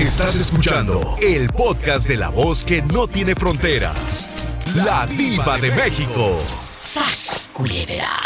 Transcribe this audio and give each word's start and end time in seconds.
Estás 0.00 0.34
escuchando 0.36 1.18
el 1.20 1.48
podcast 1.50 2.08
de 2.08 2.16
la 2.16 2.30
voz 2.30 2.64
que 2.64 2.80
no 2.80 3.06
tiene 3.06 3.34
fronteras. 3.34 4.30
La 4.74 5.06
diva 5.06 5.58
de 5.58 5.70
México. 5.72 6.42
¡Sas, 6.74 7.50
culebra! 7.52 8.18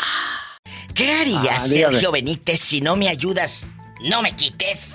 ¿Qué 0.95 1.13
harías, 1.13 1.65
Ah. 1.65 1.67
Sergio 1.67 2.13
Benítez, 2.13 2.61
si 2.61 2.81
no 2.81 2.95
me 2.95 3.09
ayudas? 3.09 3.67
No 4.03 4.23
me 4.23 4.37
quites. 4.37 4.95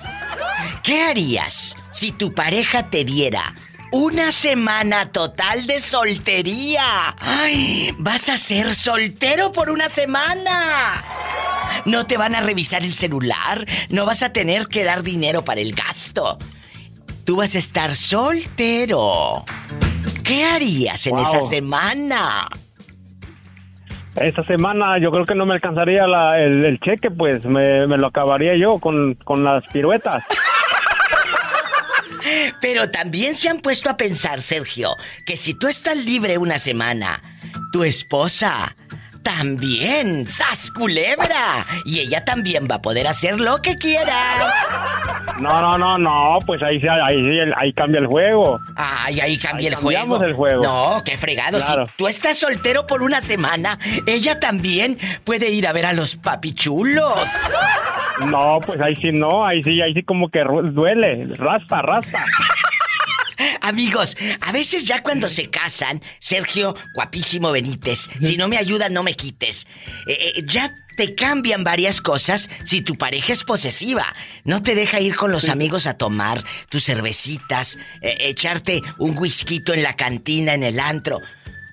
¿Qué 0.82 1.02
harías 1.02 1.76
si 1.92 2.12
tu 2.12 2.32
pareja 2.32 2.88
te 2.88 3.04
diera 3.04 3.54
una 3.92 4.32
semana 4.32 5.12
total 5.12 5.66
de 5.66 5.80
soltería? 5.80 7.14
¡Ay! 7.20 7.94
Vas 7.98 8.30
a 8.30 8.38
ser 8.38 8.74
soltero 8.74 9.52
por 9.52 9.68
una 9.68 9.90
semana. 9.90 11.04
No 11.84 12.06
te 12.06 12.16
van 12.16 12.34
a 12.34 12.40
revisar 12.40 12.82
el 12.84 12.94
celular, 12.94 13.66
no 13.90 14.06
vas 14.06 14.22
a 14.22 14.32
tener 14.32 14.66
que 14.68 14.84
dar 14.84 15.02
dinero 15.02 15.44
para 15.44 15.60
el 15.60 15.74
gasto. 15.74 16.38
Tú 17.30 17.36
vas 17.36 17.54
a 17.54 17.60
estar 17.60 17.94
soltero. 17.94 19.44
¿Qué 20.24 20.44
harías 20.44 21.06
en 21.06 21.14
Wow. 21.14 21.22
esa 21.22 21.40
semana? 21.42 22.48
Esta 24.16 24.42
semana 24.42 24.98
yo 24.98 25.12
creo 25.12 25.24
que 25.24 25.36
no 25.36 25.46
me 25.46 25.54
alcanzaría 25.54 26.08
la- 26.08 26.40
el, 26.40 26.64
el 26.64 26.80
cheque, 26.80 27.08
pues 27.08 27.44
me, 27.44 27.86
me 27.86 27.98
lo 27.98 28.08
acabaría 28.08 28.56
yo 28.56 28.80
con, 28.80 29.14
con 29.14 29.44
las 29.44 29.62
piruetas. 29.68 30.24
Pero 32.60 32.90
también 32.90 33.36
se 33.36 33.48
han 33.48 33.60
puesto 33.60 33.88
a 33.90 33.96
pensar, 33.96 34.42
Sergio, 34.42 34.96
que 35.24 35.36
si 35.36 35.54
tú 35.54 35.68
estás 35.68 36.04
libre 36.04 36.36
una 36.36 36.58
semana, 36.58 37.22
tu 37.70 37.84
esposa 37.84 38.74
también, 39.22 40.26
¡sas 40.28 40.70
culebra! 40.70 41.66
Y 41.84 42.00
ella 42.00 42.24
también 42.24 42.66
va 42.70 42.76
a 42.76 42.82
poder 42.82 43.06
hacer 43.06 43.40
lo 43.40 43.60
que 43.62 43.76
quiera. 43.76 44.52
No, 45.40 45.60
no, 45.60 45.78
no, 45.78 45.96
no, 45.98 46.38
pues 46.46 46.62
ahí, 46.62 46.76
ahí, 47.02 47.24
sí, 47.24 47.30
ahí 47.56 47.72
cambia 47.72 48.00
el 48.00 48.06
juego. 48.06 48.58
Ay, 48.76 49.20
ahí 49.20 49.38
cambia 49.38 49.68
Ahí 49.68 49.74
el 49.74 49.74
juego. 49.74 49.98
cambiamos 50.00 50.22
el 50.22 50.32
juego. 50.34 50.62
No, 50.62 51.02
qué 51.04 51.16
fregado. 51.16 51.58
Claro. 51.58 51.86
Si 51.86 51.92
tú 51.96 52.08
estás 52.08 52.38
soltero 52.38 52.86
por 52.86 53.02
una 53.02 53.20
semana, 53.20 53.78
ella 54.06 54.38
también 54.40 54.98
puede 55.24 55.48
ir 55.50 55.66
a 55.66 55.72
ver 55.72 55.86
a 55.86 55.92
los 55.92 56.16
papichulos. 56.16 57.28
No, 58.26 58.58
pues 58.66 58.80
ahí 58.80 58.94
sí 58.96 59.12
no, 59.12 59.46
ahí 59.46 59.62
sí, 59.62 59.80
ahí 59.80 59.94
sí 59.94 60.02
como 60.02 60.28
que 60.28 60.40
duele, 60.64 61.26
raspa, 61.36 61.80
raspa. 61.82 62.18
Amigos, 63.60 64.16
a 64.40 64.52
veces 64.52 64.84
ya 64.84 65.02
cuando 65.02 65.28
se 65.28 65.50
casan, 65.50 66.02
Sergio, 66.18 66.76
guapísimo 66.94 67.52
Benítez, 67.52 68.08
si 68.20 68.36
no 68.36 68.48
me 68.48 68.58
ayudas, 68.58 68.90
no 68.90 69.02
me 69.02 69.14
quites. 69.14 69.66
Eh, 70.06 70.32
eh, 70.36 70.42
ya 70.44 70.74
te 70.96 71.14
cambian 71.14 71.64
varias 71.64 72.00
cosas 72.00 72.50
si 72.64 72.82
tu 72.82 72.96
pareja 72.96 73.32
es 73.32 73.44
posesiva. 73.44 74.04
No 74.44 74.62
te 74.62 74.74
deja 74.74 75.00
ir 75.00 75.16
con 75.16 75.32
los 75.32 75.48
amigos 75.48 75.86
a 75.86 75.94
tomar 75.94 76.44
tus 76.68 76.84
cervecitas, 76.84 77.78
eh, 78.02 78.16
echarte 78.20 78.82
un 78.98 79.16
whisky 79.16 79.62
en 79.66 79.82
la 79.82 79.96
cantina, 79.96 80.54
en 80.54 80.62
el 80.62 80.78
antro. 80.78 81.20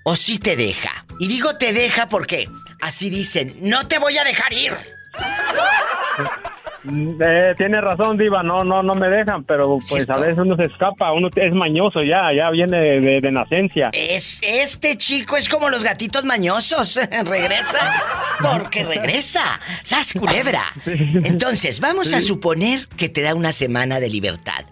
O 0.03 0.15
sí 0.15 0.39
te 0.39 0.55
deja. 0.55 1.05
Y 1.19 1.27
digo 1.27 1.57
te 1.57 1.73
deja 1.73 2.07
porque 2.07 2.47
así 2.81 3.09
dicen, 3.09 3.55
no 3.61 3.88
te 3.88 3.99
voy 3.99 4.17
a 4.17 4.23
dejar 4.23 4.53
ir. 4.53 4.73
Mm, 6.89 7.21
Eh, 7.21 7.53
tiene 7.57 7.81
razón, 7.81 8.17
Diva, 8.17 8.43
no, 8.43 8.63
no, 8.63 8.81
no 8.81 8.93
me 8.95 9.07
dejan, 9.09 9.43
pero 9.43 9.67
pues 9.77 9.85
¿Cierto? 10.05 10.13
a 10.13 10.17
veces 10.17 10.38
uno 10.39 10.55
se 10.55 10.66
escapa, 10.66 11.11
uno 11.11 11.29
es 11.35 11.53
mañoso 11.53 12.02
ya, 12.02 12.31
ya 12.35 12.49
viene 12.49 12.77
de, 12.77 12.99
de- 13.02 13.21
de 13.21 13.31
nacencia. 13.31 13.89
Es 13.94 14.41
este 14.44 14.97
chico 14.97 15.38
es 15.38 15.49
como 15.49 15.69
los 15.69 15.83
gatitos 15.83 16.23
mañosos. 16.23 16.99
regresa 17.25 18.03
porque 18.41 18.83
regresa. 18.85 19.59
¡Sas 19.83 20.13
culebra! 20.13 20.63
Entonces, 20.85 21.79
vamos 21.79 22.13
a 22.13 22.19
suponer 22.21 22.88
que 22.97 23.09
te 23.09 23.22
da 23.22 23.35
una 23.35 23.51
semana 23.51 23.99
de 23.99 24.09
libertad. 24.09 24.66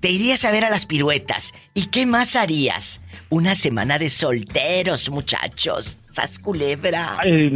Te 0.00 0.10
irías 0.10 0.44
a 0.44 0.50
ver 0.50 0.64
a 0.66 0.70
las 0.70 0.84
piruetas. 0.84 1.54
¿Y 1.72 1.86
qué 1.86 2.04
más 2.04 2.36
harías? 2.36 3.00
Una 3.30 3.54
semana 3.54 3.98
de 3.98 4.10
solteros, 4.10 5.08
muchachos. 5.10 5.98
¡Sas 6.10 6.38
culebra! 6.38 7.16
Ay, 7.20 7.50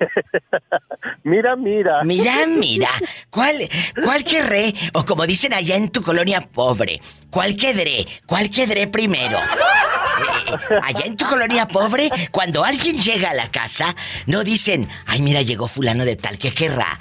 Mira, 1.24 1.56
mira. 1.56 2.04
Mira, 2.04 2.46
mira. 2.46 2.88
¿Cuál, 3.30 3.68
cuál 4.02 4.24
querré? 4.24 4.74
O 4.92 5.04
como 5.04 5.26
dicen 5.26 5.52
allá 5.52 5.76
en 5.76 5.90
tu 5.90 6.02
colonia 6.02 6.40
pobre, 6.40 7.00
¿cuál 7.30 7.56
quedré? 7.56 8.06
¿Cuál 8.26 8.50
quedré 8.50 8.86
primero? 8.86 9.36
Eh, 9.36 10.78
allá 10.82 11.04
en 11.04 11.16
tu 11.16 11.26
colonia 11.26 11.66
pobre, 11.66 12.10
cuando 12.30 12.64
alguien 12.64 13.00
llega 13.00 13.30
a 13.30 13.34
la 13.34 13.50
casa, 13.50 13.96
no 14.26 14.44
dicen, 14.44 14.88
ay, 15.06 15.20
mira, 15.20 15.42
llegó 15.42 15.68
fulano 15.68 16.04
de 16.04 16.16
tal, 16.16 16.38
¿qué 16.38 16.52
querrá? 16.52 16.98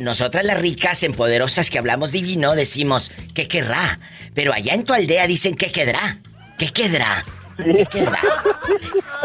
Nosotras 0.00 0.44
las 0.44 0.60
ricas, 0.60 1.02
empoderosas 1.02 1.70
que 1.70 1.78
hablamos 1.78 2.12
divino, 2.12 2.54
decimos, 2.54 3.10
¿qué 3.34 3.48
querrá? 3.48 3.98
Pero 4.34 4.52
allá 4.52 4.74
en 4.74 4.84
tu 4.84 4.92
aldea 4.92 5.26
dicen, 5.26 5.56
¿qué 5.56 5.72
quedará? 5.72 6.18
¿Qué 6.58 6.68
quedará? 6.72 7.24
¿Qué 7.56 7.86
quedará? 7.90 8.20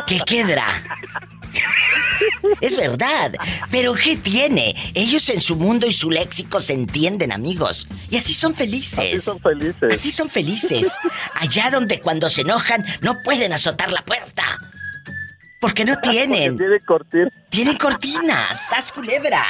¿Qué 0.07 0.19
quedará? 0.25 0.83
Es 2.61 2.77
verdad. 2.77 3.33
Pero 3.71 3.93
¿qué 3.93 4.15
tiene? 4.15 4.75
Ellos 4.93 5.29
en 5.29 5.41
su 5.41 5.55
mundo 5.55 5.87
y 5.87 5.93
su 5.93 6.09
léxico 6.09 6.61
se 6.61 6.73
entienden, 6.73 7.31
amigos. 7.31 7.87
Y 8.09 8.17
así 8.17 8.33
son 8.33 8.55
felices. 8.55 8.99
Así 8.99 9.19
son 9.19 9.39
felices. 9.39 9.93
Así 9.93 10.11
son 10.11 10.29
felices. 10.29 10.97
Allá 11.35 11.69
donde 11.71 11.99
cuando 11.99 12.29
se 12.29 12.41
enojan 12.41 12.85
no 13.01 13.21
pueden 13.23 13.53
azotar 13.53 13.91
la 13.91 14.03
puerta. 14.03 14.59
Porque 15.73 15.85
no 15.85 15.95
tienen. 15.95 16.57
Porque 16.57 16.65
tiene 16.65 16.79
cortir. 16.81 17.27
Tienen 17.49 17.77
cortinas. 17.77 18.69
¡Sas 18.69 18.91
culebra! 18.91 19.45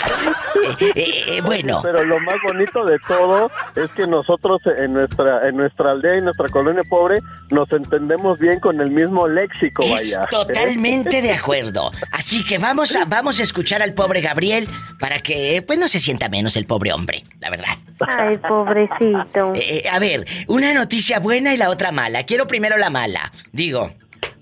Eh, 0.79 0.91
eh, 0.96 1.24
eh, 1.28 1.41
bueno. 1.41 1.79
Pero 1.81 2.03
lo 2.03 2.19
más 2.19 2.35
bonito 2.46 2.85
de 2.85 3.00
todo 3.07 3.50
es 3.75 3.90
que 3.96 4.06
nosotros 4.06 4.62
en 4.78 4.94
nuestra 4.94 5.47
en 5.47 5.57
nuestra 5.57 5.90
aldea 5.91 6.19
y 6.19 6.22
nuestra 6.22 6.50
colonia 6.50 6.84
pobre 6.88 7.19
nos 7.50 7.72
entendemos 7.72 8.38
bien 8.38 8.59
con 8.59 8.79
el 8.79 8.91
mismo 8.91 9.28
léxico, 9.28 9.81
Es 9.84 9.91
vaya. 9.91 10.28
totalmente 10.29 11.24
de 11.24 11.34
acuerdo. 11.34 11.91
Así 12.12 12.45
que 12.45 12.60
vamos 12.60 12.95
a, 12.95 13.06
vamos 13.06 13.39
a 13.39 13.44
escuchar 13.44 13.81
al 13.81 13.95
pobre 13.95 14.21
Gabriel 14.21 14.68
para 15.00 15.19
que 15.19 15.63
pues 15.65 15.80
no 15.80 15.88
se 15.88 16.00
sienta 16.00 16.30
menos 16.30 16.56
el 16.57 16.68
pobre 16.68 16.94
hombre, 16.94 17.24
la 17.39 17.50
verdad. 17.50 17.75
Ay, 18.07 18.38
pobrecito. 18.38 19.54
A 19.92 20.00
ver, 20.00 20.27
una 20.48 20.75
noticia 20.75 21.19
buena 21.19 21.56
y 21.56 21.57
la 21.57 21.71
otra 21.71 21.92
mala. 21.92 22.24
Quiero 22.24 22.45
primero 22.45 22.77
la 22.77 22.92
mala. 22.92 23.31
Digo, 23.51 23.92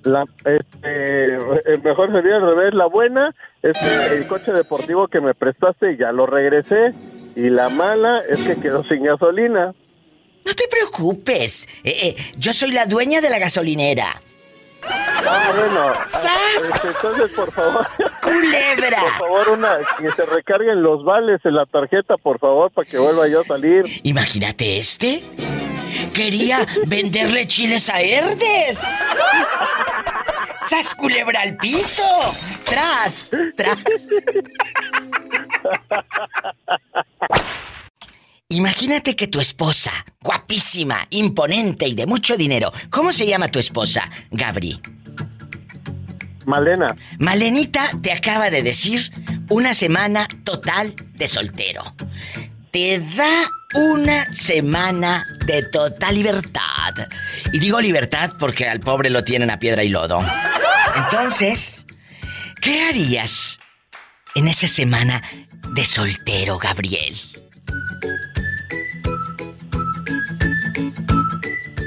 La, 0.04 0.24
este, 0.46 1.36
eh, 1.36 1.78
mejor 1.84 2.12
sería 2.12 2.38
al 2.38 2.56
revés. 2.56 2.74
La 2.74 2.88
buena 2.88 3.34
es 3.62 3.78
que 3.78 4.16
el 4.16 4.28
coche 4.28 4.52
deportivo 4.52 5.08
que 5.08 5.22
me 5.22 5.34
prestaste 5.34 5.98
ya 5.98 6.12
lo 6.12 6.26
regresé. 6.26 6.94
Y 7.36 7.50
la 7.50 7.70
mala 7.70 8.24
es 8.30 8.42
que 8.42 8.60
quedó 8.60 8.84
sin 8.84 9.04
gasolina. 9.04 9.74
no 10.46 10.54
te 10.54 10.68
preocupes. 10.70 11.68
Eh, 11.84 11.96
eh, 12.02 12.16
yo 12.38 12.54
soy 12.54 12.72
la 12.72 12.86
dueña 12.86 13.22
de 13.22 13.30
la 13.30 13.40
gasolinera. 13.40 14.22
Ah, 14.84 15.54
bueno. 15.56 15.94
¡Sas! 16.08 16.32
este, 16.76 16.88
entonces, 16.88 17.32
por 17.32 17.52
favor. 17.52 17.88
¡Culebra! 18.22 19.02
Por 19.02 19.30
favor, 19.30 19.50
una, 19.50 19.78
que 20.00 20.12
se 20.12 20.26
recarguen 20.26 20.82
los 20.82 21.04
vales 21.04 21.40
en 21.44 21.56
la 21.56 21.66
tarjeta, 21.66 22.18
por 22.18 22.40
favor, 22.40 22.72
para 22.72 22.90
que 22.90 22.98
vuelva 22.98 23.28
yo 23.28 23.42
a 23.42 23.44
salir. 23.44 23.86
Imagínate 24.04 24.80
este. 24.80 25.24
Quería 26.14 26.68
venderle 26.86 27.48
chiles 27.48 27.90
a 27.90 28.02
Herdes. 28.02 28.80
¡Sas 30.64 30.94
culebra 30.96 31.42
al 31.42 31.58
piso! 31.58 32.04
¡Tras! 32.66 33.32
¡Tras! 33.58 33.80
Imagínate 38.50 39.16
que 39.16 39.28
tu 39.28 39.40
esposa, 39.40 39.92
guapísima, 40.22 41.08
imponente 41.10 41.88
y 41.88 41.96
de 41.96 42.06
mucho 42.06 42.36
dinero, 42.36 42.74
¿cómo 42.90 43.14
se 43.14 43.26
llama 43.26 43.48
tu 43.48 43.60
esposa, 43.60 44.10
Gabri? 44.30 44.82
Malena. 46.46 46.96
Malenita 47.20 47.90
te 48.02 48.12
acaba 48.12 48.50
de 48.50 48.62
decir 48.62 49.12
una 49.50 49.74
semana 49.74 50.28
total 50.44 50.94
de 51.14 51.28
soltero. 51.28 51.84
Te 52.72 53.00
da 53.00 53.50
una 53.74 54.34
semana 54.34 55.26
de 55.46 55.64
total 55.64 56.16
libertad. 56.16 56.94
Y 57.52 57.60
digo 57.60 57.82
libertad 57.82 58.32
porque 58.40 58.70
al 58.70 58.80
pobre 58.80 59.10
lo 59.10 59.26
tienen 59.26 59.50
a 59.50 59.60
piedra 59.60 59.84
y 59.84 59.90
lodo. 59.90 60.24
Entonces, 60.96 61.86
¿qué 62.62 62.88
harías 62.88 63.60
en 64.36 64.48
esa 64.48 64.70
semana 64.70 65.22
de 65.74 65.86
soltero, 65.86 66.58
Gabriel? 66.58 67.16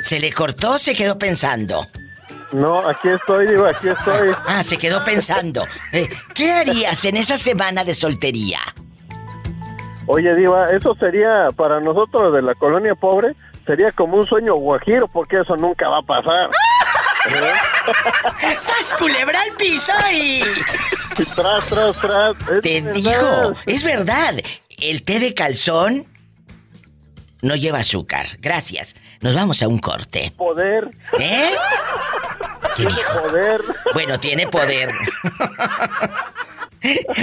¿Se 0.02 0.20
le 0.20 0.32
cortó 0.32 0.72
o 0.72 0.78
se 0.78 0.94
quedó 0.94 1.16
pensando? 1.18 1.86
No, 2.52 2.86
aquí 2.86 3.08
estoy, 3.08 3.48
digo, 3.48 3.66
aquí 3.66 3.88
estoy. 3.88 4.32
Ah, 4.46 4.62
se 4.62 4.76
quedó 4.76 5.02
pensando. 5.02 5.66
Eh, 5.92 6.10
¿Qué 6.34 6.52
harías 6.52 7.06
en 7.06 7.16
esa 7.16 7.38
semana 7.38 7.84
de 7.84 7.94
soltería? 7.94 8.60
Oye, 10.06 10.34
Diva, 10.34 10.70
eso 10.70 10.94
sería 10.96 11.48
para 11.56 11.80
nosotros 11.80 12.32
de 12.34 12.42
la 12.42 12.54
colonia 12.54 12.94
pobre, 12.94 13.34
sería 13.66 13.90
como 13.92 14.18
un 14.18 14.26
sueño 14.26 14.54
guajiro, 14.56 15.08
porque 15.08 15.36
eso 15.40 15.56
nunca 15.56 15.88
va 15.88 15.98
a 15.98 16.02
pasar. 16.02 16.50
¡Sas 18.60 18.94
culebra 18.98 19.40
al 19.40 19.52
piso 19.56 19.92
y... 20.12 20.42
tras, 21.34 21.66
tras, 21.68 22.00
tras. 22.00 22.36
Es 22.52 22.60
Te 22.62 22.80
verdad. 22.82 22.94
digo, 22.94 23.52
es 23.66 23.82
verdad. 23.82 24.34
El 24.78 25.02
té 25.04 25.18
de 25.20 25.32
calzón 25.32 26.06
no 27.40 27.56
lleva 27.56 27.78
azúcar. 27.78 28.26
Gracias. 28.40 28.96
Nos 29.20 29.34
vamos 29.34 29.62
a 29.62 29.68
un 29.68 29.78
corte. 29.78 30.32
Poder, 30.36 30.90
¿Eh? 31.18 31.50
¿Qué 32.76 32.82
dijo? 32.86 33.22
poder. 33.22 33.60
Bueno, 33.94 34.20
tiene 34.20 34.46
poder. 34.48 34.90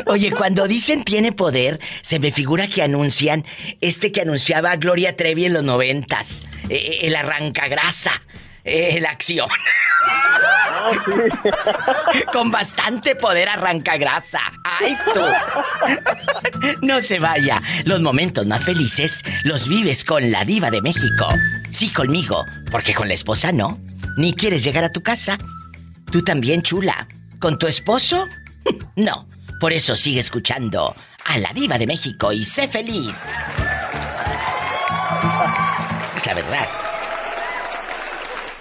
Oye, 0.08 0.32
cuando 0.32 0.68
dicen 0.68 1.04
tiene 1.04 1.32
poder, 1.32 1.80
se 2.02 2.20
me 2.20 2.32
figura 2.32 2.68
que 2.68 2.82
anuncian 2.82 3.46
este 3.82 4.12
que 4.12 4.22
anunciaba 4.22 4.76
Gloria 4.78 5.16
Trevi 5.16 5.46
en 5.46 5.54
los 5.54 5.64
noventas. 5.64 6.44
eh, 6.70 7.00
el 7.04 7.16
arrancagrasa. 7.16 8.12
eh, 8.64 9.00
la 9.02 9.10
acción. 9.12 9.48
Con 12.34 12.52
bastante 12.52 13.16
poder 13.16 13.50
arranca 13.50 13.98
grasa. 13.98 14.40
¡Ay, 14.64 14.96
tú! 15.14 15.22
No 16.82 17.02
se 17.02 17.20
vaya. 17.20 17.60
Los 17.86 18.02
momentos 18.02 18.46
más 18.48 18.64
felices 18.64 19.24
los 19.44 19.68
vives 19.68 20.04
con 20.04 20.32
la 20.32 20.44
diva 20.46 20.72
de 20.72 20.82
México. 20.82 21.28
Sí, 21.70 21.90
conmigo, 21.90 22.46
porque 22.72 22.94
con 22.94 23.08
la 23.08 23.14
esposa 23.14 23.52
no. 23.52 23.80
Ni 24.18 24.34
quieres 24.34 24.64
llegar 24.64 24.84
a 24.84 24.92
tu 24.92 25.02
casa. 25.02 25.38
Tú 26.12 26.24
también, 26.24 26.62
chula. 26.62 27.08
¿Con 27.40 27.58
tu 27.58 27.68
esposo? 27.68 28.28
No. 28.96 29.28
Por 29.62 29.74
eso 29.74 29.96
sigue 29.96 30.20
escuchando 30.20 30.96
a 31.24 31.38
la 31.38 31.54
diva 31.54 31.78
de 31.78 31.86
México 31.86 32.34
y 32.34 32.44
sé 32.44 32.68
feliz. 32.68 33.24
Es 36.18 36.26
la 36.26 36.34
verdad. 36.34 36.68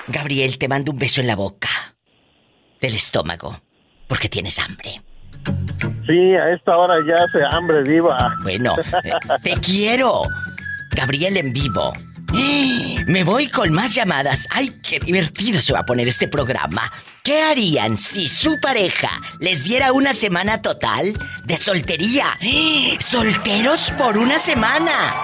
Gabriel, 0.08 0.58
te 0.58 0.68
mando 0.68 0.92
un 0.92 0.98
beso 0.98 1.22
en 1.22 1.26
la 1.26 1.36
boca. 1.36 1.70
Del 2.82 2.94
estómago. 2.94 3.62
Porque 4.08 4.28
tienes 4.28 4.58
hambre. 4.58 5.00
Sí, 6.06 6.34
a 6.36 6.52
esta 6.52 6.76
hora 6.76 6.96
ya 7.06 7.24
hace 7.24 7.46
hambre, 7.50 7.82
Diva. 7.82 8.36
Bueno, 8.42 8.74
eh, 9.02 9.12
te 9.42 9.52
quiero. 9.52 10.24
Gabriel 10.90 11.38
en 11.38 11.54
vivo. 11.54 11.94
Me 13.06 13.24
voy 13.24 13.48
con 13.48 13.72
más 13.72 13.94
llamadas. 13.94 14.46
¡Ay, 14.50 14.70
qué 14.82 14.98
divertido 15.00 15.60
se 15.60 15.72
va 15.72 15.80
a 15.80 15.86
poner 15.86 16.08
este 16.08 16.28
programa! 16.28 16.90
¿Qué 17.22 17.42
harían 17.42 17.96
si 17.96 18.28
su 18.28 18.58
pareja 18.60 19.10
les 19.40 19.64
diera 19.64 19.92
una 19.92 20.14
semana 20.14 20.62
total 20.62 21.12
de 21.44 21.56
soltería? 21.56 22.38
¡Solteros 23.00 23.92
por 23.98 24.18
una 24.18 24.38
semana! 24.38 25.14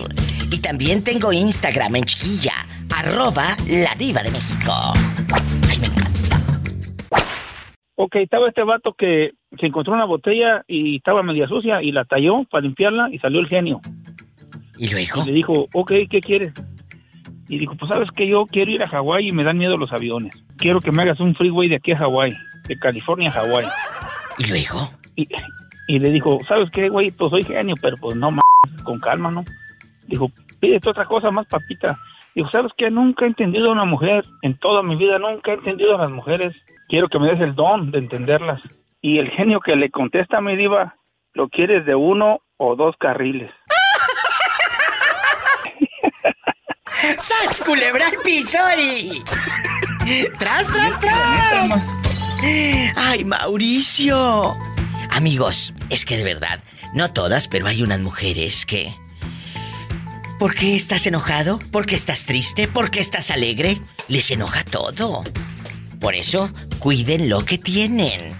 Y 0.50 0.58
también 0.58 1.02
tengo 1.02 1.32
Instagram 1.32 1.96
en 1.96 2.04
chiquilla, 2.04 2.65
arroba 3.06 3.56
la 3.69 3.94
Diva 3.97 4.23
de 4.23 4.31
México. 4.31 4.73
Ay, 5.69 5.79
me 5.79 5.87
encanta. 5.87 6.26
Ok, 7.97 8.17
estaba 8.17 8.49
este 8.49 8.62
vato 8.62 8.94
que 8.94 9.31
se 9.58 9.67
encontró 9.67 9.94
una 9.94 10.05
botella 10.05 10.64
y 10.67 10.97
estaba 10.97 11.23
media 11.23 11.49
sucia 11.49 11.82
y 11.82 11.93
la 11.93 12.05
talló 12.05 12.44
para 12.50 12.62
limpiarla 12.62 13.08
y 13.11 13.19
salió 13.19 13.41
el 13.41 13.49
genio. 13.49 13.81
¿Y 14.76 14.88
luego? 14.88 15.23
Y 15.23 15.26
le 15.26 15.32
dijo, 15.32 15.67
ok, 15.73 15.93
¿qué 16.11 16.20
quieres? 16.20 16.53
Y 17.49 17.58
dijo, 17.58 17.75
pues 17.76 17.91
sabes 17.91 18.11
que 18.11 18.29
yo 18.29 18.44
quiero 18.47 18.73
ir 18.73 18.82
a 18.82 18.88
Hawái 18.88 19.29
y 19.29 19.32
me 19.32 19.44
dan 19.44 19.56
miedo 19.56 19.76
los 19.76 19.93
aviones. 19.93 20.35
Quiero 20.59 20.81
que 20.81 20.91
me 20.91 21.02
hagas 21.02 21.20
un 21.20 21.35
freeway 21.35 21.69
de 21.69 21.76
aquí 21.76 21.93
a 21.93 21.99
Hawái, 21.99 22.35
de 22.69 22.79
California 22.79 23.31
a 23.31 23.32
Hawái. 23.32 23.67
¿Y 24.38 24.49
luego? 24.49 24.91
Y, 25.14 25.29
y 25.88 25.99
le 25.99 26.11
dijo, 26.11 26.41
¿sabes 26.47 26.70
qué, 26.70 26.88
güey? 26.88 27.11
Pues 27.12 27.31
soy 27.31 27.44
genio, 27.44 27.76
pero 27.81 27.97
pues 27.97 28.17
no 28.17 28.31
más, 28.31 28.44
con 28.82 28.99
calma, 28.99 29.31
¿no? 29.31 29.44
Dijo, 30.06 30.31
pídete 30.61 30.91
otra 30.91 31.05
cosa 31.05 31.31
más, 31.31 31.47
papita. 31.47 31.99
Dijo, 32.37 32.50
¿sabes 32.50 32.71
qué? 32.76 32.90
Nunca 32.90 33.25
he 33.25 33.28
entendido 33.28 33.71
a 33.71 33.73
una 33.73 33.87
mujer. 33.87 34.23
En 34.43 34.59
toda 34.59 34.83
mi 34.83 34.95
vida 34.95 35.19
nunca 35.19 35.52
he 35.52 35.55
entendido 35.55 35.97
a 35.97 36.02
las 36.02 36.11
mujeres. 36.11 36.55
Quiero 36.87 37.09
que 37.09 37.19
me 37.19 37.31
des 37.31 37.40
el 37.40 37.55
don 37.55 37.90
de 37.90 37.99
entenderlas. 37.99 38.61
Y 39.00 39.19
el 39.19 39.31
genio 39.31 39.59
que 39.61 39.75
le 39.75 39.90
contesta 39.90 40.37
a 40.37 40.40
mi 40.43 40.55
diva, 40.55 40.97
¿lo 41.33 41.49
quieres 41.49 41.87
de 41.87 41.95
uno 41.95 42.43
o 42.59 42.76
dos 42.76 42.95
carriles? 42.99 43.50
¡Sas, 47.21 47.62
culebra 47.64 48.09
al 48.09 48.16
piso 48.23 48.59
y... 48.78 49.23
¡Tras, 50.38 50.66
tras, 50.66 51.00
tras! 51.00 52.43
¡Ay, 52.97 53.25
Mauricio! 53.25 54.55
Amigos, 55.11 55.73
es 55.88 56.05
que 56.05 56.19
de 56.19 56.25
verdad, 56.25 56.61
no 56.95 57.11
todas, 57.14 57.49
pero 57.49 57.66
hay 57.66 57.83
unas 57.83 58.00
mujeres 58.00 58.66
que... 58.66 58.95
¿Por 60.38 60.55
qué 60.55 60.76
estás 60.76 61.07
enojado? 61.07 61.59
¿Por 61.73 61.87
qué 61.87 61.95
estás 61.95 62.26
triste? 62.26 62.69
¿Por 62.69 62.90
qué 62.90 63.00
estás 63.00 63.31
alegre? 63.31 63.81
Les 64.09 64.31
enoja 64.31 64.64
todo. 64.64 65.25
Por 65.99 66.14
eso, 66.14 66.50
cuiden 66.78 67.31
lo 67.31 67.43
que 67.43 67.57
tienen. 67.57 68.37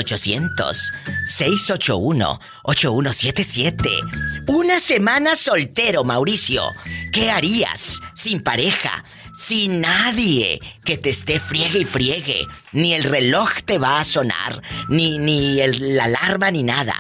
800-681-8177. 2.78 4.46
Una 4.48 4.80
semana 4.80 5.36
soltero, 5.36 6.04
Mauricio. 6.06 6.64
¿Qué 7.12 7.30
harías 7.30 8.00
sin 8.16 8.42
pareja? 8.42 9.04
Sin 9.38 9.82
nadie 9.82 10.60
que 10.86 10.98
te 10.98 11.10
esté 11.10 11.40
friegue 11.40 11.80
y 11.80 11.86
friegue. 11.86 12.48
Ni 12.72 12.94
el 12.94 13.04
reloj 13.04 13.50
te 13.66 13.78
va 13.78 14.00
a 14.00 14.04
sonar, 14.04 14.62
ni, 14.90 15.18
ni 15.18 15.60
el- 15.62 15.96
la 15.98 16.06
alarma, 16.06 16.52
ni 16.52 16.64
nada. 16.64 16.96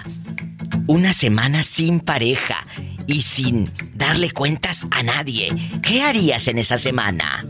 Una 0.87 1.13
semana 1.13 1.63
sin 1.63 1.99
pareja 1.99 2.65
y 3.07 3.21
sin 3.21 3.71
darle 3.95 4.31
cuentas 4.31 4.87
a 4.91 5.03
nadie, 5.03 5.49
¿qué 5.81 6.03
harías 6.03 6.47
en 6.47 6.57
esa 6.57 6.77
semana? 6.77 7.45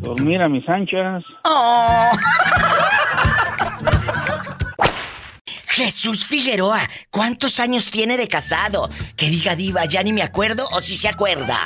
Dormir 0.00 0.40
a 0.42 0.48
mis 0.48 0.68
anchas. 0.68 1.22
¡Oh! 1.44 2.10
Jesús 5.66 6.26
Figueroa, 6.26 6.80
¿cuántos 7.10 7.58
años 7.58 7.90
tiene 7.90 8.16
de 8.16 8.28
casado? 8.28 8.90
Que 9.16 9.30
diga 9.30 9.56
diva, 9.56 9.84
ya 9.86 10.02
ni 10.02 10.12
me 10.12 10.22
acuerdo 10.22 10.66
o 10.72 10.80
si 10.82 10.96
se 10.96 11.08
acuerda. 11.08 11.58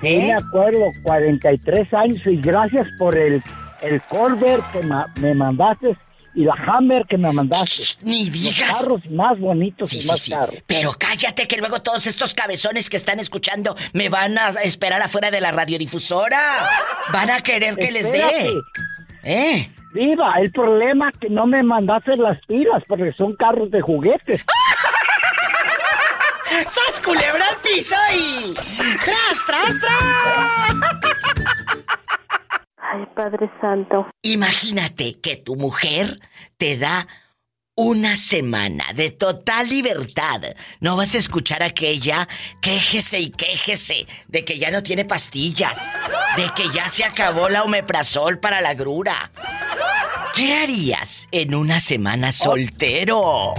Sí, 0.00 0.16
me 0.16 0.28
¿Eh? 0.28 0.32
acuerdo, 0.34 0.84
43 1.02 1.92
años 1.94 2.18
y 2.26 2.36
gracias 2.36 2.86
por 2.98 3.16
el, 3.18 3.42
el 3.82 4.00
Corvair 4.02 4.60
que 4.72 4.82
ma- 4.86 5.12
me 5.20 5.34
mandaste 5.34 5.96
y 6.34 6.44
la 6.44 6.54
Hammer 6.54 7.04
que 7.08 7.16
me 7.18 7.32
mandaste. 7.32 7.82
Ni 8.02 8.24
Los 8.26 8.32
digas. 8.32 8.80
carros 8.82 9.00
más 9.10 9.38
bonitos 9.38 9.90
Sí, 9.90 9.98
y 9.98 10.02
sí, 10.02 10.08
más 10.08 10.20
sí. 10.20 10.30
caros. 10.30 10.56
Pero 10.66 10.92
cállate 10.98 11.46
que 11.46 11.56
luego 11.58 11.82
todos 11.82 12.06
estos 12.06 12.32
cabezones 12.34 12.88
que 12.88 12.96
están 12.96 13.20
escuchando 13.20 13.76
me 13.92 14.08
van 14.08 14.38
a 14.38 14.48
esperar 14.62 15.02
afuera 15.02 15.30
de 15.30 15.40
la 15.40 15.50
radiodifusora. 15.50 16.68
Van 17.12 17.30
a 17.30 17.40
querer 17.42 17.76
que 17.76 17.90
les 17.92 18.10
dé. 18.10 18.50
¿Eh? 19.24 19.70
Viva, 19.94 20.34
el 20.40 20.50
problema 20.52 21.10
es 21.10 21.18
que 21.18 21.28
no 21.28 21.46
me 21.46 21.62
mandaste 21.62 22.16
las 22.16 22.38
pilas 22.46 22.82
porque 22.88 23.12
son 23.12 23.36
carros 23.36 23.70
de 23.70 23.82
juguetes. 23.82 24.40
¡Sas 26.68 27.00
culebra 27.00 27.46
al 27.48 27.56
piso 27.56 27.96
y... 28.14 28.52
¡Tras, 28.54 29.46
tras, 29.46 29.80
tras! 29.80 31.01
Ay, 32.92 33.06
Padre 33.14 33.50
Santo. 33.58 34.06
Imagínate 34.20 35.18
que 35.18 35.36
tu 35.36 35.56
mujer 35.56 36.18
te 36.58 36.76
da 36.76 37.06
una 37.74 38.16
semana 38.16 38.84
de 38.94 39.10
total 39.10 39.70
libertad. 39.70 40.42
No 40.80 40.98
vas 40.98 41.14
a 41.14 41.18
escuchar 41.18 41.62
a 41.62 41.66
aquella 41.66 42.28
quéjese 42.60 43.18
y 43.20 43.30
quéjese 43.30 44.06
de 44.28 44.44
que 44.44 44.58
ya 44.58 44.70
no 44.70 44.82
tiene 44.82 45.06
pastillas, 45.06 45.80
de 46.36 46.44
que 46.54 46.68
ya 46.74 46.86
se 46.90 47.04
acabó 47.04 47.48
la 47.48 47.62
omeprazol 47.62 48.38
para 48.38 48.60
la 48.60 48.74
grura. 48.74 49.30
¿Qué 50.36 50.54
harías 50.54 51.28
en 51.32 51.54
una 51.54 51.80
semana 51.80 52.30
soltero? 52.30 53.54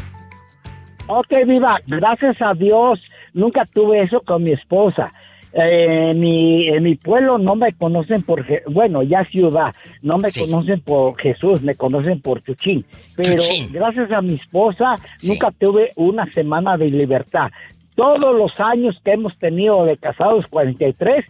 Ok, 1.07 1.31
viva, 1.47 1.79
gracias 1.87 2.39
a 2.39 2.53
Dios 2.53 2.99
nunca 3.33 3.65
tuve 3.65 4.01
eso 4.01 4.21
con 4.21 4.43
mi 4.43 4.53
esposa. 4.53 5.11
Eh, 5.55 6.09
en, 6.11 6.19
mi, 6.19 6.67
en 6.67 6.81
mi 6.83 6.95
pueblo 6.95 7.37
no 7.37 7.55
me 7.55 7.73
conocen 7.73 8.23
por, 8.23 8.43
bueno, 8.71 9.03
ya 9.03 9.23
ciudad, 9.25 9.71
no 10.01 10.17
me 10.17 10.31
Sí. 10.31 10.41
conocen 10.41 10.81
por 10.81 11.15
Jesús, 11.21 11.61
me 11.61 11.75
conocen 11.75 12.19
por 12.21 12.41
Chuchín. 12.43 12.83
Pero 13.15 13.33
Chuchín. 13.35 13.69
gracias 13.71 14.11
a 14.11 14.21
mi 14.21 14.33
esposa 14.33 14.95
Sí. 15.17 15.29
nunca 15.29 15.51
tuve 15.51 15.91
una 15.95 16.25
semana 16.33 16.75
de 16.75 16.89
libertad. 16.89 17.51
Todos 17.95 18.35
los 18.39 18.51
años 18.59 18.99
que 19.05 19.11
hemos 19.11 19.37
tenido 19.37 19.85
de 19.85 19.95
casados, 19.97 20.47
43, 20.47 21.23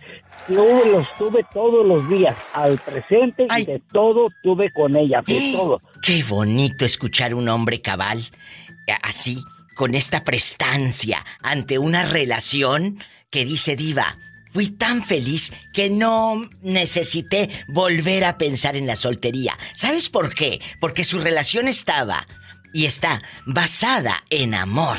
yo 0.48 0.66
los 0.94 1.06
tuve 1.18 1.46
todos 1.54 1.86
los 1.86 2.08
días, 2.08 2.38
al 2.54 2.78
presente, 2.78 3.46
Ay. 3.50 3.64
y 3.64 3.66
de 3.66 3.82
todo 3.92 4.30
tuve 4.42 4.72
con 4.72 4.96
ella, 4.96 5.22
de 5.28 5.52
todo. 5.54 5.82
Qué 6.02 6.24
bonito 6.24 6.86
escuchar 6.86 7.36
un 7.36 7.50
hombre 7.50 7.82
cabal 7.82 8.20
eh, 8.88 8.94
así, 9.04 9.44
con 9.76 9.94
esta 9.96 10.24
prestancia 10.24 11.18
ante 11.42 11.78
una 11.80 12.04
relación 12.06 13.00
que 13.34 13.44
dice 13.46 13.76
diva. 13.76 14.18
Fui 14.52 14.70
tan 14.70 15.04
feliz 15.04 15.52
que 15.74 15.90
no 15.90 16.48
necesité 16.62 17.50
volver 17.68 18.24
a 18.24 18.38
pensar 18.38 18.76
en 18.76 18.86
la 18.86 18.96
soltería. 18.96 19.58
¿Sabes 19.74 20.08
por 20.08 20.36
qué? 20.36 20.62
Porque 20.80 21.04
su 21.04 21.20
relación 21.20 21.68
estaba 21.68 22.28
y 22.72 22.86
está 22.86 23.24
basada 23.48 24.24
en 24.30 24.54
amor. 24.54 24.98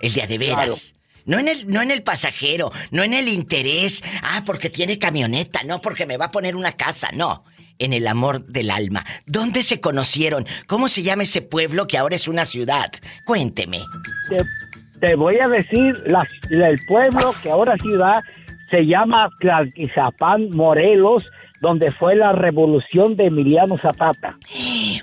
El 0.00 0.12
de 0.12 0.22
a 0.22 0.26
de 0.26 0.36
veras. 0.36 0.94
No 1.24 1.38
en, 1.38 1.48
el, 1.48 1.66
no 1.70 1.80
en 1.80 1.90
el 1.90 2.02
pasajero, 2.02 2.72
no 2.90 3.02
en 3.02 3.14
el 3.14 3.28
interés. 3.28 4.02
Ah, 4.22 4.42
porque 4.44 4.68
tiene 4.68 4.98
camioneta, 4.98 5.62
no 5.64 5.80
porque 5.80 6.04
me 6.04 6.18
va 6.18 6.26
a 6.26 6.30
poner 6.30 6.56
una 6.56 6.72
casa, 6.72 7.08
no. 7.14 7.44
En 7.78 7.94
el 7.94 8.06
amor 8.06 8.44
del 8.44 8.70
alma. 8.70 9.06
¿Dónde 9.24 9.62
se 9.62 9.80
conocieron? 9.80 10.46
¿Cómo 10.66 10.88
se 10.88 11.02
llama 11.02 11.22
ese 11.22 11.40
pueblo 11.40 11.86
que 11.86 11.96
ahora 11.96 12.16
es 12.16 12.28
una 12.28 12.44
ciudad? 12.44 12.92
Cuénteme. 13.24 13.80
te, 14.28 14.69
te 15.00 15.14
voy 15.16 15.36
a 15.42 15.48
decir 15.48 15.94
la- 16.06 16.26
el 16.50 16.78
pueblo 16.86 17.32
que 17.42 17.50
ahora 17.50 17.76
ciudad 17.78 18.22
se 18.70 18.86
llama 18.86 19.28
Tlaltizapán, 19.40 20.50
Morelos, 20.50 21.24
donde 21.60 21.90
fue 21.92 22.14
la 22.16 22.32
revolución 22.32 23.16
de 23.16 23.26
Emiliano 23.26 23.76
Zapata. 23.78 24.36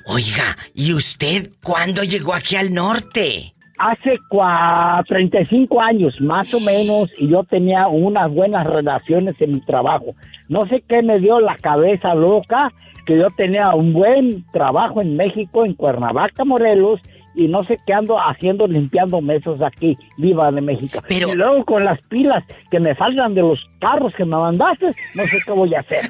Oiga, 0.06 0.58
¿y 0.74 0.94
usted 0.94 1.50
cuándo 1.64 2.04
llegó 2.04 2.34
aquí 2.34 2.56
al 2.56 2.74
norte? 2.74 3.54
Hace 3.80 4.18
cua- 4.30 5.04
35 5.08 5.80
años 5.82 6.20
más 6.20 6.52
o 6.54 6.60
menos 6.60 7.10
y 7.20 7.28
yo 7.30 7.44
tenía 7.44 7.88
unas 7.88 8.32
buenas 8.32 8.66
relaciones 8.66 9.36
en 9.40 9.52
mi 9.54 9.62
trabajo. 9.62 10.16
No 10.50 10.62
sé 10.68 10.84
qué 10.88 11.04
me 11.04 11.20
dio 11.20 11.40
la 11.40 11.56
cabeza 11.58 12.16
loca 12.16 12.72
que 13.06 13.18
yo 13.18 13.28
tenía 13.38 13.76
un 13.76 13.94
buen 13.94 14.44
trabajo 14.52 15.02
en 15.02 15.16
México, 15.16 15.64
en 15.66 15.74
Cuernavaca, 15.76 16.44
Morelos, 16.44 17.00
y 17.38 17.48
no 17.48 17.64
sé 17.66 17.80
qué 17.86 17.94
ando 17.94 18.18
haciendo 18.20 18.68
limpiando 18.68 19.22
mesas 19.22 19.62
aquí, 19.62 19.96
viva 20.18 20.52
de 20.52 20.60
México. 20.60 21.02
Pero- 21.08 21.30
Y 21.30 21.36
luego 21.36 21.64
con 21.64 21.86
las 21.86 22.02
pilas 22.08 22.44
que 22.72 22.80
me 22.80 22.96
faltan 22.96 23.34
de 23.36 23.42
los 23.42 23.64
carros 23.80 24.14
que 24.18 24.26
me 24.26 24.36
mandaste, 24.36 24.88
no 25.16 25.24
sé 25.24 25.38
qué 25.46 25.52
voy 25.52 25.74
a 25.76 25.80
hacer. 25.82 26.10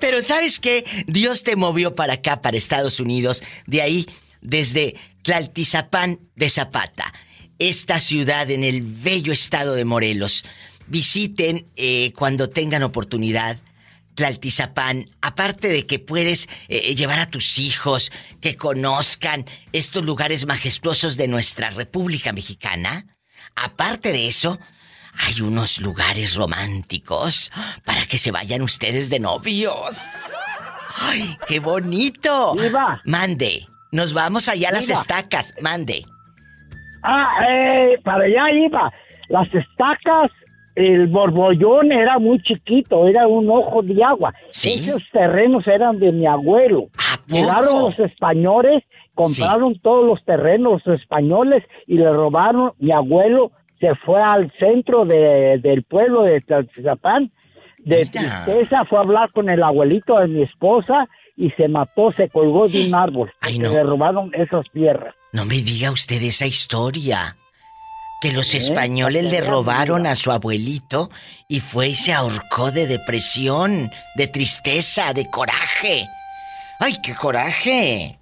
Pero 0.00 0.22
¿sabes 0.22 0.60
qué? 0.60 0.84
Dios 1.06 1.42
te 1.42 1.56
movió 1.56 1.94
para 1.94 2.14
acá, 2.14 2.40
para 2.40 2.56
Estados 2.56 3.00
Unidos, 3.00 3.42
de 3.66 3.82
ahí, 3.82 4.06
desde 4.40 4.94
Tlaltizapán 5.22 6.18
de 6.36 6.50
Zapata, 6.50 7.12
esta 7.58 7.98
ciudad 7.98 8.50
en 8.50 8.62
el 8.64 8.82
bello 8.82 9.32
estado 9.32 9.74
de 9.74 9.84
Morelos. 9.84 10.44
Visiten 10.86 11.66
eh, 11.76 12.12
cuando 12.16 12.48
tengan 12.48 12.82
oportunidad. 12.82 13.56
Tlaltizapán, 14.14 15.08
aparte 15.20 15.68
de 15.68 15.86
que 15.86 15.98
puedes 15.98 16.48
eh, 16.68 16.94
llevar 16.94 17.18
a 17.18 17.26
tus 17.30 17.58
hijos 17.58 18.12
que 18.40 18.56
conozcan 18.56 19.46
estos 19.72 20.04
lugares 20.04 20.46
majestuosos 20.46 21.16
de 21.16 21.28
nuestra 21.28 21.70
República 21.70 22.32
Mexicana, 22.32 23.06
aparte 23.56 24.12
de 24.12 24.28
eso, 24.28 24.58
hay 25.26 25.40
unos 25.40 25.80
lugares 25.80 26.34
románticos 26.34 27.52
para 27.84 28.06
que 28.06 28.18
se 28.18 28.30
vayan 28.30 28.62
ustedes 28.62 29.10
de 29.10 29.20
novios. 29.20 30.26
¡Ay, 30.98 31.36
qué 31.46 31.60
bonito! 31.60 32.54
Viva. 32.54 33.00
Mande, 33.04 33.66
nos 33.90 34.12
vamos 34.12 34.48
allá 34.48 34.68
a 34.68 34.72
las 34.72 34.86
Viva. 34.86 35.00
estacas, 35.00 35.54
mande. 35.60 36.04
Ah, 37.02 37.26
eh, 37.48 37.98
para 38.04 38.24
allá 38.24 38.50
iba. 38.52 38.92
Las 39.28 39.48
estacas, 39.54 40.30
el 40.74 41.06
borbollón 41.08 41.92
era 41.92 42.18
muy 42.18 42.40
chiquito, 42.42 43.06
era 43.06 43.26
un 43.26 43.50
ojo 43.50 43.82
de 43.82 44.02
agua. 44.02 44.34
Sí. 44.50 44.74
Esos 44.74 45.02
terrenos 45.12 45.66
eran 45.66 45.98
de 45.98 46.12
mi 46.12 46.26
abuelo. 46.26 46.88
¿A 46.98 47.16
poco? 47.16 47.26
Llegaron 47.40 47.82
los 47.82 47.98
españoles, 48.00 48.82
compraron 49.14 49.78
todos 49.80 50.04
los 50.06 50.24
terrenos 50.24 50.82
los 50.86 51.00
españoles 51.00 51.62
y 51.86 51.96
le 51.96 52.10
robaron. 52.12 52.72
Mi 52.78 52.92
abuelo 52.92 53.52
se 53.80 53.94
fue 54.04 54.22
al 54.22 54.52
centro 54.58 55.04
de- 55.04 55.58
del 55.62 55.82
pueblo 55.82 56.22
de 56.22 56.40
Tlaltizapán. 56.40 57.30
De 57.78 57.96
Mira. 58.14 58.44
tristeza 58.44 58.84
fue 58.84 58.98
a 58.98 59.02
hablar 59.02 59.32
con 59.32 59.48
el 59.50 59.62
abuelito 59.62 60.16
de 60.20 60.28
mi 60.28 60.42
esposa 60.42 61.08
y 61.36 61.50
se 61.50 61.66
mató, 61.66 62.12
se 62.12 62.28
colgó 62.28 62.68
de 62.68 62.86
un 62.86 62.94
árbol. 62.94 63.32
Ay, 63.40 63.58
no. 63.58 63.70
Le 63.72 63.82
robaron 63.82 64.30
esas 64.34 64.64
tierras. 64.72 65.14
No 65.32 65.44
me 65.44 65.56
diga 65.56 65.90
usted 65.90 66.22
esa 66.22 66.46
historia. 66.46 67.36
Que 68.22 68.30
los 68.30 68.54
¿Eh? 68.54 68.58
españoles 68.58 69.24
le 69.24 69.40
robaron 69.40 70.06
a 70.06 70.14
su 70.14 70.30
abuelito 70.30 71.10
y 71.48 71.58
fue 71.58 71.88
y 71.88 71.96
se 71.96 72.12
ahorcó 72.12 72.70
de 72.70 72.86
depresión, 72.86 73.90
de 74.14 74.28
tristeza, 74.28 75.12
de 75.12 75.28
coraje. 75.28 76.06
¡Ay, 76.78 76.96
qué 77.02 77.14
coraje! 77.16 78.20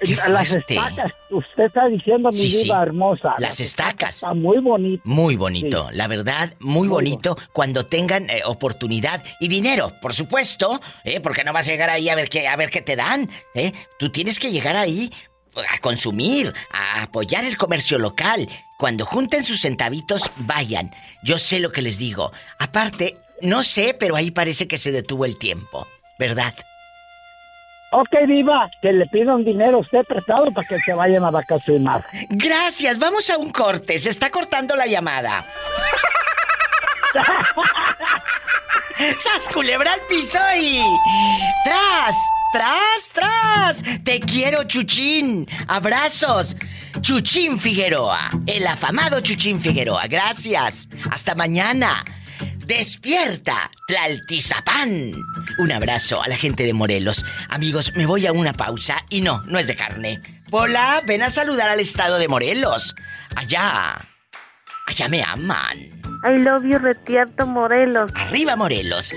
¡Qué 0.00 0.14
Las 0.28 0.50
estacas, 0.50 1.12
usted 1.30 1.64
está 1.64 1.86
diciendo 1.86 2.28
mi 2.30 2.36
Sí, 2.36 2.50
sí. 2.50 2.64
vida 2.64 2.82
hermosa. 2.82 3.34
Las 3.38 3.60
estacas. 3.60 4.16
Está 4.16 4.34
muy 4.34 4.58
bonito. 4.58 5.02
Muy 5.04 5.36
bonito, 5.36 5.88
la 5.92 6.06
verdad, 6.06 6.52
muy, 6.60 6.88
Muy 6.88 6.88
bonito 6.88 7.38
cuando 7.52 7.86
tengan 7.86 8.28
eh, 8.28 8.42
oportunidad 8.44 9.22
y 9.40 9.48
dinero, 9.48 9.92
por 10.02 10.12
supuesto, 10.12 10.80
¿eh? 11.04 11.20
porque 11.20 11.44
no 11.44 11.52
vas 11.54 11.66
a 11.68 11.70
llegar 11.70 11.88
ahí 11.88 12.10
a 12.10 12.14
ver 12.14 12.28
qué, 12.28 12.46
a 12.46 12.56
ver 12.56 12.68
qué 12.70 12.82
te 12.82 12.94
dan, 12.96 13.30
¿eh? 13.54 13.72
Tú 13.98 14.10
tienes 14.10 14.38
que 14.38 14.50
llegar 14.50 14.76
ahí 14.76 15.10
a 15.68 15.78
consumir, 15.78 16.52
a 16.72 17.02
apoyar 17.02 17.44
el 17.44 17.56
comercio 17.56 17.98
local. 17.98 18.48
Cuando 18.76 19.06
junten 19.06 19.44
sus 19.44 19.60
centavitos, 19.60 20.30
vayan. 20.36 20.94
Yo 21.22 21.38
sé 21.38 21.60
lo 21.60 21.72
que 21.72 21.82
les 21.82 21.98
digo. 21.98 22.32
Aparte, 22.58 23.16
no 23.40 23.62
sé, 23.62 23.96
pero 23.98 24.16
ahí 24.16 24.30
parece 24.30 24.68
que 24.68 24.78
se 24.78 24.92
detuvo 24.92 25.24
el 25.24 25.38
tiempo, 25.38 25.86
¿verdad? 26.18 26.54
Ok, 27.92 28.10
viva, 28.26 28.68
que 28.82 28.92
le 28.92 29.06
pidan 29.06 29.44
dinero 29.44 29.78
a 29.78 29.80
usted 29.80 30.04
prestado 30.04 30.50
para 30.52 30.66
que 30.66 30.78
se 30.78 30.92
vayan 30.92 31.24
a 31.24 31.30
vacacionar. 31.30 32.04
Gracias, 32.28 32.98
vamos 32.98 33.30
a 33.30 33.38
un 33.38 33.50
corte, 33.50 33.98
se 33.98 34.10
está 34.10 34.30
cortando 34.30 34.74
la 34.76 34.86
llamada. 34.86 35.44
¡Sas 39.18 39.48
culebra 39.52 39.92
al 39.92 40.00
piso 40.08 40.38
y... 40.58 40.80
¡Tras! 41.64 42.16
¡Tras, 42.52 43.10
tras! 43.12 44.04
Te 44.04 44.20
quiero, 44.20 44.64
Chuchín. 44.64 45.46
Abrazos. 45.68 46.56
Chuchín 47.02 47.60
Figueroa, 47.60 48.30
el 48.46 48.66
afamado 48.66 49.20
Chuchín 49.20 49.60
Figueroa. 49.60 50.06
Gracias. 50.06 50.88
Hasta 51.10 51.34
mañana. 51.34 52.02
Despierta, 52.66 53.70
Tlaltizapán. 53.86 55.12
Un 55.58 55.72
abrazo 55.72 56.22
a 56.22 56.28
la 56.28 56.36
gente 56.36 56.64
de 56.64 56.72
Morelos. 56.72 57.24
Amigos, 57.48 57.92
me 57.94 58.06
voy 58.06 58.26
a 58.26 58.32
una 58.32 58.54
pausa 58.54 59.04
y 59.10 59.20
no, 59.20 59.42
no 59.42 59.58
es 59.58 59.66
de 59.66 59.76
carne. 59.76 60.20
Hola, 60.50 61.02
ven 61.06 61.22
a 61.22 61.30
saludar 61.30 61.70
al 61.70 61.80
estado 61.80 62.18
de 62.18 62.28
Morelos. 62.28 62.94
Allá. 63.36 64.15
Allá 64.86 65.08
me 65.08 65.22
aman. 65.22 65.90
I 66.24 66.38
love 66.38 66.64
you, 66.64 66.78
Retierto 66.78 67.46
Morelos. 67.46 68.10
Arriba 68.14 68.56
Morelos. 68.56 69.12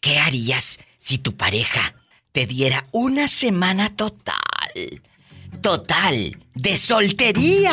¿Qué 0.00 0.18
harías 0.18 0.78
si 0.98 1.18
tu 1.18 1.36
pareja 1.36 1.94
te 2.32 2.46
diera 2.46 2.86
una 2.92 3.28
semana 3.28 3.94
total? 3.94 4.38
Total 5.62 6.36
de 6.54 6.76
soltería. 6.76 7.72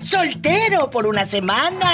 Soltero 0.00 0.90
por 0.90 1.06
una 1.06 1.24
semana. 1.24 1.90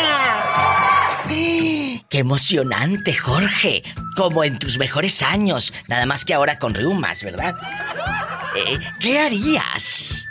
¡Qué 1.28 2.18
emocionante, 2.18 3.14
Jorge! 3.14 3.82
Como 4.16 4.44
en 4.44 4.58
tus 4.58 4.78
mejores 4.78 5.22
años, 5.22 5.72
nada 5.88 6.06
más 6.06 6.24
que 6.24 6.34
ahora 6.34 6.58
con 6.58 6.74
reumas, 6.74 7.22
¿verdad? 7.22 7.54
Eh, 8.56 8.78
¿Qué 9.00 9.18
harías? 9.18 10.26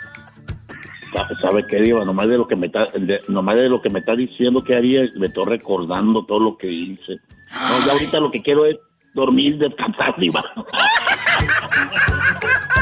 ¿Sabe 1.40 1.66
qué, 1.66 1.80
Diva? 1.80 2.04
Nomás 2.04 2.28
de 2.28 2.36
lo 2.36 2.46
que 2.46 2.56
me 2.56 2.66
está, 2.66 2.84
de, 2.94 3.18
nomás 3.28 3.56
de 3.56 3.68
lo 3.68 3.80
que 3.80 3.90
me 3.90 4.00
está 4.00 4.14
diciendo 4.14 4.62
que 4.62 4.74
haría, 4.74 5.02
me 5.16 5.26
estoy 5.26 5.44
recordando 5.44 6.24
todo 6.26 6.40
lo 6.40 6.58
que 6.58 6.70
hice. 6.70 7.18
No, 7.52 7.86
ya 7.86 7.92
ahorita 7.92 8.20
lo 8.20 8.30
que 8.30 8.42
quiero 8.42 8.66
es 8.66 8.76
dormir, 9.14 9.58
descansar, 9.58 10.14
Diva. 10.18 10.44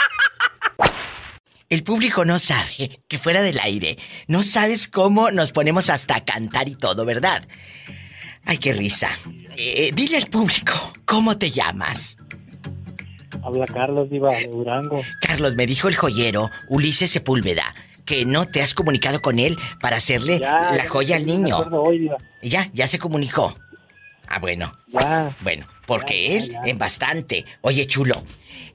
El 1.69 1.83
público 1.83 2.23
no 2.23 2.39
sabe 2.39 3.01
que 3.07 3.17
fuera 3.17 3.41
del 3.41 3.59
aire, 3.59 3.97
no 4.27 4.41
sabes 4.43 4.87
cómo 4.87 5.31
nos 5.31 5.51
ponemos 5.51 5.89
hasta 5.89 6.15
a 6.15 6.23
cantar 6.25 6.67
y 6.69 6.75
todo, 6.75 7.03
¿verdad? 7.05 7.45
Ay, 8.45 8.57
qué 8.57 8.71
risa. 8.73 9.09
Eh, 9.57 9.91
dile 9.93 10.17
al 10.17 10.27
público, 10.27 10.93
¿cómo 11.05 11.37
te 11.37 11.51
llamas? 11.51 12.17
Habla 13.43 13.65
Carlos, 13.67 14.09
Diva, 14.09 14.33
de 14.33 14.47
Durango. 14.47 15.01
Carlos, 15.21 15.55
me 15.55 15.65
dijo 15.65 15.89
el 15.89 15.95
joyero 15.95 16.49
Ulises 16.69 17.11
Sepúlveda 17.11 17.75
que 18.05 18.23
no 18.23 18.45
te 18.47 18.61
has 18.61 18.73
comunicado 18.73 19.21
con 19.21 19.37
él 19.37 19.57
para 19.81 19.97
hacerle 19.97 20.39
Ya, 20.39 20.71
la 20.71 20.83
ya, 20.83 20.89
joya 20.89 21.17
al 21.17 21.25
niño. 21.25 21.57
hoy. 21.73 22.09
Ya, 22.41 22.69
ya 22.73 22.87
se 22.87 22.97
comunicó. 22.99 23.57
Ah, 24.29 24.39
bueno. 24.39 24.71
Ya. 24.87 25.35
Bueno, 25.41 25.67
porque 25.85 26.29
Ya, 26.29 26.37
él 26.37 26.69
en 26.69 26.77
bastante. 26.77 27.45
Oye, 27.59 27.85
chulo. 27.85 28.23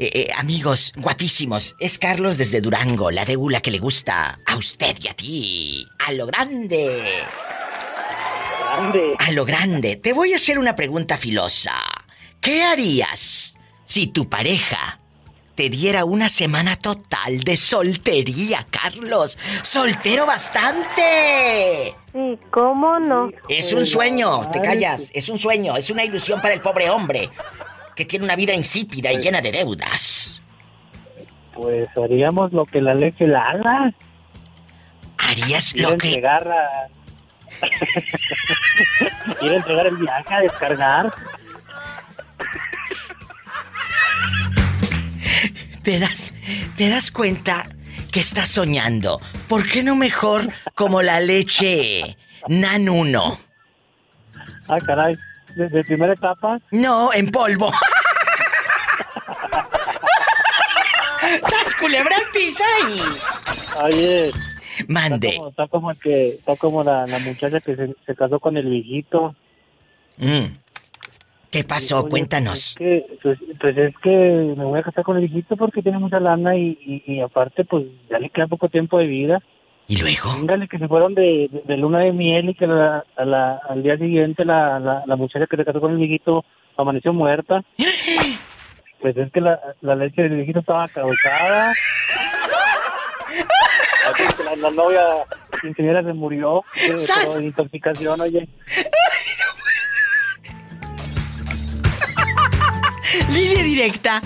Eh, 0.03 0.11
eh, 0.15 0.33
amigos, 0.37 0.93
guapísimos. 0.97 1.77
Es 1.79 1.97
Carlos 1.97 2.37
desde 2.37 2.61
Durango, 2.61 3.13
la 3.13 3.25
de 3.25 3.37
Ula 3.37 3.61
que 3.61 3.71
le 3.71 3.79
gusta 3.79 4.41
a 4.45 4.57
usted 4.57 4.97
y 5.01 5.07
a 5.07 5.15
ti. 5.15 5.87
A 6.05 6.11
lo 6.11 6.27
grande. 6.27 7.05
Grande. 8.67 9.15
A 9.17 9.31
lo 9.31 9.45
grande. 9.45 9.95
Te 9.95 10.13
voy 10.13 10.33
a 10.33 10.37
hacer 10.37 10.59
una 10.59 10.75
pregunta 10.75 11.17
filosa. 11.17 11.77
¿Qué 12.41 12.65
harías 12.65 13.55
si 13.85 14.09
tu 14.09 14.29
pareja 14.29 14.99
te 15.55 15.71
diera 15.71 16.05
una 16.05 16.29
semana 16.29 16.75
total 16.77 17.45
de 17.45 17.57
soltería, 17.57 18.67
Carlos? 18.71 19.39
Soltero 19.63 20.27
bastante. 20.27 21.95
Sí, 22.13 22.41
¿cómo 22.51 22.99
no? 22.99 23.31
Es 23.49 23.73
un 23.73 23.87
sueño, 23.87 24.51
te 24.51 24.61
callas. 24.61 25.13
Es 25.15 25.29
un 25.29 25.39
sueño, 25.39 25.77
es 25.77 25.91
una 25.91 26.03
ilusión 26.03 26.41
para 26.41 26.55
el 26.55 26.61
pobre 26.61 26.91
hombre 26.91 27.31
que 27.95 28.05
tiene 28.05 28.25
una 28.25 28.37
vida 28.37 28.55
insípida 28.55 29.13
y 29.13 29.19
llena 29.19 29.41
de 29.41 29.53
deudas. 29.53 30.43
Pues 31.55 31.89
haríamos 31.97 32.53
lo 32.53 32.65
que 32.65 32.81
la 32.81 32.95
leche 32.95 33.27
la 33.27 33.41
haga. 33.41 33.93
¿Harías 35.19 35.75
Ir 35.75 35.83
lo 35.83 35.99
que 35.99 36.09
entregar 36.09 36.49
a... 36.49 36.89
Ir 39.45 39.53
a 39.53 39.57
entregar 39.57 39.87
el 39.87 39.97
viaje 39.97 40.35
a 40.35 40.41
descargar. 40.41 41.15
te 45.83 45.99
das 45.99 46.33
te 46.77 46.89
das 46.89 47.11
cuenta 47.11 47.67
que 48.11 48.21
estás 48.21 48.51
soñando? 48.51 49.21
¿Por 49.49 49.69
qué 49.69 49.83
no 49.83 49.97
mejor 49.97 50.49
como 50.75 51.03
la 51.03 51.21
leche 51.21 52.17
Nan 52.49 52.89
1? 52.89 53.41
Ah, 54.69 54.79
caray. 54.79 55.17
Desde 55.55 55.85
primera 55.85 56.13
etapa. 56.13 56.59
No, 56.71 57.13
en 57.13 57.31
polvo. 57.31 57.71
¡Sas 61.43 61.77
culebra 61.77 62.17
al 62.17 62.31
piso! 62.33 62.65
Oye, 63.85 64.31
Mande. 64.89 65.29
Está 65.29 65.39
como, 65.39 65.49
está 65.51 65.69
como 65.69 65.91
el 65.91 65.99
que, 65.99 66.29
está 66.35 66.57
como 66.57 66.85
la, 66.85 67.07
la 67.07 67.19
muchacha 67.19 67.61
que 67.61 67.77
se, 67.77 67.95
se 68.07 68.15
casó 68.15 68.41
con 68.41 68.57
el 68.57 68.69
viejito. 68.69 69.35
Mm. 70.19 70.45
¿Qué 71.51 71.65
pasó? 71.65 72.01
Oye, 72.01 72.11
Cuéntanos. 72.11 72.75
Pues 72.79 72.91
es, 72.91 73.09
que, 73.09 73.19
pues, 73.23 73.39
pues 73.61 73.79
es 73.79 73.95
que 74.03 74.11
me 74.57 74.65
voy 74.65 74.81
a 74.81 74.83
casar 74.83 75.05
con 75.05 75.17
el 75.17 75.29
viejito 75.29 75.57
porque 75.57 75.83
tiene 75.83 75.99
mucha 75.99 76.19
lana 76.21 76.57
y, 76.57 76.79
y, 76.81 77.15
y 77.15 77.21
aparte 77.21 77.65
pues 77.65 77.85
ya 78.11 78.19
le 78.19 78.31
queda 78.31 78.47
poco 78.47 78.69
tiempo 78.69 78.99
de 78.99 79.07
vida. 79.07 79.43
¿Y 79.93 79.97
luego? 79.97 80.31
Póngale 80.33 80.69
que 80.69 80.79
se 80.79 80.89
fueron 80.89 81.15
de, 81.15 81.51
de, 81.53 81.63
de 81.67 81.77
luna 81.77 81.99
de 81.99 82.13
miel 82.13 82.49
y 82.49 82.55
que 82.55 82.67
la, 82.67 83.05
a 83.15 83.25
la, 83.27 83.61
al 83.69 83.83
día 83.83 83.99
siguiente 83.99 84.43
la, 84.43 84.81
la, 84.81 85.03
la 85.05 85.17
muchacha 85.17 85.47
que 85.47 85.59
se 85.59 85.67
casó 85.67 85.83
con 85.83 85.93
el 85.93 85.99
viejito 85.99 86.47
amaneció 86.79 87.13
muerta. 87.13 87.63
Pues 89.03 89.17
es 89.17 89.33
que 89.33 89.41
la, 89.41 89.59
la 89.81 89.97
leche 89.97 90.23
del 90.23 90.37
viejito 90.37 90.61
estaba 90.61 90.87
caducada. 90.87 91.73
La, 94.45 94.57
la 94.57 94.71
novia 94.71 95.01
quinceañera 95.61 96.03
se 96.03 96.13
murió 96.13 96.63
pero 96.75 96.99
de 97.39 97.45
intoxicación, 97.45 98.21
oye. 98.21 98.49
Línea 103.33 103.63
directa. 103.65 104.23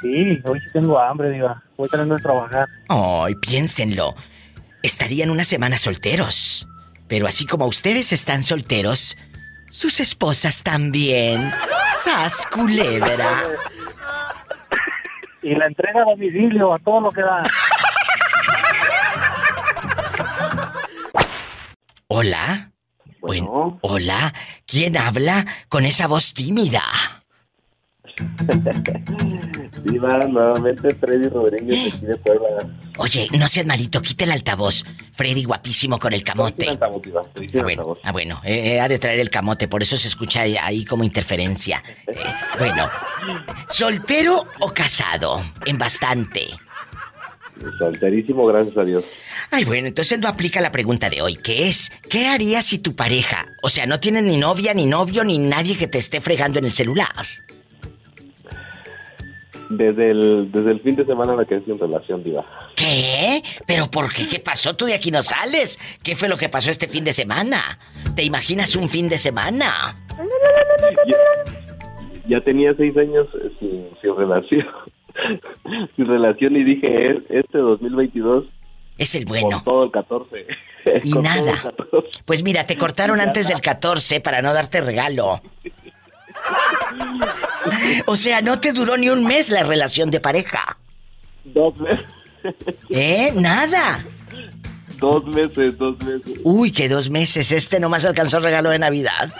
Sí, 0.00 0.40
hoy 0.44 0.60
sí 0.60 0.66
tengo 0.72 0.98
hambre, 0.98 1.30
Diva. 1.30 1.62
Voy 1.76 1.88
teniendo 1.88 2.16
de 2.16 2.22
trabajar. 2.22 2.68
Ay, 2.88 3.34
piénsenlo. 3.36 4.14
Estarían 4.82 5.30
una 5.30 5.44
semana 5.44 5.78
solteros. 5.78 6.68
Pero 7.08 7.26
así 7.26 7.46
como 7.46 7.66
ustedes 7.66 8.12
están 8.12 8.42
solteros, 8.42 9.16
sus 9.70 10.00
esposas 10.00 10.62
también. 10.62 11.50
¡Sas, 11.96 12.46
culebra! 12.46 13.42
Y 15.42 15.54
la 15.54 15.66
entrega 15.66 16.00
a 16.02 16.04
domicilio, 16.04 16.74
a 16.74 16.78
todo 16.78 17.02
lo 17.02 17.10
que 17.10 17.22
da. 17.22 17.42
¿Hola? 22.08 22.72
Bueno, 23.20 23.78
hola. 23.82 24.32
¿Quién 24.66 24.96
habla 24.96 25.44
con 25.68 25.84
esa 25.84 26.06
voz 26.06 26.34
tímida? 26.34 26.82
Diva, 29.84 30.18
nuevamente 30.26 30.94
Freddy 30.94 31.28
Rodríguez 31.28 31.84
de 31.84 31.88
aquí 31.96 32.06
de 32.06 32.16
Puebla. 32.16 32.48
Oye, 32.98 33.28
no 33.38 33.46
seas 33.48 33.66
malito, 33.66 34.00
quita 34.02 34.24
el 34.24 34.32
altavoz. 34.32 34.84
Freddy 35.12 35.44
guapísimo 35.44 35.98
con 35.98 36.12
el 36.12 36.22
camote. 36.24 36.68
Altavoz, 36.68 37.02
Ah, 37.14 37.22
bueno, 37.62 37.68
altavoz. 37.70 37.98
ah, 38.02 38.12
bueno, 38.12 38.40
eh, 38.44 38.74
eh, 38.74 38.80
ha 38.80 38.88
de 38.88 38.98
traer 38.98 39.20
el 39.20 39.30
camote, 39.30 39.68
por 39.68 39.82
eso 39.82 39.96
se 39.98 40.08
escucha 40.08 40.42
ahí- 40.42 40.56
ahí 40.60 40.84
como 40.84 41.04
interferencia. 41.04 41.82
Eh, 42.06 42.14
bueno, 42.58 42.88
¿soltero 43.68 44.44
o 44.60 44.72
casado? 44.72 45.42
En 45.66 45.78
bastante. 45.78 46.46
Solterísimo, 47.78 48.44
gracias 48.46 48.76
a 48.76 48.84
Dios. 48.84 49.04
Ay, 49.50 49.64
bueno, 49.64 49.88
entonces 49.88 50.18
no 50.18 50.28
aplica 50.28 50.60
la 50.60 50.72
pregunta 50.72 51.08
de 51.08 51.22
hoy, 51.22 51.36
que 51.36 51.68
es, 51.68 51.90
¿qué 52.10 52.26
harías 52.26 52.64
si 52.66 52.78
tu 52.78 52.94
pareja, 52.94 53.46
o 53.62 53.68
sea, 53.68 53.86
no 53.86 54.00
tienes 54.00 54.24
ni 54.24 54.36
novia, 54.36 54.74
ni 54.74 54.84
novio, 54.86 55.22
ni 55.24 55.38
nadie 55.38 55.76
que 55.76 55.86
te 55.86 55.98
esté 55.98 56.20
fregando 56.20 56.58
en 56.58 56.64
el 56.66 56.72
celular? 56.74 57.24
Desde 59.68 60.10
el, 60.12 60.50
desde 60.52 60.70
el 60.72 60.80
fin 60.80 60.94
de 60.94 61.04
semana 61.04 61.34
me 61.34 61.44
quedé 61.44 61.64
sin 61.64 61.78
relación, 61.78 62.22
Diva. 62.22 62.44
¿Qué? 62.76 63.42
¿Pero 63.66 63.90
por 63.90 64.12
qué? 64.12 64.28
¿Qué 64.28 64.38
pasó? 64.38 64.76
Tú 64.76 64.84
de 64.84 64.94
aquí 64.94 65.10
no 65.10 65.22
sales. 65.22 65.78
¿Qué 66.04 66.14
fue 66.14 66.28
lo 66.28 66.36
que 66.36 66.48
pasó 66.48 66.70
este 66.70 66.86
fin 66.86 67.02
de 67.04 67.12
semana? 67.12 67.78
¿Te 68.14 68.22
imaginas 68.22 68.76
un 68.76 68.88
fin 68.88 69.08
de 69.08 69.18
semana? 69.18 69.94
Ya 72.28 72.40
tenía 72.40 72.70
seis 72.76 72.96
años 72.96 73.26
eh, 73.42 73.50
sin, 73.60 73.88
sin 74.00 74.16
relación. 74.16 74.66
sin 75.96 76.06
relación 76.06 76.56
y 76.56 76.64
dije, 76.64 77.10
"Es- 77.10 77.22
este 77.44 77.58
2022 77.58 78.44
Es 78.98 79.14
el 79.14 79.24
con 79.24 79.40
bueno. 79.40 79.62
todo 79.64 79.84
el 79.84 79.90
14. 79.90 80.46
Y 81.02 81.10
Con 81.10 81.24
nada. 81.24 81.50
el 81.50 81.60
14. 81.62 82.08
Pues 82.24 82.44
mira, 82.44 82.64
te 82.64 82.76
cortaron 82.76 83.20
antes 83.20 83.48
del 83.48 83.60
14 83.60 84.20
para 84.20 84.40
no 84.42 84.52
darte 84.54 84.80
regalo. 84.80 85.40
O 88.06 88.16
sea, 88.16 88.40
no 88.40 88.60
te 88.60 88.72
duró 88.72 88.96
ni 88.96 89.08
un 89.08 89.24
mes 89.24 89.50
la 89.50 89.62
relación 89.62 90.10
de 90.10 90.20
pareja. 90.20 90.76
Dos 91.44 91.76
meses. 91.76 92.06
¿Eh? 92.90 93.32
Nada. 93.34 94.04
Dos 94.98 95.24
meses, 95.26 95.76
dos 95.76 95.98
meses. 96.02 96.40
Uy, 96.44 96.70
que 96.70 96.88
dos 96.88 97.10
meses. 97.10 97.52
Este 97.52 97.80
nomás 97.80 98.04
alcanzó 98.04 98.40
regalo 98.40 98.70
de 98.70 98.78
Navidad. 98.78 99.32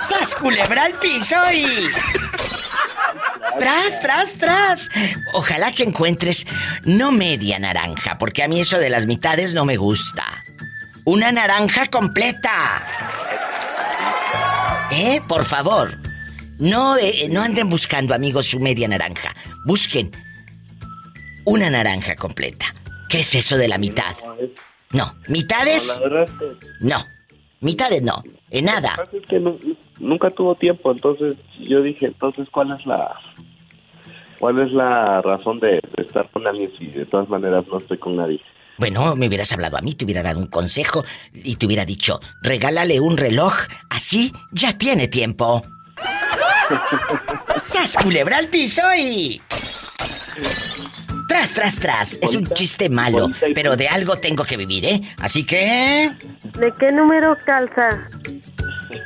¡Sas 0.00 0.34
culebra 0.36 0.84
al 0.84 0.94
piso 0.94 1.36
y... 1.52 1.88
¡Tras, 3.58 4.00
tras, 4.00 4.32
tras! 4.34 4.90
Ojalá 5.32 5.72
que 5.72 5.82
encuentres 5.82 6.46
no 6.84 7.12
media 7.12 7.58
naranja, 7.58 8.18
porque 8.18 8.42
a 8.42 8.48
mí 8.48 8.60
eso 8.60 8.78
de 8.78 8.90
las 8.90 9.06
mitades 9.06 9.54
no 9.54 9.64
me 9.64 9.76
gusta. 9.76 10.24
Una 11.04 11.32
naranja 11.32 11.86
completa. 11.86 12.82
¿Eh? 14.92 15.20
Por 15.28 15.44
favor. 15.44 15.90
No, 16.58 16.96
eh, 16.96 17.28
no 17.30 17.42
anden 17.42 17.68
buscando, 17.68 18.14
amigos, 18.14 18.46
su 18.46 18.60
media 18.60 18.88
naranja. 18.88 19.32
Busquen 19.66 20.10
una 21.44 21.68
naranja 21.70 22.16
completa. 22.16 22.66
¿Qué 23.08 23.20
es 23.20 23.34
eso 23.34 23.56
de 23.56 23.68
la 23.68 23.78
mitad? 23.78 24.14
No, 24.92 25.14
mitades, 25.28 25.98
No. 26.80 27.04
Mitades 27.60 28.02
no. 28.02 28.22
En 28.50 28.66
nada. 28.66 28.94
lo 28.98 29.04
que 29.04 29.04
pasa 29.06 29.16
es 29.16 29.26
que 29.28 29.40
nu- 29.40 29.58
nunca 29.98 30.30
tuvo 30.30 30.54
tiempo, 30.54 30.92
entonces 30.92 31.34
yo 31.58 31.82
dije, 31.82 32.06
entonces, 32.06 32.46
¿cuál 32.50 32.70
es 32.78 32.86
la 32.86 33.14
cuál 34.38 34.60
es 34.60 34.72
la 34.72 35.20
razón 35.22 35.58
de, 35.60 35.80
de 35.96 36.02
estar 36.02 36.28
con 36.30 36.46
alguien 36.46 36.70
si 36.78 36.86
de 36.86 37.06
todas 37.06 37.28
maneras 37.28 37.64
no 37.68 37.78
estoy 37.78 37.98
con 37.98 38.16
nadie? 38.16 38.40
Bueno, 38.78 39.16
me 39.16 39.28
hubieras 39.28 39.52
hablado 39.52 39.76
a 39.78 39.80
mí, 39.80 39.94
te 39.94 40.04
hubiera 40.04 40.22
dado 40.22 40.38
un 40.38 40.46
consejo 40.46 41.04
y 41.32 41.56
te 41.56 41.66
hubiera 41.66 41.84
dicho, 41.84 42.20
regálale 42.42 43.00
un 43.00 43.16
reloj, 43.16 43.54
así 43.90 44.32
ya 44.52 44.76
tiene 44.76 45.08
tiempo. 45.08 45.64
¡Sas 47.64 47.96
culebra 48.02 48.38
al 48.38 48.48
piso 48.48 48.82
y... 48.96 49.40
Tras, 51.28 51.52
tras, 51.54 51.76
tras. 51.76 52.18
Es 52.22 52.36
un 52.36 52.46
chiste 52.48 52.88
malo, 52.88 53.28
pero 53.54 53.76
de 53.76 53.88
algo 53.88 54.16
tengo 54.16 54.44
que 54.44 54.56
vivir, 54.56 54.84
¿eh? 54.84 55.00
Así 55.18 55.44
que... 55.44 56.12
¿De 56.58 56.72
qué 56.78 56.92
número 56.92 57.36
calza? 57.44 58.08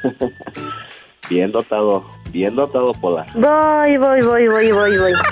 Bien 1.30 1.52
dotado, 1.52 2.04
bien 2.32 2.56
dotado, 2.56 2.90
Pola. 2.92 3.24
Voy, 3.34 3.96
voy, 3.98 4.20
voy, 4.20 4.48
voy, 4.48 4.72
voy, 4.72 4.98
voy. 4.98 5.12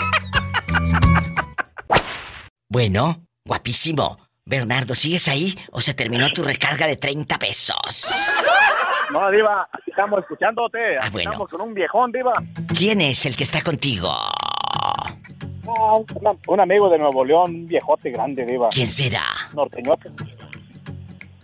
Bueno, 2.71 3.27
guapísimo. 3.45 4.28
Bernardo, 4.49 4.95
¿sigues 4.95 5.29
ahí 5.29 5.55
o 5.73 5.81
se 5.83 5.93
terminó 5.93 6.31
tu 6.31 6.43
recarga 6.43 6.87
de 6.87 6.97
30 6.97 7.39
pesos? 7.39 8.07
No, 9.13 9.31
Diva, 9.31 9.69
aquí 9.71 9.91
estamos 9.91 10.21
escuchándote. 10.21 10.97
Ah, 10.99 11.11
bueno. 11.13 11.33
Estamos 11.33 11.51
con 11.51 11.61
un 11.61 11.75
viejón, 11.75 12.11
Diva. 12.11 12.33
¿Quién 12.75 13.03
es 13.03 13.27
el 13.27 13.37
que 13.37 13.45
está 13.45 13.61
contigo? 13.61 14.11
No, 15.65 16.05
un 16.47 16.61
amigo 16.61 16.89
de 16.89 16.99
Nuevo 16.99 17.27
León, 17.27 17.51
un 17.51 17.67
viejote 17.67 18.11
grande, 18.11 18.47
Diva. 18.47 18.71
¿Quién 18.71 18.87
será? 18.87 19.27
Norteñote. 19.53 20.11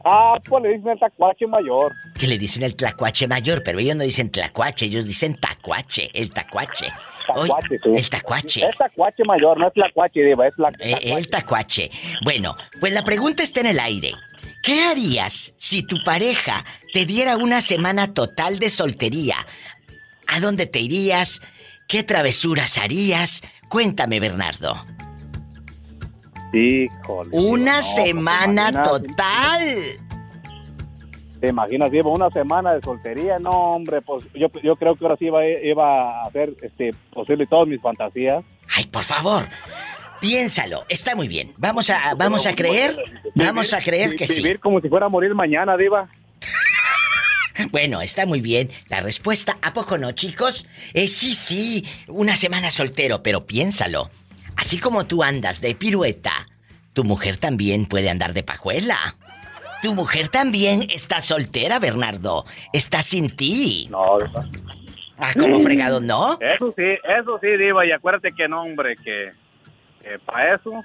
Ah, 0.03 0.39
pues 0.47 0.63
le 0.63 0.71
dicen 0.71 0.89
el 0.89 0.99
tacuache 0.99 1.47
mayor. 1.47 1.93
Que 2.19 2.27
le 2.27 2.39
dicen 2.39 2.63
el 2.63 2.75
tlacuache 2.75 3.27
mayor, 3.29 3.63
pero 3.63 3.81
ellos 3.81 3.97
no 3.97 4.05
dicen 4.05 4.31
tlacuache, 4.31 4.87
ellos 4.87 5.07
dicen 5.07 5.39
tacuache, 5.39 6.11
el 6.15 6.31
tacuache. 6.31 6.91
Tacuache, 7.27 7.79
sí. 7.83 7.91
el 7.97 8.11
tacuache. 8.11 8.67
Es 8.67 8.77
tacuache 8.77 9.25
mayor, 9.25 9.59
no 9.59 9.69
es 9.69 9.75
tacuache, 9.75 10.23
Diva, 10.23 10.47
es 10.47 10.55
la 10.57 10.71
Eh, 10.79 11.15
el 11.17 11.29
tacuache. 11.29 11.91
Bueno, 12.25 12.57
pues 12.81 12.93
la 12.93 13.03
pregunta 13.05 13.43
está 13.43 13.61
en 13.61 13.67
el 13.67 13.81
aire. 13.81 14.13
¿Qué 14.63 14.83
harías 14.83 15.55
si 15.59 15.87
tu 15.87 16.03
pareja 16.05 16.65
te 16.93 17.05
diera 17.05 17.37
una 17.37 17.61
semana 17.61 18.15
total 18.15 18.59
de 18.59 18.71
soltería? 18.71 19.37
¿A 20.27 20.41
dónde 20.41 20.67
te 20.67 20.81
irías? 20.81 21.43
¿Qué 21.87 22.03
travesuras 22.03 22.79
harías? 22.79 23.43
Cuéntame, 23.69 24.21
Bernardo. 24.21 24.85
Híjole. 26.53 27.31
Una 27.33 27.77
no, 27.77 27.83
pues, 27.83 27.95
semana 27.95 28.83
total. 28.83 29.99
¿Te 31.45 31.51
imaginas, 31.51 31.91
Diva, 31.91 32.09
una 32.09 32.31
semana 32.31 32.73
de 32.73 32.81
soltería? 32.81 33.39
No, 33.39 33.51
hombre, 33.51 34.01
pues 34.01 34.25
yo, 34.33 34.51
yo 34.63 34.77
creo 34.77 34.97
que 34.97 35.05
ahora 35.05 35.19
sí 35.19 35.27
iba, 35.27 35.47
iba 35.47 36.23
a 36.23 36.27
hacer 36.27 36.55
este, 36.63 36.95
posible 37.13 37.47
todas 37.47 37.69
mis 37.69 37.83
fantasías. 37.83 38.43
Ay, 38.75 38.87
por 38.87 39.03
favor. 39.03 39.47
Piénsalo, 40.23 40.87
está 40.89 41.15
muy 41.15 41.29
bien. 41.29 41.53
Vamos 41.59 41.91
a, 41.91 42.15
vamos 42.15 42.47
a 42.47 42.55
creer, 42.55 42.97
vamos 43.35 43.75
a 43.75 43.83
creer 43.83 44.17
que 44.17 44.27
sí. 44.27 44.43
Vivir 44.43 44.59
como 44.59 44.81
si 44.81 44.89
fuera 44.89 45.05
a 45.05 45.09
morir 45.11 45.35
mañana, 45.35 45.77
Diva. 45.77 46.09
Bueno, 47.71 48.01
está 48.01 48.25
muy 48.25 48.41
bien. 48.41 48.71
La 48.89 49.01
respuesta, 49.01 49.59
¿a 49.61 49.75
poco 49.75 49.99
no, 49.99 50.13
chicos? 50.13 50.67
Eh, 50.95 51.09
sí, 51.09 51.35
sí, 51.35 51.87
una 52.09 52.37
semana 52.37 52.71
soltero, 52.71 53.23
pero 53.23 53.45
piénsalo. 53.45 54.11
Así 54.57 54.79
como 54.79 55.05
tú 55.07 55.23
andas 55.23 55.61
de 55.61 55.75
pirueta, 55.75 56.49
tu 56.95 57.05
mujer 57.05 57.37
también 57.37 57.85
puede 57.85 58.09
andar 58.09 58.33
de 58.33 58.45
pajuela. 58.45 59.17
Tu 59.85 59.95
mujer 59.95 60.29
también 60.29 60.87
está 60.89 61.21
soltera, 61.21 61.79
Bernardo. 61.79 62.47
Está 62.73 63.03
sin 63.03 63.29
ti. 63.29 63.87
No, 63.91 64.17
Diva. 64.19 64.41
Ah, 65.19 65.35
como 65.39 65.61
fregado, 65.61 66.01
¿no? 66.01 66.39
Eso 66.41 66.73
sí, 66.75 66.97
eso 67.07 67.39
sí, 67.43 67.49
Diva, 67.59 67.85
y 67.87 67.93
acuérdate 67.93 68.33
que 68.33 68.49
no, 68.49 68.63
hombre, 68.63 68.97
que, 68.97 69.33
para 70.25 70.55
eso... 70.55 70.83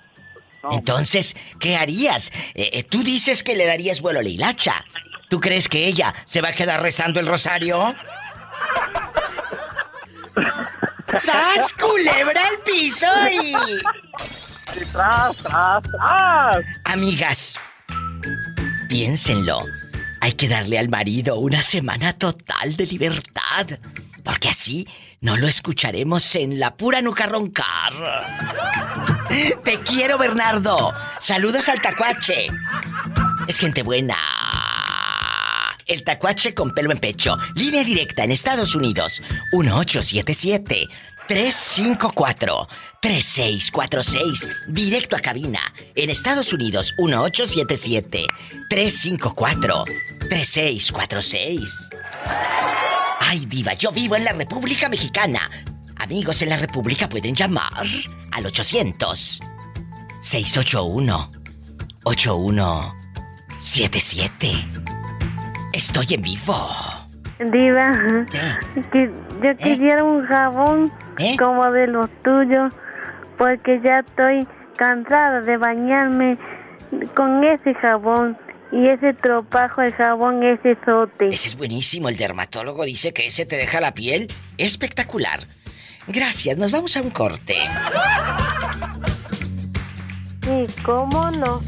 no. 0.61 0.71
Entonces, 0.73 1.37
¿qué 1.61 1.77
harías? 1.77 2.33
Eh, 2.55 2.71
eh, 2.73 2.83
tú 2.83 3.01
dices 3.01 3.41
que 3.41 3.55
le 3.55 3.65
darías 3.67 4.01
vuelo 4.01 4.19
a 4.19 4.23
la 4.23 4.27
hilacha. 4.27 4.83
¿Tú 5.29 5.39
crees 5.39 5.69
que 5.69 5.87
ella 5.87 6.13
se 6.25 6.41
va 6.41 6.49
a 6.49 6.53
quedar 6.53 6.81
rezando 6.81 7.21
el 7.21 7.27
rosario? 7.27 7.95
¡Sas, 11.17 11.71
culebra 11.71 12.41
al 12.49 12.59
piso 12.65 13.07
y... 13.31 13.55
Y 14.75 14.85
tras, 14.91 15.37
tras, 15.37 15.83
tras. 15.83 16.65
Amigas, 16.83 17.57
piénsenlo. 18.89 19.61
hay 20.19 20.33
que 20.33 20.49
darle 20.49 20.77
al 20.77 20.89
marido 20.89 21.37
una 21.37 21.61
semana 21.61 22.17
total 22.17 22.75
de 22.75 22.87
libertad. 22.87 23.79
Porque 24.23 24.49
así 24.49 24.85
no 25.21 25.37
lo 25.37 25.47
escucharemos 25.47 26.35
en 26.35 26.59
la 26.59 26.75
pura 26.75 27.01
nuca 27.01 27.27
roncar. 27.27 27.93
Te 29.63 29.79
quiero, 29.79 30.17
Bernardo. 30.17 30.91
Saludos 31.19 31.69
al 31.69 31.81
tacuache. 31.81 32.47
Es 33.47 33.59
gente 33.59 33.83
buena. 33.83 34.17
El 35.85 36.03
tacuache 36.03 36.53
con 36.53 36.73
pelo 36.73 36.91
en 36.91 36.97
pecho. 36.97 37.37
Línea 37.55 37.83
directa 37.83 38.23
en 38.23 38.31
Estados 38.31 38.75
Unidos. 38.75 39.21
1877 39.53 40.89
354 41.27 42.67
3646. 43.01 44.47
Directo 44.67 45.15
a 45.15 45.19
cabina. 45.19 45.59
En 45.95 46.09
Estados 46.09 46.51
Unidos. 46.53 46.93
1877 46.97 48.25
354 48.69 49.85
3646. 50.29 51.89
Ay, 53.19 53.45
diva, 53.45 53.73
yo 53.73 53.91
vivo 53.91 54.15
en 54.15 54.23
la 54.23 54.31
República 54.33 54.89
Mexicana. 54.89 55.49
Amigos 55.97 56.41
en 56.41 56.49
la 56.49 56.57
República 56.57 57.07
pueden 57.07 57.35
llamar 57.35 57.85
al 58.31 58.45
800 58.45 59.39
681 60.21 61.31
8177. 62.03 64.51
Estoy 65.73 66.13
en 66.13 66.21
vivo. 66.21 66.69
Diva, 67.39 67.91
yo 68.93 69.57
quisiera 69.57 70.03
un 70.03 70.25
jabón 70.25 70.91
¿Eh? 71.19 71.37
como 71.37 71.71
de 71.71 71.87
los 71.87 72.09
tuyos, 72.23 72.73
porque 73.39 73.79
ya 73.83 73.99
estoy 73.99 74.45
cansada 74.75 75.41
de 75.41 75.57
bañarme 75.57 76.37
con 77.15 77.43
ese 77.43 77.73
jabón 77.73 78.37
y 78.71 78.87
ese 78.87 79.13
tropajo 79.13 79.81
de 79.81 79.93
jabón, 79.93 80.43
ese 80.43 80.77
sote. 80.85 81.29
Ese 81.29 81.47
es 81.47 81.55
buenísimo. 81.55 82.09
El 82.09 82.17
dermatólogo 82.17 82.83
dice 82.83 83.13
que 83.13 83.25
ese 83.25 83.45
te 83.45 83.55
deja 83.55 83.79
la 83.79 83.93
piel 83.93 84.31
espectacular. 84.57 85.47
Gracias, 86.07 86.57
nos 86.57 86.69
vamos 86.71 86.97
a 86.97 87.01
un 87.01 87.09
corte. 87.11 87.55
Sí, 90.43 90.67
¿cómo 90.83 91.31
no? 91.31 91.61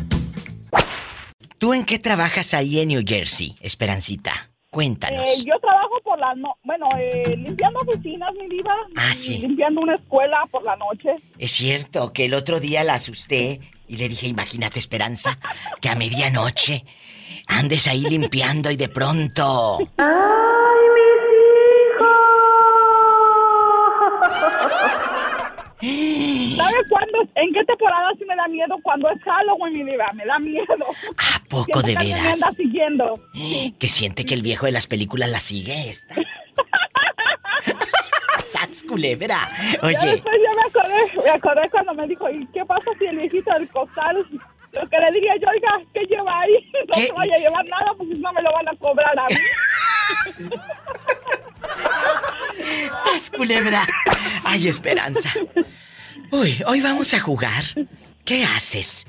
¿Tú 1.57 1.73
en 1.73 1.86
qué 1.86 1.99
trabajas 1.99 2.53
ahí 2.53 2.81
en 2.81 2.89
New 2.89 3.03
Jersey, 3.05 3.55
Esperancita? 3.62 4.50
Cuéntanos. 4.71 5.25
Eh, 5.27 5.43
yo 5.45 5.60
trabajo 5.60 5.99
por 6.01 6.17
la 6.17 6.34
no 6.34 6.55
bueno, 6.63 6.88
eh, 6.97 7.36
limpiando 7.36 7.79
oficinas, 7.79 8.34
mi 8.39 8.47
diva. 8.47 8.73
Ah, 8.95 9.13
sí. 9.13 9.39
Limpiando 9.39 9.81
una 9.81 9.95
escuela 9.95 10.47
por 10.49 10.63
la 10.63 10.77
noche. 10.77 11.17
Es 11.38 11.51
cierto 11.51 12.13
que 12.13 12.23
el 12.25 12.34
otro 12.34 12.62
día 12.62 12.86
la 12.86 12.93
asusté 12.93 13.60
y 13.89 13.97
le 13.97 14.07
dije, 14.07 14.27
imagínate 14.27 14.79
Esperanza, 14.79 15.38
que 15.81 15.89
a 15.89 15.95
medianoche 15.95 16.86
andes 17.47 17.86
ahí 17.88 18.03
limpiando 18.03 18.71
y 18.71 18.77
de 18.77 18.88
pronto... 18.88 19.77
¡Ay, 19.97 20.79
mis 20.95 21.19
hijos! 21.91 22.31
¿Sabes 26.55 26.87
cuándo? 26.89 27.19
¿En 27.35 27.53
qué 27.53 27.63
temporada 27.65 28.11
sí 28.17 28.25
me 28.25 28.35
da 28.35 28.47
miedo? 28.47 28.75
Cuando 28.83 29.09
es 29.09 29.21
Halloween, 29.23 29.73
mi 29.73 29.83
diva. 29.91 30.11
Me 30.13 30.25
da 30.25 30.39
miedo. 30.39 30.65
¿A 31.17 31.39
poco 31.49 31.81
de 31.81 31.95
alguien 31.97 32.17
me 32.17 32.23
veras? 32.23 32.41
anda 32.43 32.51
siguiendo. 32.55 33.19
Que 33.79 33.89
siente 33.89 34.25
que 34.25 34.33
el 34.33 34.41
viejo 34.41 34.65
de 34.65 34.71
las 34.71 34.87
películas 34.87 35.29
la 35.29 35.39
sigue 35.39 35.89
esta. 35.89 36.15
¡Sas 38.47 38.83
culebra! 38.87 39.47
Ya 39.73 39.79
Oye, 39.87 40.11
después 40.11 40.35
ya 40.43 40.53
me 40.55 40.61
acordé, 40.69 41.23
me 41.23 41.29
acordé 41.29 41.69
cuando 41.69 41.93
me 41.93 42.07
dijo, 42.07 42.29
¿y 42.29 42.45
qué 42.47 42.65
pasa 42.65 42.91
si 42.99 43.05
el 43.05 43.17
viejito 43.17 43.53
del 43.53 43.67
costal? 43.69 44.17
Lo 44.73 44.89
que 44.89 44.97
le 44.99 45.11
diría 45.13 45.35
yo, 45.37 45.47
oiga, 45.49 45.81
¿qué 45.93 46.01
lleva 46.05 46.39
ahí? 46.41 46.71
No 46.87 46.93
¿Qué? 46.95 47.07
se 47.07 47.13
vaya 47.13 47.35
a 47.35 47.39
llevar 47.39 47.65
nada 47.65 47.93
porque 47.97 48.15
no 48.15 48.33
me 48.33 48.41
lo 48.41 48.51
van 48.51 48.67
a 48.67 48.75
cobrar 48.77 49.17
a 49.19 49.25
mí. 49.27 49.35
¡sas 53.05 53.29
culebra! 53.31 53.87
¡Ay, 54.43 54.67
Esperanza! 54.67 55.29
Uy, 56.31 56.61
hoy 56.65 56.81
vamos 56.81 57.13
a 57.13 57.19
jugar. 57.19 57.63
¿Qué 58.25 58.43
haces? 58.45 59.05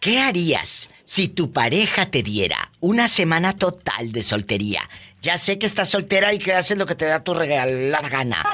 ¿Qué 0.00 0.18
harías 0.20 0.90
si 1.04 1.28
tu 1.28 1.52
pareja 1.52 2.06
te 2.10 2.22
diera 2.22 2.70
una 2.80 3.08
semana 3.08 3.54
total 3.54 4.12
de 4.12 4.22
soltería? 4.22 4.82
Ya 5.22 5.38
sé 5.38 5.58
que 5.58 5.66
estás 5.66 5.88
soltera 5.88 6.34
y 6.34 6.38
que 6.38 6.52
haces 6.52 6.76
lo 6.76 6.84
que 6.86 6.94
te 6.94 7.06
da 7.06 7.22
tu 7.24 7.32
regalada 7.32 8.08
gana. 8.08 8.44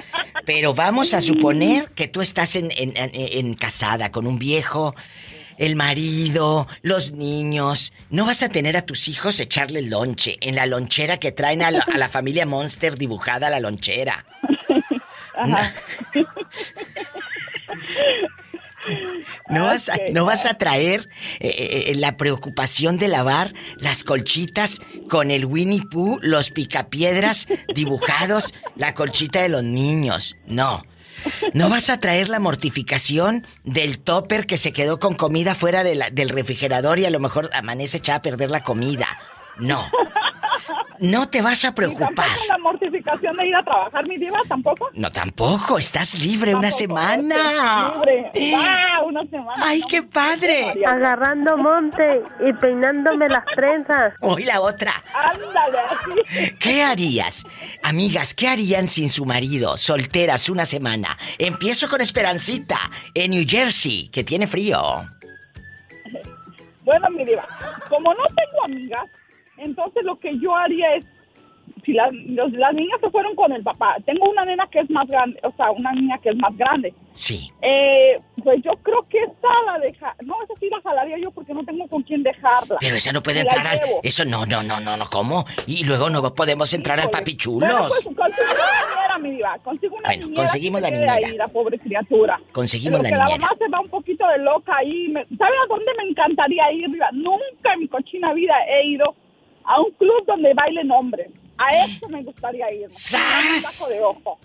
Pero 0.46 0.74
vamos 0.74 1.14
a 1.14 1.20
suponer 1.20 1.90
que 1.92 2.06
tú 2.06 2.20
estás 2.22 2.54
en, 2.56 2.70
en- 2.76 2.96
en- 2.96 3.10
en 3.14 3.54
casada 3.54 4.12
con 4.12 4.26
un 4.26 4.38
viejo, 4.38 4.94
el 5.58 5.74
marido, 5.74 6.68
los 6.82 7.12
niños. 7.12 7.92
No 8.10 8.24
vas 8.26 8.42
a 8.44 8.48
tener 8.50 8.76
a 8.76 8.82
tus 8.86 9.08
hijos 9.08 9.40
echarle 9.40 9.80
el 9.80 9.90
lonche 9.90 10.36
en 10.40 10.54
la 10.54 10.66
lonchera 10.66 11.18
que 11.18 11.32
traen 11.32 11.62
a 11.62 11.70
la, 11.72 11.80
a 11.80 11.98
la 11.98 12.08
familia 12.08 12.46
Monster 12.46 12.96
dibujada 12.96 13.48
a 13.48 13.50
la 13.50 13.58
lonchera. 13.60 14.24
Ajá. 15.34 15.74
No 19.50 19.64
vas, 19.66 19.88
a, 19.90 19.96
no 20.12 20.24
vas 20.24 20.46
a 20.46 20.54
traer 20.54 21.08
eh, 21.38 21.88
eh, 21.88 21.94
la 21.96 22.16
preocupación 22.16 22.98
de 22.98 23.08
lavar 23.08 23.52
las 23.76 24.04
colchitas 24.04 24.80
con 25.08 25.30
el 25.30 25.44
Winnie 25.44 25.82
Pooh, 25.90 26.18
los 26.22 26.50
picapiedras 26.50 27.46
dibujados, 27.74 28.54
la 28.76 28.94
colchita 28.94 29.42
de 29.42 29.50
los 29.50 29.62
niños. 29.64 30.36
No. 30.46 30.82
No 31.52 31.68
vas 31.68 31.90
a 31.90 32.00
traer 32.00 32.30
la 32.30 32.38
mortificación 32.38 33.46
del 33.64 33.98
topper 33.98 34.46
que 34.46 34.56
se 34.56 34.72
quedó 34.72 34.98
con 34.98 35.14
comida 35.14 35.54
fuera 35.54 35.84
de 35.84 35.94
la- 35.96 36.08
del 36.10 36.30
refrigerador 36.30 36.98
y 36.98 37.04
a 37.04 37.10
lo 37.10 37.20
mejor 37.20 37.50
amanece 37.52 37.98
echada 37.98 38.18
a 38.18 38.22
perder 38.22 38.50
la 38.50 38.62
comida. 38.62 39.06
No. 39.58 39.90
No 41.00 41.28
te 41.28 41.40
vas 41.42 41.64
a 41.64 41.68
¿Y 41.68 41.72
preocupar. 41.72 42.14
tampoco 42.14 42.46
la 42.48 42.58
mortificación 42.58 43.36
de 43.36 43.46
ir 43.48 43.56
a 43.56 43.62
trabajar, 43.64 44.06
mi 44.06 44.18
diva? 44.18 44.38
¿Tampoco? 44.48 44.90
No, 44.94 45.10
tampoco. 45.10 45.78
Estás 45.78 46.18
libre 46.18 46.54
una 46.54 46.70
semana. 46.70 47.94
Libre. 48.04 48.30
¡Ah, 48.56 49.00
una 49.06 49.22
semana! 49.22 49.62
¡Ay, 49.64 49.80
No, 49.80 49.86
qué 49.88 50.02
padre! 50.02 50.74
Agarrando 50.86 51.56
monte 51.56 52.22
y 52.46 52.52
peinándome 52.52 53.28
las 53.28 53.44
trenzas. 53.56 54.12
Hoy 54.20 54.44
la 54.44 54.60
otra. 54.60 54.92
Ándale, 55.14 55.78
así. 55.78 56.54
¿Qué 56.58 56.82
harías? 56.82 57.44
Amigas, 57.82 58.34
¿qué 58.34 58.48
harían 58.48 58.86
sin 58.88 59.08
su 59.10 59.24
marido? 59.24 59.78
Solteras 59.78 60.48
una 60.50 60.66
semana. 60.66 61.16
Empiezo 61.38 61.88
con 61.88 62.00
Esperancita, 62.00 62.78
en 63.14 63.30
New 63.30 63.44
Jersey, 63.48 64.08
que 64.08 64.22
tiene 64.22 64.46
frío. 64.46 64.78
Bueno, 66.82 67.08
mi 67.10 67.24
diva, 67.24 67.46
como 67.88 68.12
no 68.14 68.24
tengo 68.26 68.64
amigas, 68.64 69.04
entonces 69.60 70.02
lo 70.04 70.18
que 70.18 70.38
yo 70.40 70.54
haría 70.56 70.94
es, 70.96 71.04
si 71.84 71.92
las, 71.92 72.12
los- 72.12 72.52
las 72.52 72.74
niñas 72.74 73.00
se 73.00 73.10
fueron 73.10 73.34
con 73.34 73.52
el 73.52 73.62
papá, 73.62 73.96
tengo 74.04 74.28
una 74.28 74.44
nena 74.44 74.66
que 74.70 74.80
es 74.80 74.90
más 74.90 75.06
grande, 75.08 75.38
o 75.42 75.52
sea, 75.52 75.70
una 75.70 75.92
niña 75.92 76.18
que 76.18 76.30
es 76.30 76.36
más 76.36 76.54
grande, 76.56 76.92
Sí. 77.12 77.50
eh, 77.62 78.20
pues 78.42 78.62
yo 78.62 78.72
creo 78.82 79.06
que 79.08 79.18
esa 79.18 79.48
la 79.66 79.78
deja, 79.78 80.14
no, 80.24 80.34
esa 80.42 80.54
sí 80.60 80.68
la 80.68 80.80
jalaría 80.82 81.16
yo 81.18 81.30
porque 81.30 81.54
no 81.54 81.64
tengo 81.64 81.86
con 81.88 82.02
quién 82.02 82.22
dejarla. 82.22 82.76
Pero 82.80 82.96
esa 82.96 83.12
no 83.12 83.22
puede 83.22 83.40
entrar 83.40 83.66
al... 83.66 83.80
Eso 84.02 84.24
no, 84.24 84.44
no, 84.46 84.62
no, 84.62 84.80
no, 84.80 84.96
no, 84.96 85.08
¿cómo? 85.10 85.44
Y 85.66 85.84
luego 85.84 86.10
no 86.10 86.34
podemos 86.34 86.72
entrar 86.74 86.98
al 86.98 87.06
Bueno, 87.06 87.18
papichulos. 87.18 87.70
pues 88.04 88.04
consigo 88.16 88.50
una 88.52 88.94
niñera, 88.94 89.18
mi 89.18 89.30
diva, 89.30 89.58
consigo 89.64 89.96
una 89.96 90.08
Bueno, 90.08 90.22
niñera 90.26 90.42
conseguimos 90.42 90.80
la 90.82 90.90
niñera. 90.90 91.14
ahí, 91.14 91.36
la 91.36 91.48
pobre 91.48 91.78
criatura. 91.78 92.40
Conseguimos 92.52 93.00
Pero 93.00 93.16
la 93.16 93.24
niñera. 93.24 93.38
la 93.40 93.46
mamá 93.46 93.56
se 93.58 93.68
va 93.68 93.80
un 93.80 93.88
poquito 93.88 94.26
de 94.28 94.38
loca 94.38 94.76
ahí. 94.76 95.08
Me- 95.08 95.24
¿Sabe 95.38 95.54
a 95.64 95.66
dónde 95.68 95.92
me 95.98 96.10
encantaría 96.10 96.72
ir? 96.72 96.90
Diva? 96.90 97.08
Nunca 97.12 97.72
en 97.74 97.80
mi 97.80 97.88
cochina 97.88 98.32
vida 98.34 98.54
he 98.68 98.86
ido 98.88 99.14
a 99.70 99.80
un 99.80 99.92
club 99.92 100.24
donde 100.26 100.52
bailen 100.52 100.90
hombres. 100.90 101.28
A 101.56 101.84
eso 101.84 102.08
me 102.08 102.22
gustaría 102.22 102.72
ir. 102.72 102.88
¡Sas! 102.90 103.78
Taco 103.78 103.90
de 103.90 104.00
ojo. 104.00 104.38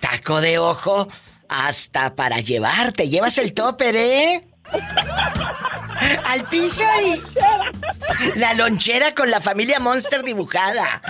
Taco 0.00 0.40
de 0.40 0.58
ojo 0.58 1.08
hasta 1.48 2.14
para 2.16 2.40
llevarte. 2.40 3.08
Llevas 3.08 3.38
el 3.38 3.54
topper, 3.54 3.94
¿eh? 3.94 4.48
Al 6.24 6.48
piso 6.48 6.84
y... 7.04 8.38
La 8.38 8.54
lonchera 8.54 9.14
con 9.14 9.30
la 9.30 9.40
familia 9.40 9.78
Monster 9.78 10.22
dibujada. 10.24 11.00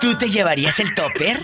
¿Tú 0.00 0.16
te 0.18 0.30
llevarías 0.30 0.80
el 0.80 0.94
topper? 0.94 1.42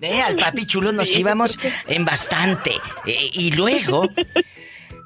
¿Eh? 0.00 0.22
Al 0.22 0.36
papi 0.36 0.66
chulos 0.66 0.94
nos 0.94 1.14
íbamos 1.16 1.58
en 1.86 2.04
bastante. 2.04 2.72
Eh, 3.06 3.30
y 3.32 3.52
luego, 3.52 4.08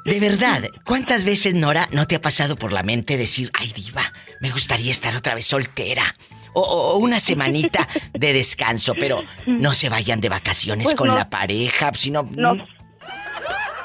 de 0.05 0.21
verdad, 0.21 0.65
¿cuántas 0.85 1.25
veces, 1.25 1.55
Nora, 1.55 1.89
no 1.93 2.07
te 2.07 2.17
ha 2.17 2.21
pasado 2.21 2.57
por 2.57 2.73
la 2.73 2.83
mente 2.83 3.17
decir, 3.17 3.51
ay, 3.59 3.73
diva, 3.75 4.13
me 4.41 4.51
gustaría 4.51 4.91
estar 4.93 5.15
otra 5.17 5.35
vez 5.35 5.47
soltera? 5.47 6.15
O, 6.55 6.61
o- 6.63 6.93
o 6.95 6.97
una 6.99 7.21
semanita 7.21 7.87
de 8.15 8.33
descanso, 8.33 8.95
pero 8.99 9.23
no 9.47 9.75
se 9.75 9.91
vayan 9.91 10.21
de 10.23 10.31
vacaciones 10.31 10.85
Pues 10.87 10.97
con 10.97 11.09
no. 11.09 11.15
la 11.17 11.29
pareja, 11.29 11.93
sino... 11.93 12.27
No, 12.35 12.55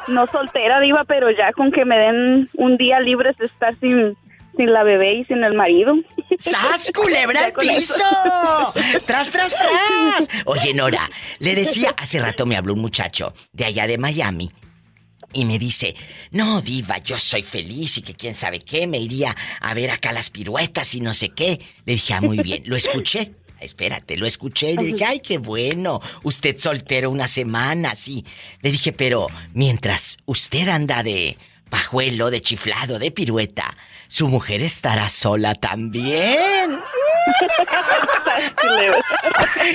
no 0.08 0.28
soltera, 0.28 0.80
diva, 0.80 1.04
pero 1.06 1.30
ya 1.32 1.52
con 1.52 1.72
que 1.72 1.84
me 1.84 2.00
den 2.00 2.50
un 2.54 2.78
día 2.78 3.00
libre 3.02 3.34
de 3.38 3.46
estar 3.46 3.76
sin, 3.82 4.16
sin 4.58 4.72
la 4.72 4.84
bebé 4.84 5.20
y 5.20 5.26
sin 5.26 5.44
el 5.44 5.54
marido. 5.54 5.94
¡Sas, 6.40 6.92
culebra 6.94 7.46
al 7.46 7.54
piso! 7.54 8.04
¡Tras, 9.06 9.30
tras, 9.30 9.54
tras! 9.54 10.28
Oye, 10.46 10.74
Nora, 10.74 11.10
le 11.40 11.56
decía, 11.56 11.94
hace 11.98 12.20
rato 12.20 12.46
me 12.46 12.58
habló 12.58 12.74
un 12.74 12.82
muchacho 12.82 13.34
de 13.52 13.66
allá 13.66 13.88
de 13.88 13.98
Miami 13.98 14.52
y 15.34 15.46
me 15.46 15.58
dice, 15.60 15.96
no, 16.32 16.62
diva, 16.62 16.98
yo 16.98 17.18
soy 17.18 17.44
feliz 17.44 17.98
y 17.98 18.02
que 18.02 18.14
quién 18.14 18.34
sabe 18.34 18.60
qué, 18.60 18.88
me 18.88 19.00
iría 19.00 19.36
a 19.62 19.74
ver 19.74 19.92
acá 19.92 20.12
las 20.12 20.30
piruetas 20.30 20.94
y 20.96 21.02
no 21.02 21.14
sé 21.14 21.30
qué. 21.30 21.60
Le 21.86 21.94
dije, 21.94 22.14
ah, 22.14 22.22
muy 22.22 22.40
bien, 22.40 22.64
lo 22.66 22.76
escuché. 22.76 23.34
Espérate, 23.62 24.18
lo 24.18 24.26
escuché 24.26 24.72
y 24.72 24.78
le 24.78 24.86
dije, 24.86 25.06
ay, 25.06 25.20
qué 25.20 25.38
bueno. 25.38 26.02
Usted 26.24 26.58
soltero 26.58 27.12
una 27.12 27.28
semana, 27.28 27.94
sí. 27.96 28.26
Le 28.62 28.72
dije, 28.72 28.92
pero 28.92 29.28
mientras 29.54 30.18
usted 30.26 30.68
anda 30.68 31.04
de 31.04 31.38
pajuelo, 31.70 32.32
de 32.32 32.42
chiflado, 32.42 32.98
de 32.98 33.12
pirueta, 33.12 33.78
su 34.12 34.28
mujer 34.28 34.62
estará 34.62 35.10
sola 35.10 35.56
también. 35.56 36.78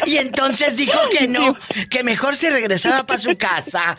Y 0.07 0.17
entonces 0.17 0.77
dijo 0.77 0.99
que 1.11 1.29
no, 1.29 1.57
que 1.91 2.03
mejor 2.03 2.35
se 2.37 2.51
regresaba 2.51 3.05
para 3.07 3.19
su 3.19 3.37
casa. 3.37 3.97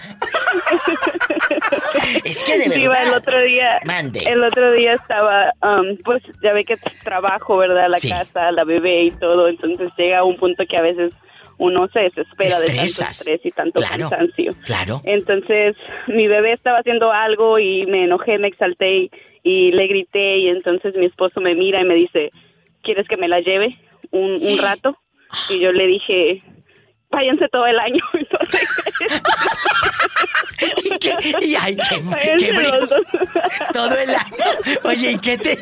Es 2.23 2.43
que 2.43 2.57
de 2.57 2.65
Diva, 2.75 2.95
el 2.97 3.05
verdad. 3.05 3.17
otro 3.17 3.41
día, 3.41 3.79
Mande. 3.85 4.19
el 4.27 4.43
otro 4.43 4.71
día 4.73 4.93
estaba, 4.93 5.53
um, 5.61 5.97
pues 6.03 6.21
ya 6.43 6.53
ve 6.53 6.65
que 6.65 6.75
trabajo, 7.03 7.57
¿verdad? 7.57 7.87
La 7.89 7.99
Sí. 7.99 8.09
casa, 8.09 8.51
la 8.51 8.63
bebé 8.63 9.03
y 9.03 9.11
todo, 9.11 9.47
entonces 9.47 9.89
llega 9.97 10.23
un 10.23 10.37
punto 10.37 10.63
que 10.69 10.77
a 10.77 10.81
veces 10.81 11.11
uno 11.57 11.87
se 11.91 12.01
desespera 12.01 12.59
de 12.59 12.67
tanto 12.67 12.83
estrés 12.83 13.39
y 13.43 13.51
tanto 13.51 13.79
Claro. 13.81 14.09
cansancio. 14.09 14.53
Claro. 14.65 15.01
Entonces, 15.05 15.75
mi 16.07 16.27
bebé 16.27 16.53
estaba 16.53 16.79
haciendo 16.79 17.11
algo 17.11 17.57
y 17.59 17.85
me 17.87 18.03
enojé, 18.03 18.37
me 18.37 18.47
exalté 18.49 18.95
y, 18.95 19.11
y 19.47 19.71
le 19.71 19.87
grité 19.87 20.39
y 20.39 20.49
entonces 20.49 20.93
mi 20.95 21.05
esposo 21.05 21.39
me 21.39 21.55
mira 21.55 21.79
y 21.79 21.85
me 21.85 21.95
dice, 21.95 22.31
¿quieres 22.83 23.07
que 23.07 23.15
me 23.15 23.29
la 23.29 23.39
lleve 23.39 23.77
un, 24.11 24.45
un 24.45 24.57
rato? 24.57 24.97
Y 25.49 25.59
yo 25.59 25.71
le 25.71 25.87
dije, 25.87 26.43
váyanse 27.09 27.47
todo 27.47 27.65
el 27.65 27.79
año. 27.79 28.03
Entonces, 28.13 28.69
¿Y, 30.83 30.89
qué? 30.99 31.15
Y 31.41 31.55
ay, 31.55 31.77
qué, 31.77 32.01
qué. 32.39 32.53
Todo 33.73 33.97
el 33.97 34.09
año. 34.09 34.79
Oye, 34.83 35.11
¿y 35.11 35.17
qué 35.17 35.37
te 35.37 35.57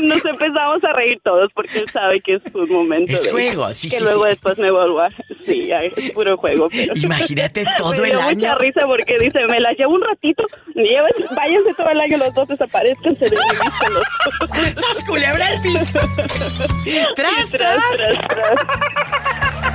Nos 0.00 0.24
empezamos 0.24 0.82
a 0.84 0.92
reír 0.92 1.20
todos 1.22 1.50
porque 1.54 1.78
él 1.80 1.88
sabe 1.90 2.20
que 2.20 2.34
es 2.34 2.42
un 2.54 2.70
momento 2.70 3.12
Es 3.12 3.24
de- 3.24 3.30
juego, 3.32 3.72
sí, 3.72 3.90
que 3.90 3.96
sí, 3.98 4.04
luego 4.04 4.22
sí. 4.24 4.28
después 4.30 4.58
me 4.58 4.70
vuelvo 4.70 5.00
a 5.00 5.10
sí 5.44 5.70
es 5.70 6.10
puro 6.12 6.36
juego 6.36 6.68
pero 6.70 6.92
Imagínate 6.96 7.64
todo 7.78 7.90
me 7.92 7.98
el 7.98 8.04
dio 8.04 8.20
mucha 8.20 8.28
año. 8.52 8.58
risa 8.58 8.86
porque 8.86 9.16
dice 9.18 9.46
me 9.46 9.60
la 9.60 9.72
llevo 9.72 9.94
un 9.94 10.02
ratito 10.02 10.44
llévense- 10.74 11.34
váyanse 11.34 11.74
todo 11.74 11.88
el 11.90 12.00
año 12.00 12.18
los 12.18 12.34
dos 12.34 12.48
desaparezcanse 12.48 13.24
de 13.30 13.36
mi 13.36 13.42
vista 13.60 13.88
los 13.90 14.02
dos 14.40 14.50
¡Sas 14.80 15.04
culebra 15.04 15.46
al 15.46 15.62
piso! 15.62 15.98
¡Tras, 17.16 17.50
tras 17.50 17.50
tras! 17.50 17.80
tras 17.96 18.28
tras 18.28 19.70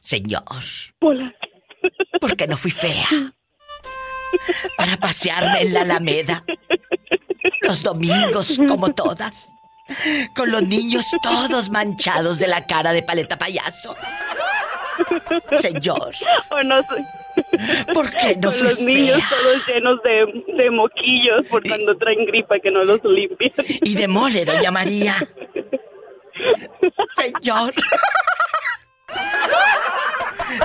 Señor, 0.00 0.42
Hola. 1.00 1.34
¿por 2.20 2.36
qué 2.36 2.46
no 2.46 2.56
fui 2.56 2.70
fea? 2.70 3.06
Para 4.76 4.96
pasearme 4.96 5.62
en 5.62 5.74
la 5.74 5.82
Alameda. 5.82 6.44
Los 7.62 7.82
domingos, 7.82 8.58
como 8.68 8.92
todas. 8.92 9.52
Con 10.34 10.50
los 10.50 10.62
niños 10.62 11.06
todos 11.22 11.70
manchados 11.70 12.38
de 12.38 12.48
la 12.48 12.66
cara 12.66 12.92
de 12.92 13.02
paleta 13.02 13.38
payaso. 13.38 13.96
Señor, 15.52 16.14
o 16.50 16.62
no 16.62 16.82
¿por 17.92 18.10
qué 18.16 18.36
no 18.36 18.50
con 18.50 18.64
los 18.64 18.80
niños 18.80 19.18
fea? 19.18 19.28
todos 19.28 19.66
llenos 19.66 20.02
de, 20.02 20.54
de 20.54 20.70
moquillos 20.70 21.42
por 21.50 21.62
cuando 21.62 21.96
traen 21.96 22.24
gripa 22.26 22.58
que 22.58 22.70
no 22.70 22.82
los 22.84 23.04
limpian 23.04 23.52
Y 23.82 23.94
de 23.94 24.08
mole, 24.08 24.44
doña 24.44 24.70
María. 24.70 25.16
Señor. 27.14 27.74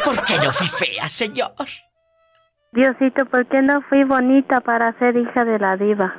¿Por 0.04 0.24
qué 0.26 0.38
no 0.38 0.52
fui 0.54 0.68
fea, 0.68 1.10
señor? 1.10 1.54
Diosito, 2.82 3.26
¿por 3.26 3.46
qué 3.48 3.62
no 3.62 3.82
fui 3.90 4.06
bonita 4.06 4.62
para 4.62 4.98
ser 4.98 5.18
hija 5.18 5.44
de 5.44 5.60
la 5.60 5.76
diva? 5.76 6.16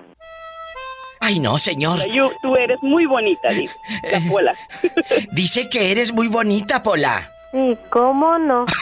Ay, 1.18 1.40
no, 1.40 1.58
señor. 1.58 2.04
Yo- 2.12 2.30
tú 2.42 2.56
eres 2.56 2.76
muy 2.82 3.06
bonita 3.06 3.48
dice 3.50 3.74
la 4.10 4.20
pola 4.30 4.54
Dice 5.32 5.70
que 5.70 5.90
eres 5.92 6.12
muy 6.12 6.28
bonita, 6.28 6.82
Pola. 6.82 7.30
Sí, 7.52 7.78
¿cómo 7.88 8.38
no? 8.38 8.66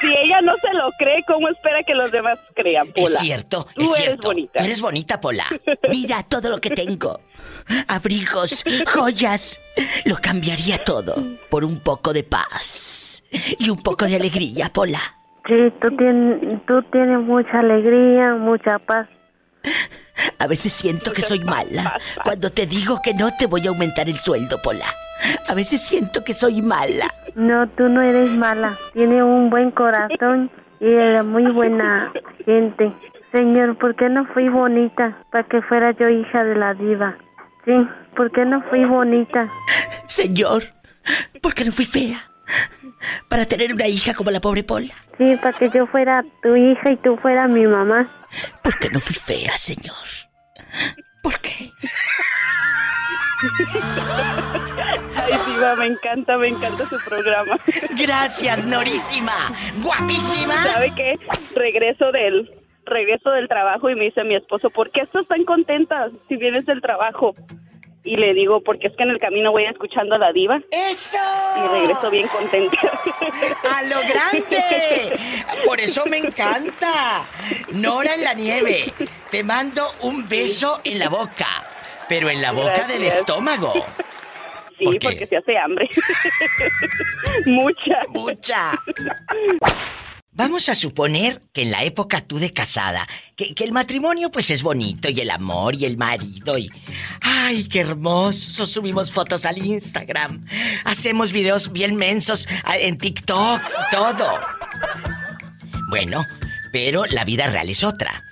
si 0.00 0.14
ella 0.14 0.40
no 0.40 0.52
se 0.58 0.72
lo 0.74 0.90
cree 0.98 1.22
cómo 1.26 1.48
espera 1.48 1.82
que 1.84 1.94
los 1.94 2.10
demás 2.10 2.38
crean 2.54 2.88
Es 2.94 3.04
pola 3.04 3.18
cierto, 3.20 3.66
Tú 3.74 3.82
es 3.82 3.88
eres 3.90 4.02
cierto. 4.04 4.28
bonita. 4.28 4.64
Eres 4.64 4.80
bonita, 4.80 5.20
Pola. 5.20 5.46
Mira 5.90 6.22
todo 6.22 6.50
lo 6.50 6.60
que 6.60 6.70
tengo. 6.70 7.20
Abrigos, 7.88 8.64
joyas. 8.86 9.60
Lo 10.04 10.16
cambiaría 10.16 10.78
todo 10.84 11.14
por 11.50 11.64
un 11.64 11.80
poco 11.80 12.12
de 12.12 12.24
paz 12.24 13.22
y 13.58 13.70
un 13.70 13.78
poco 13.78 14.04
de 14.06 14.16
alegría, 14.16 14.70
Pola. 14.72 15.00
Sí, 15.48 15.54
tú 15.80 15.96
tienes, 15.96 16.64
tú 16.66 16.82
tienes 16.92 17.18
mucha 17.20 17.58
alegría, 17.58 18.34
mucha 18.34 18.78
paz. 18.78 19.08
A 20.38 20.46
veces 20.46 20.72
siento 20.72 21.12
que 21.12 21.22
soy 21.22 21.40
mala 21.40 21.98
cuando 22.24 22.50
te 22.50 22.66
digo 22.66 23.00
que 23.02 23.14
no 23.14 23.30
te 23.36 23.46
voy 23.46 23.66
a 23.66 23.70
aumentar 23.70 24.08
el 24.08 24.18
sueldo, 24.18 24.60
Pola. 24.62 24.86
A 25.48 25.54
veces 25.54 25.80
siento 25.80 26.24
que 26.24 26.34
soy 26.34 26.62
mala. 26.62 27.06
No, 27.34 27.68
tú 27.68 27.88
no 27.88 28.02
eres 28.02 28.30
mala. 28.30 28.76
Tienes 28.92 29.22
un 29.22 29.50
buen 29.50 29.70
corazón 29.70 30.50
y 30.80 30.86
eres 30.86 31.24
muy 31.24 31.50
buena 31.50 32.12
gente. 32.44 32.92
Señor, 33.30 33.78
¿por 33.78 33.94
qué 33.96 34.08
no 34.08 34.26
fui 34.34 34.48
bonita 34.48 35.16
para 35.30 35.44
que 35.44 35.62
fuera 35.62 35.92
yo 35.92 36.08
hija 36.08 36.44
de 36.44 36.54
la 36.54 36.74
diva? 36.74 37.16
Sí, 37.64 37.76
¿por 38.16 38.30
qué 38.32 38.44
no 38.44 38.62
fui 38.68 38.84
bonita? 38.84 39.48
Señor, 40.06 40.64
¿por 41.40 41.54
qué 41.54 41.64
no 41.64 41.72
fui 41.72 41.86
fea? 41.86 42.28
Para 43.28 43.46
tener 43.46 43.72
una 43.72 43.86
hija 43.86 44.14
como 44.14 44.30
la 44.30 44.40
pobre 44.40 44.64
Pola. 44.64 44.94
Sí, 45.18 45.36
para 45.42 45.56
que 45.56 45.70
yo 45.70 45.86
fuera 45.86 46.24
tu 46.42 46.56
hija 46.56 46.92
y 46.92 46.96
tú 46.98 47.16
fueras 47.16 47.48
mi 47.48 47.64
mamá. 47.66 48.08
¿Por 48.62 48.78
qué 48.78 48.88
no 48.90 49.00
fui 49.00 49.14
fea, 49.14 49.56
señor? 49.56 49.94
¿Por 51.22 51.38
qué? 51.40 51.70
Ay, 55.16 55.32
diva, 55.46 55.74
me 55.76 55.86
encanta, 55.86 56.38
me 56.38 56.48
encanta 56.48 56.86
su 56.88 56.98
programa. 57.04 57.58
Gracias, 57.98 58.64
Norísima. 58.66 59.52
Guapísima. 59.82 60.62
¿Sabe 60.64 60.92
qué? 60.94 61.18
Regreso 61.54 62.12
del 62.12 62.50
regreso 62.84 63.30
del 63.30 63.48
trabajo 63.48 63.90
y 63.90 63.94
me 63.94 64.04
dice 64.04 64.24
mi 64.24 64.34
esposo, 64.34 64.70
¿por 64.70 64.90
qué 64.90 65.02
estás 65.02 65.26
tan 65.28 65.44
contenta 65.44 66.10
si 66.28 66.36
vienes 66.36 66.66
del 66.66 66.80
trabajo? 66.80 67.34
Y 68.04 68.16
le 68.16 68.34
digo, 68.34 68.60
porque 68.62 68.88
es 68.88 68.96
que 68.96 69.04
en 69.04 69.10
el 69.10 69.18
camino 69.18 69.52
voy 69.52 69.64
escuchando 69.64 70.16
a 70.16 70.18
la 70.18 70.32
diva 70.32 70.60
¡Eso! 70.70 71.18
y 71.56 71.68
regreso 71.68 72.10
bien 72.10 72.26
contenta. 72.26 72.76
¡A 73.70 73.82
lo 73.84 74.00
grande! 74.00 75.18
Por 75.64 75.80
eso 75.80 76.04
me 76.06 76.18
encanta. 76.18 77.24
Nora 77.72 78.14
en 78.14 78.24
la 78.24 78.34
nieve. 78.34 78.92
Te 79.30 79.44
mando 79.44 79.92
un 80.00 80.28
beso 80.28 80.80
en 80.82 80.98
la 80.98 81.08
boca. 81.08 81.46
Pero 82.08 82.28
en 82.28 82.42
la 82.42 82.50
boca 82.50 82.86
del 82.88 83.04
estómago. 83.04 83.72
Sí, 84.78 84.98
porque 85.00 85.26
se 85.28 85.36
hace 85.36 85.56
hambre. 85.56 85.88
Mucha. 87.46 88.00
Mucha. 88.08 88.72
Vamos 90.34 90.70
a 90.70 90.74
suponer 90.74 91.42
que 91.52 91.60
en 91.60 91.70
la 91.70 91.84
época 91.84 92.22
tú 92.22 92.38
de 92.38 92.54
casada, 92.54 93.06
que, 93.36 93.54
que 93.54 93.64
el 93.64 93.72
matrimonio 93.72 94.30
pues 94.30 94.50
es 94.50 94.62
bonito 94.62 95.10
y 95.10 95.20
el 95.20 95.30
amor 95.30 95.74
y 95.74 95.84
el 95.84 95.98
marido 95.98 96.56
y... 96.56 96.70
¡Ay, 97.20 97.64
qué 97.68 97.80
hermoso! 97.80 98.66
Subimos 98.66 99.12
fotos 99.12 99.44
al 99.44 99.58
Instagram. 99.58 100.46
Hacemos 100.84 101.32
videos 101.32 101.70
bien 101.70 101.96
mensos 101.96 102.48
en 102.80 102.96
TikTok 102.96 103.60
todo. 103.90 104.40
Bueno, 105.90 106.24
pero 106.72 107.04
la 107.04 107.26
vida 107.26 107.48
real 107.48 107.68
es 107.68 107.84
otra. 107.84 108.24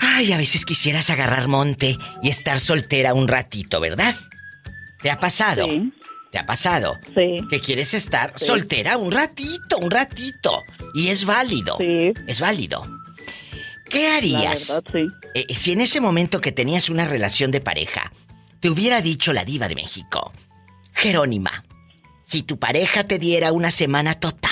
Ay, 0.00 0.32
a 0.32 0.36
veces 0.36 0.64
quisieras 0.64 1.08
agarrar 1.10 1.46
monte 1.46 1.96
y 2.20 2.30
estar 2.30 2.58
soltera 2.58 3.14
un 3.14 3.28
ratito, 3.28 3.80
¿verdad? 3.80 4.16
¿Te 5.00 5.12
ha 5.12 5.20
pasado? 5.20 5.68
¿Te 6.30 6.38
ha 6.38 6.46
pasado? 6.46 6.96
Sí. 7.14 7.38
Que 7.48 7.60
quieres 7.60 7.94
estar 7.94 8.32
Sí. 8.36 8.46
soltera 8.46 8.96
un 8.96 9.12
ratito, 9.12 9.78
un 9.78 9.90
ratito. 9.90 10.62
Y 10.94 11.08
es 11.08 11.24
válido. 11.24 11.76
Sí. 11.78 12.12
Es 12.26 12.40
válido. 12.40 12.86
¿Qué 13.88 14.08
La 14.10 14.16
harías 14.16 14.68
verdad, 14.68 14.84
sí. 14.92 15.06
eh, 15.34 15.54
si 15.54 15.72
en 15.72 15.80
ese 15.80 16.00
momento 16.00 16.40
que 16.40 16.50
tenías 16.52 16.88
una 16.90 17.04
relación 17.04 17.50
de 17.52 17.60
pareja 17.60 18.12
te 18.60 18.68
hubiera 18.70 19.00
dicho 19.00 19.32
la 19.32 19.44
diva 19.44 19.68
de 19.68 19.76
México, 19.76 20.32
Jerónima, 20.92 21.62
si 22.24 22.42
tu 22.42 22.58
pareja 22.58 23.04
te 23.04 23.18
diera 23.20 23.52
una 23.52 23.70
semana 23.70 24.14
total 24.18 24.50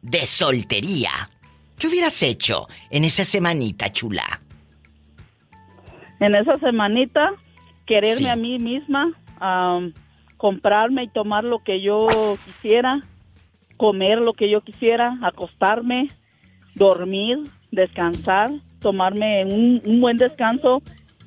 de 0.00 0.24
soltería, 0.24 1.28
¿qué 1.78 1.88
hubieras 1.88 2.22
hecho 2.22 2.66
en 2.90 3.04
esa 3.04 3.24
semanita 3.26 3.92
chula? 3.92 4.40
En 6.20 6.34
esa 6.34 6.58
semanita, 6.58 7.32
quererme 7.86 8.16
Sí. 8.16 8.26
a 8.28 8.36
mí 8.36 8.58
misma, 8.58 9.12
am, 9.40 9.92
comprarme 10.38 11.02
y 11.02 11.08
tomar 11.08 11.44
lo 11.44 11.62
que 11.62 11.82
yo 11.82 12.06
quisiera, 12.46 13.02
comer 13.76 14.18
lo 14.18 14.32
que 14.32 14.48
yo 14.50 14.62
quisiera, 14.62 15.18
acostarme, 15.22 16.08
dormir, 16.74 17.38
descansar, 17.70 18.48
tomarme 18.80 19.44
un, 19.44 19.82
un 19.84 20.00
buen 20.00 20.16
descanso 20.16 20.80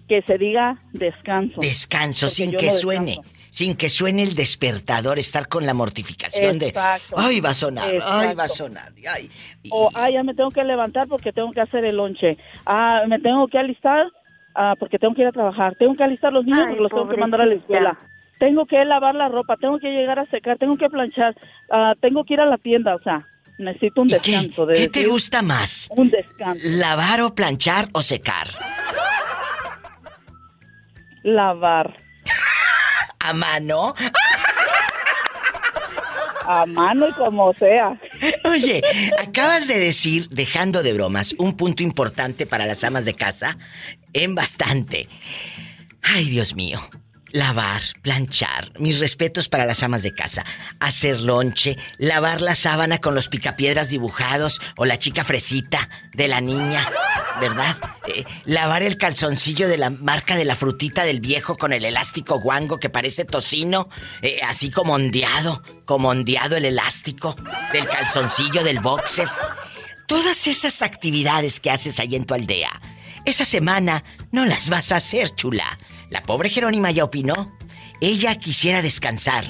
que 0.08 0.22
se 0.24 0.38
diga 0.38 0.78
descanso. 0.94 1.62
Descanso 1.62 2.28
sin 2.28 2.52
que 2.52 2.68
no 2.68 2.72
suene, 2.72 3.12
descanso. 3.12 3.32
sin 3.50 3.76
que 3.76 3.90
suene 3.90 4.24
el 4.24 4.36
despertador, 4.36 5.20
estar 5.20 5.48
con 5.48 5.66
la 5.66 5.74
mortificación 5.74 6.62
Exacto. 6.62 7.16
de, 7.16 7.22
ay, 7.22 7.40
va 7.42 7.50
a 7.50 7.54
sonar, 7.54 7.90
ay, 7.90 7.96
Exacto. 7.96 8.38
va 8.38 8.44
a 8.44 8.48
sonar, 8.48 8.92
ay. 9.14 9.30
O, 9.70 9.90
ah, 9.94 10.10
ya 10.10 10.24
me 10.24 10.34
tengo 10.34 10.52
que 10.52 10.64
levantar 10.64 11.08
porque 11.08 11.32
tengo 11.32 11.52
que 11.52 11.62
hacer 11.62 11.86
el 11.86 11.98
lonche. 11.98 12.38
Ah, 12.66 13.04
me 13.08 13.20
tengo 13.20 13.48
que 13.48 13.58
alistar 13.58 14.08
ah, 14.56 14.76
porque 14.80 14.98
tengo 14.98 15.14
que 15.14 15.22
ir 15.22 15.28
a 15.28 15.32
trabajar. 15.32 15.76
Tengo 15.76 15.96
que 15.96 16.04
alistar 16.04 16.34
los 16.34 16.46
niños 16.46 16.62
Ay, 16.62 16.68
porque 16.70 16.84
los 16.84 16.92
tengo 16.92 17.10
que 17.10 17.18
mandar 17.18 17.42
a 17.42 17.46
la 17.46 17.56
escuela. 17.56 17.98
Tengo 18.42 18.66
que 18.66 18.84
lavar 18.86 19.14
la 19.14 19.28
ropa, 19.28 19.56
tengo 19.56 19.78
que 19.78 19.92
llegar 19.92 20.18
a 20.18 20.26
secar, 20.26 20.58
tengo 20.58 20.76
que 20.76 20.90
planchar, 20.90 21.36
ah, 21.70 21.94
tengo 22.02 22.24
que 22.24 22.34
ir 22.34 22.42
a 22.42 22.48
la 22.48 22.58
tienda, 22.58 22.96
o 22.96 23.00
sea, 23.04 23.24
necesito 23.60 24.02
un 24.02 24.08
¿Y 24.08 24.20
qué, 24.20 24.32
descanso. 24.32 24.66
de 24.66 24.74
qué 24.74 24.88
te 24.88 25.06
gusta 25.06 25.44
más? 25.44 25.88
Un 25.96 26.10
descanso. 26.10 26.60
¿Lavar 26.72 27.22
o 27.22 27.36
planchar 27.36 27.90
o 27.94 28.02
secar? 28.02 28.48
Lavar 31.22 31.96
¿A 33.20 33.32
mano? 33.32 33.94
a 36.48 36.66
mano 36.66 37.10
y 37.10 37.12
como 37.14 37.54
sea. 37.54 38.02
Oye, 38.46 38.82
acabas 39.20 39.68
de 39.68 39.78
decir, 39.78 40.30
dejando 40.30 40.82
de 40.82 40.94
bromas, 40.94 41.36
un 41.38 41.56
punto 41.56 41.84
importante 41.84 42.48
para 42.48 42.66
las 42.66 42.84
amas 42.84 43.06
de 43.06 43.14
casa, 43.14 43.60
en 44.14 44.34
bastante. 44.34 45.08
Ay, 46.02 46.26
Dios 46.28 46.56
mío. 46.56 46.80
Lavar, 47.32 47.82
planchar, 48.02 48.74
mis 48.80 49.00
respetos 49.00 49.48
para 49.48 49.66
las 49.66 49.84
amas 49.84 50.04
de 50.04 50.14
casa. 50.14 50.46
Hacer 50.80 51.22
lonche, 51.22 51.78
lavar 51.98 52.42
la 52.42 52.56
sábana 52.56 52.98
con 52.98 53.16
los 53.16 53.30
picapiedras 53.30 53.90
dibujados 53.90 54.60
o 54.76 54.86
la 54.86 55.00
chica 55.00 55.24
fresita 55.24 55.90
de 56.14 56.28
la 56.28 56.42
niña, 56.42 56.86
¿verdad? 57.40 57.78
Eh, 58.08 58.26
lavar 58.46 58.84
el 58.84 58.98
calzoncillo 58.98 59.70
de 59.70 59.78
la 59.78 59.90
marca 59.90 60.36
de 60.36 60.46
la 60.46 60.56
frutita 60.56 61.04
del 61.04 61.22
viejo 61.22 61.58
con 61.58 61.72
el 61.72 61.86
elástico 61.86 62.40
guango 62.40 62.80
que 62.80 62.90
parece 62.90 63.24
tocino, 63.24 63.88
eh, 64.22 64.42
así 64.44 64.70
como 64.70 64.94
ondeado, 64.94 65.64
como 65.86 66.10
ondeado 66.10 66.58
el 66.58 66.66
elástico 66.66 67.36
del 67.72 67.88
calzoncillo 67.88 68.64
del 68.64 68.80
boxer. 68.80 69.30
Todas 70.06 70.48
esas 70.48 70.82
actividades 70.82 71.62
que 71.62 71.72
haces 71.72 72.00
ahí 72.02 72.16
en 72.16 72.26
tu 72.26 72.34
aldea, 72.34 72.82
esa 73.24 73.46
semana 73.46 74.04
no 74.32 74.46
las 74.46 74.70
vas 74.70 74.92
a 74.92 74.98
hacer, 74.98 75.34
chula. 75.36 75.78
La 76.12 76.22
pobre 76.22 76.50
Jerónima 76.50 76.92
ya 76.92 77.06
opinó. 77.06 77.58
Ella 78.02 78.36
quisiera 78.36 78.82
descansar. 78.82 79.46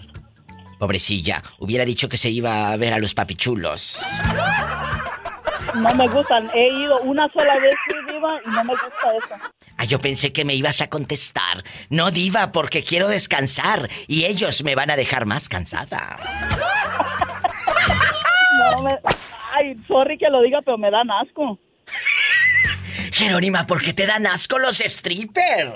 Pobrecilla, 0.78 1.42
hubiera 1.58 1.86
dicho 1.86 2.08
que 2.08 2.18
se 2.18 2.30
iba 2.30 2.72
a 2.72 2.78
ver 2.78 2.94
a 2.94 3.00
los 3.00 3.16
papichulos. 3.16 4.06
No 5.74 5.96
me 5.96 6.08
gustan. 6.08 6.52
He 6.54 6.70
ido 6.70 7.02
una 7.02 7.28
sola 7.34 7.56
vez, 7.56 7.74
Diva, 8.08 8.40
y 8.46 8.50
no 8.50 8.64
me 8.64 8.74
gusta 8.74 9.18
eso. 9.18 9.52
Ah, 9.78 9.86
yo 9.86 10.00
pensé 10.00 10.32
que 10.32 10.46
me 10.46 10.54
ibas 10.54 10.82
a 10.82 10.88
contestar. 10.88 11.64
No, 11.90 12.12
diva, 12.12 12.52
porque 12.52 12.84
quiero 12.84 13.08
descansar 13.08 13.90
y 14.08 14.26
ellos 14.26 14.64
me 14.64 14.76
van 14.76 14.92
a 14.92 14.96
dejar 14.96 15.26
más 15.26 15.50
cansada. 15.50 16.18
No 18.76 18.84
me... 18.84 18.92
Ay, 19.54 19.76
sorry 19.88 20.18
que 20.20 20.30
lo 20.30 20.42
diga, 20.42 20.62
pero 20.64 20.78
me 20.78 20.92
dan 20.92 21.10
asco. 21.10 21.58
Jerónima, 23.12 23.68
¿por 23.68 23.82
qué 23.82 23.94
te 23.94 24.06
dan 24.08 24.26
asco 24.28 24.58
los 24.58 24.78
strippers? 24.78 25.74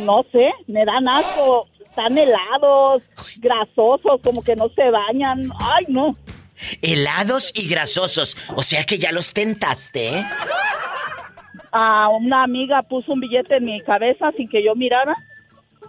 No 0.00 0.24
sé, 0.32 0.50
me 0.66 0.84
dan 0.84 1.08
asco. 1.08 1.68
Están 1.80 2.18
helados, 2.18 3.02
grasosos, 3.38 4.20
como 4.22 4.42
que 4.44 4.54
no 4.54 4.68
se 4.76 4.90
bañan. 4.90 5.50
Ay, 5.58 5.86
no. 5.88 6.14
Helados 6.82 7.52
y 7.54 7.68
grasosos. 7.68 8.36
O 8.54 8.62
sea 8.62 8.84
que 8.84 8.98
ya 8.98 9.12
los 9.12 9.32
tentaste, 9.32 10.18
¿eh? 10.18 10.24
Ah, 11.72 12.08
una 12.18 12.42
amiga 12.42 12.82
puso 12.82 13.12
un 13.12 13.20
billete 13.20 13.56
en 13.56 13.64
mi 13.64 13.80
cabeza 13.80 14.30
sin 14.36 14.48
que 14.48 14.62
yo 14.64 14.74
mirara 14.74 15.14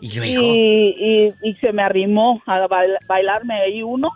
Y 0.01 0.07
y, 0.07 0.15
luego. 0.33 0.41
y, 0.53 1.33
y 1.49 1.53
se 1.61 1.71
me 1.73 1.81
arrimó 1.83 2.41
a 2.45 2.67
bail- 2.67 2.97
bailarme 3.07 3.53
ahí 3.61 3.83
uno. 3.83 4.09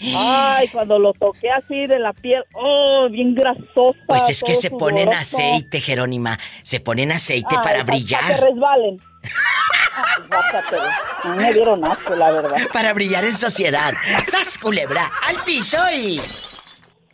Ay, 0.00 0.68
cuando 0.68 0.98
lo 0.98 1.12
toqué 1.12 1.50
así 1.50 1.86
de 1.86 1.98
la 1.98 2.12
piel, 2.12 2.42
oh, 2.54 3.08
bien 3.10 3.34
grasosa. 3.34 3.98
Pues 4.06 4.28
es 4.28 4.42
que 4.44 4.54
se 4.54 4.70
ponen 4.70 5.06
sudoroso. 5.08 5.36
aceite, 5.38 5.80
Jerónima. 5.80 6.38
Se 6.62 6.80
ponen 6.80 7.10
aceite 7.12 7.48
Ay, 7.56 7.62
para 7.62 7.78
pa- 7.80 7.86
pa' 7.86 7.92
que 7.92 7.98
brillar. 7.98 8.40
resbalen. 8.40 8.96
Ay, 9.22 10.22
bájate. 10.28 10.76
Me 11.36 11.52
dieron 11.52 11.84
asco, 11.84 12.14
la 12.14 12.30
verdad. 12.30 12.56
Para 12.72 12.92
brillar 12.92 13.24
en 13.24 13.34
sociedad. 13.36 13.92
¡Sas, 14.26 14.56
culebra! 14.58 15.10
¡Al 15.26 15.36
piso 15.44 15.78
y... 15.96 16.20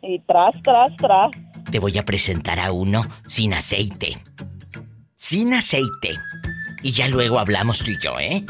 Y 0.03 0.19
tras, 0.27 0.55
tras, 0.63 0.95
tras. 0.97 1.31
Te 1.71 1.79
voy 1.79 1.97
a 1.97 2.05
presentar 2.05 2.61
a 2.61 2.71
uno 2.73 3.03
sin 3.27 3.55
aceite. 3.55 4.23
Sin 5.17 5.55
aceite. 5.55 6.19
Y 6.83 6.93
ya 6.93 7.09
luego 7.09 7.39
hablamos 7.39 7.79
tú 7.79 7.91
y 7.91 7.99
yo, 7.99 8.19
¿eh? 8.21 8.45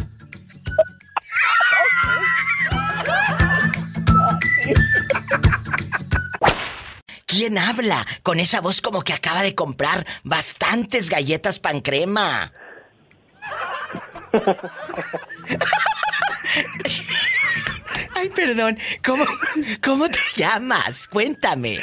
¿Quién 7.27 7.59
habla 7.59 8.07
con 8.23 8.39
esa 8.39 8.61
voz 8.61 8.81
como 8.81 9.03
que 9.03 9.13
acaba 9.13 9.43
de 9.43 9.55
comprar 9.55 10.07
bastantes 10.23 11.11
galletas 11.11 11.59
pan 11.59 11.81
crema? 11.81 12.53
Ay, 18.15 18.29
perdón. 18.31 18.79
¿Cómo, 19.05 19.25
cómo 19.83 20.09
te 20.09 20.19
llamas? 20.37 21.09
Cuéntame. 21.09 21.81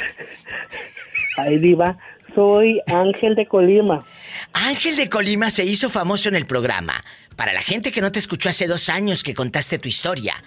Ay, 1.36 1.58
Diva, 1.58 1.98
soy 2.34 2.80
Ángel 2.86 3.34
de 3.34 3.46
Colima. 3.46 4.06
Ángel 4.52 4.96
de 4.96 5.08
Colima 5.08 5.50
se 5.50 5.64
hizo 5.64 5.90
famoso 5.90 6.28
en 6.28 6.36
el 6.36 6.46
programa. 6.46 7.04
Para 7.36 7.52
la 7.52 7.62
gente 7.62 7.92
que 7.92 8.00
no 8.00 8.12
te 8.12 8.18
escuchó 8.18 8.48
hace 8.48 8.66
dos 8.66 8.88
años 8.88 9.22
que 9.22 9.34
contaste 9.34 9.78
tu 9.78 9.88
historia, 9.88 10.42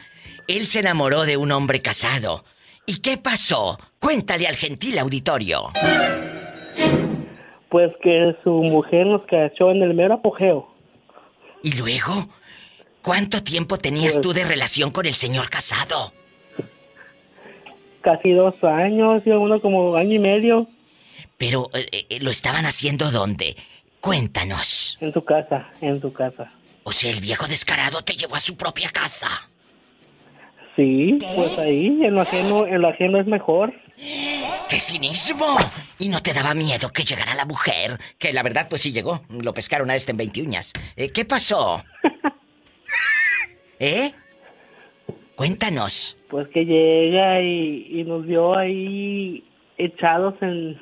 él 0.48 0.68
se 0.68 0.80
enamoró 0.80 1.24
de 1.24 1.38
un 1.38 1.52
hombre 1.52 1.82
casado. 1.82 2.46
¿Y 2.86 2.98
qué 3.00 3.18
pasó? 3.18 3.80
Cuéntale 4.00 4.48
al 4.48 4.56
gentil 4.56 5.00
auditorio. 5.00 5.72
Pues 7.70 7.91
que 8.02 8.36
su 8.43 8.52
mujer 8.52 9.08
nos 9.08 9.24
cachó 9.26 9.72
en 9.72 9.82
el 9.82 9.93
mero 9.93 10.16
apogeo. 10.16 10.74
¿Y 11.64 11.74
luego? 11.74 12.30
¿Cuánto 13.02 13.43
tiempo 13.43 13.78
tenías 13.78 14.14
Pues- 14.14 14.22
tú 14.22 14.34
de 14.34 14.46
relación 14.46 14.91
con 14.91 15.06
el 15.06 15.16
señor 15.16 15.50
casado? 15.50 16.14
Casi 18.02 18.32
dos 18.34 18.54
años, 18.64 19.24
y 19.26 19.32
uno 19.32 19.60
como 19.60 19.96
año 19.96 20.14
y 20.14 20.20
medio 20.20 20.68
Pero, 21.38 21.70
eh, 21.74 22.06
eh, 22.10 22.20
¿lo 22.22 22.30
estaban 22.30 22.66
haciendo 22.66 23.12
dónde? 23.12 23.58
Cuéntanos. 24.00 24.98
en 25.02 25.12
su 25.12 25.24
casa, 25.26 25.68
en 25.82 26.00
su 26.00 26.14
casa. 26.14 26.52
O 26.84 26.91
sea, 26.91 27.10
el 27.10 27.20
viejo 27.20 27.48
descarado 27.48 28.04
te 28.04 28.14
llevó 28.14 28.36
a 28.36 28.39
su 28.39 28.56
propia 28.56 28.89
casa. 28.91 29.50
Sí, 30.76 31.18
pues 31.36 31.58
ahí, 31.58 32.00
en 32.04 32.14
lo 32.14 32.22
ajeno, 32.22 32.68
en 32.68 32.82
lo 32.82 32.90
ajeno 32.90 33.20
es 33.20 33.28
mejor. 33.28 33.74
¡Qué 33.96 34.80
cinismo! 34.80 35.58
¿Y 36.00 36.10
no 36.10 36.22
te 36.22 36.34
daba 36.34 36.54
miedo 36.54 36.92
que 36.92 37.04
llegara 37.04 37.34
la 37.34 37.46
mujer? 37.46 37.98
Que 38.20 38.34
la 38.34 38.44
verdad, 38.44 38.68
pues 38.70 38.82
sí 38.82 38.92
llegó. 38.92 39.22
Lo 39.30 39.54
pescaron 39.54 39.90
a 39.90 39.96
este 39.96 40.12
en 40.12 40.18
20 40.18 40.42
uñas. 40.42 40.74
Eh, 40.98 41.12
¿Qué 41.12 41.24
pasó? 41.24 41.82
¿Eh? 43.80 44.12
Cuéntanos. 45.36 46.18
Pues 46.30 46.48
que 46.50 46.66
llega 46.66 47.42
y, 47.42 47.88
y 47.92 48.04
nos 48.04 48.26
vio 48.26 48.58
ahí 48.58 49.44
echados 49.78 50.34
en, 50.42 50.78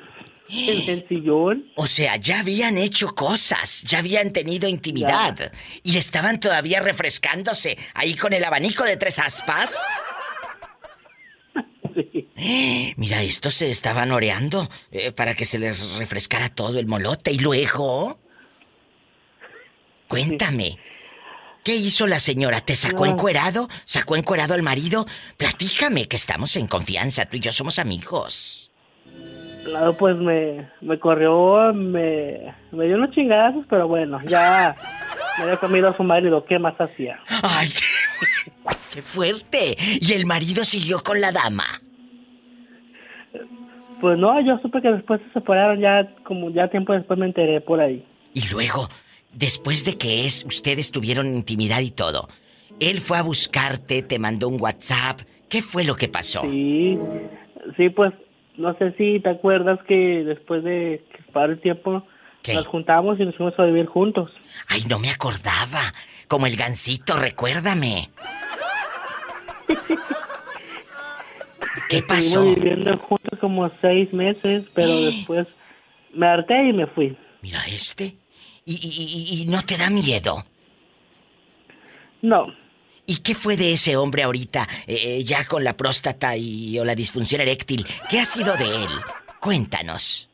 en 0.48 0.90
el 0.90 1.04
sillón. 1.08 1.72
O 1.76 1.86
sea, 1.86 2.16
ya 2.16 2.40
habían 2.40 2.78
hecho 2.78 3.14
cosas, 3.14 3.82
ya 3.82 3.98
habían 3.98 4.32
tenido 4.32 4.68
intimidad 4.68 5.52
y 5.82 5.96
estaban 5.96 6.40
todavía 6.40 6.80
refrescándose 6.80 7.78
ahí 7.94 8.14
con 8.14 8.32
el 8.32 8.44
abanico 8.44 8.84
de 8.84 8.96
tres 8.96 9.18
aspas. 9.18 9.80
Mira, 12.96 13.22
estos 13.22 13.54
se 13.54 13.70
estaban 13.70 14.10
oreando 14.12 14.68
eh, 14.90 15.12
para 15.12 15.34
que 15.34 15.44
se 15.44 15.58
les 15.58 15.88
refrescara 15.96 16.48
todo 16.48 16.78
el 16.78 16.86
molote 16.86 17.32
y 17.32 17.38
luego... 17.38 18.20
Cuéntame. 20.08 20.78
¿Qué 21.64 21.74
hizo 21.74 22.06
la 22.06 22.20
señora? 22.20 22.60
¿Te 22.60 22.76
sacó 22.76 23.06
encuerado? 23.06 23.68
¿Sacó 23.86 24.16
encuerado 24.16 24.52
al 24.52 24.62
marido? 24.62 25.06
Platícame, 25.38 26.06
que 26.06 26.16
estamos 26.16 26.54
en 26.56 26.66
confianza. 26.66 27.24
Tú 27.24 27.38
y 27.38 27.40
yo 27.40 27.52
somos 27.52 27.78
amigos. 27.78 28.70
Claro, 29.64 29.96
pues 29.96 30.16
me, 30.16 30.68
me 30.80 30.98
corrió, 30.98 31.72
me, 31.72 32.54
me 32.70 32.86
dio 32.86 32.96
unos 32.96 33.10
chingazos, 33.12 33.64
pero 33.68 33.88
bueno, 33.88 34.20
ya 34.28 34.76
me 35.38 35.44
había 35.44 35.56
comido 35.56 35.88
a 35.88 35.96
su 35.96 36.02
marido, 36.02 36.44
¿qué 36.44 36.58
más 36.58 36.74
hacía? 36.78 37.18
¡Ay! 37.42 37.70
¡Qué 38.92 39.02
fuerte! 39.02 39.76
¿Y 40.00 40.12
el 40.12 40.26
marido 40.26 40.64
siguió 40.64 41.02
con 41.02 41.20
la 41.20 41.32
dama? 41.32 41.64
Pues 44.00 44.18
no, 44.18 44.38
yo 44.44 44.58
supe 44.58 44.82
que 44.82 44.90
después 44.90 45.20
se 45.22 45.32
separaron, 45.32 45.80
ya 45.80 46.14
como 46.24 46.50
ya 46.50 46.68
tiempo 46.68 46.92
después 46.92 47.18
me 47.18 47.26
enteré 47.26 47.60
por 47.60 47.80
ahí. 47.80 48.04
Y 48.34 48.48
luego, 48.50 48.88
después 49.32 49.84
de 49.84 49.96
que 49.96 50.26
es, 50.26 50.44
ustedes 50.44 50.92
tuvieron 50.92 51.34
intimidad 51.34 51.80
y 51.80 51.90
todo, 51.90 52.28
él 52.80 53.00
fue 53.00 53.18
a 53.18 53.22
buscarte, 53.22 54.02
te 54.02 54.18
mandó 54.18 54.48
un 54.48 54.60
WhatsApp. 54.60 55.20
¿Qué 55.48 55.62
fue 55.62 55.84
lo 55.84 55.96
que 55.96 56.08
pasó? 56.08 56.42
Sí, 56.42 56.98
sí, 57.76 57.88
pues 57.90 58.12
no 58.56 58.76
sé 58.78 58.92
si 58.98 59.20
te 59.20 59.30
acuerdas 59.30 59.78
que 59.86 60.24
después 60.24 60.62
de 60.64 61.04
que 61.12 61.22
pasara 61.32 61.52
el 61.52 61.60
tiempo 61.60 62.06
¿Qué? 62.42 62.54
nos 62.54 62.66
juntamos 62.66 63.18
y 63.20 63.24
nos 63.24 63.34
fuimos 63.36 63.58
a 63.58 63.64
vivir 63.64 63.86
juntos. 63.86 64.30
Ay, 64.68 64.82
no 64.88 64.98
me 64.98 65.10
acordaba. 65.10 65.92
Como 66.28 66.46
el 66.46 66.56
gancito, 66.56 67.16
recuérdame. 67.18 68.10
¿Qué 71.88 72.02
pasó? 72.02 72.40
Estuvimos 72.42 72.54
viviendo 72.56 72.98
juntos 72.98 73.38
como 73.40 73.70
seis 73.80 74.12
meses, 74.12 74.64
pero 74.74 74.88
después 74.88 75.46
me 76.12 76.26
harté 76.26 76.68
y 76.68 76.72
me 76.72 76.86
fui. 76.86 77.16
Mira 77.42 77.64
este. 77.68 78.16
¿Y, 78.64 78.72
y- 78.74 79.36
y- 79.38 79.42
y 79.42 79.46
no 79.46 79.60
te 79.62 79.76
da 79.76 79.90
miedo? 79.90 80.36
No. 82.22 82.46
¿Y 83.06 83.18
qué 83.18 83.34
fue 83.34 83.56
de 83.56 83.72
ese 83.72 83.96
hombre 83.96 84.22
ahorita, 84.22 84.66
eh, 84.86 85.22
ya 85.24 85.44
con 85.46 85.62
la 85.62 85.76
próstata 85.76 86.36
y 86.36 86.78
o 86.78 86.84
la 86.84 86.94
disfunción 86.94 87.40
eréctil? 87.40 87.86
¿Qué 88.08 88.18
ha 88.18 88.24
sido 88.24 88.56
de 88.56 88.66
él? 88.66 88.90
Cuéntanos. 89.40 90.30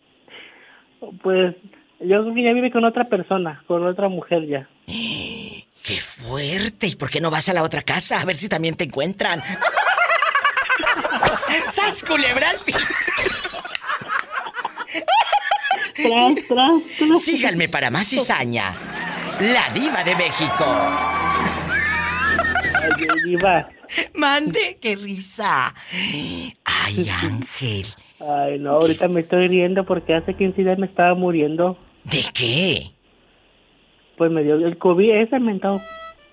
Pues 1.22 1.56
yo 1.98 2.22
creo 2.22 2.34
que 2.34 2.44
ya 2.44 2.52
vive 2.52 2.70
con 2.70 2.84
otra 2.84 3.08
persona, 3.08 3.64
con 3.66 3.86
otra 3.86 4.08
mujer 4.08 4.46
ya. 4.46 4.68
¡Qué 4.86 5.98
fuerte! 5.98 6.88
¿Y 6.88 6.94
por 6.94 7.10
qué 7.10 7.20
no 7.20 7.30
vas 7.30 7.48
a 7.48 7.54
la 7.54 7.62
otra 7.62 7.82
casa 7.82 8.20
a 8.20 8.24
ver 8.24 8.36
si 8.36 8.48
también 8.48 8.76
te 8.76 8.84
encuentran? 8.84 9.40
¡Sas 11.70 12.04
culebra 12.04 12.50
al 12.50 12.56
piso! 12.64 12.78
Tras, 15.96 16.34
tras, 16.48 16.72
tras. 16.98 17.22
Síganme 17.22 17.68
para 17.68 17.90
más 17.90 18.08
cizaña. 18.08 18.74
La 19.40 19.68
diva 19.74 20.02
de 20.04 20.14
México. 20.16 21.19
Ay, 22.80 23.06
diva. 23.24 23.68
Mande, 24.14 24.78
qué 24.80 24.96
risa. 24.96 25.74
Ay, 26.64 27.08
Ángel. 27.08 27.86
Ay, 28.20 28.58
no, 28.58 28.72
ahorita 28.72 29.08
me 29.08 29.20
estoy 29.20 29.48
riendo 29.48 29.84
porque 29.84 30.14
hace 30.14 30.34
15 30.34 30.62
días 30.62 30.78
me 30.78 30.86
estaba 30.86 31.14
muriendo. 31.14 31.78
¿De 32.04 32.22
qué? 32.34 32.90
Pues 34.16 34.30
me 34.30 34.42
dio 34.42 34.54
el 34.56 34.78
COVID, 34.78 35.10
ese 35.10 35.38
mentado 35.38 35.80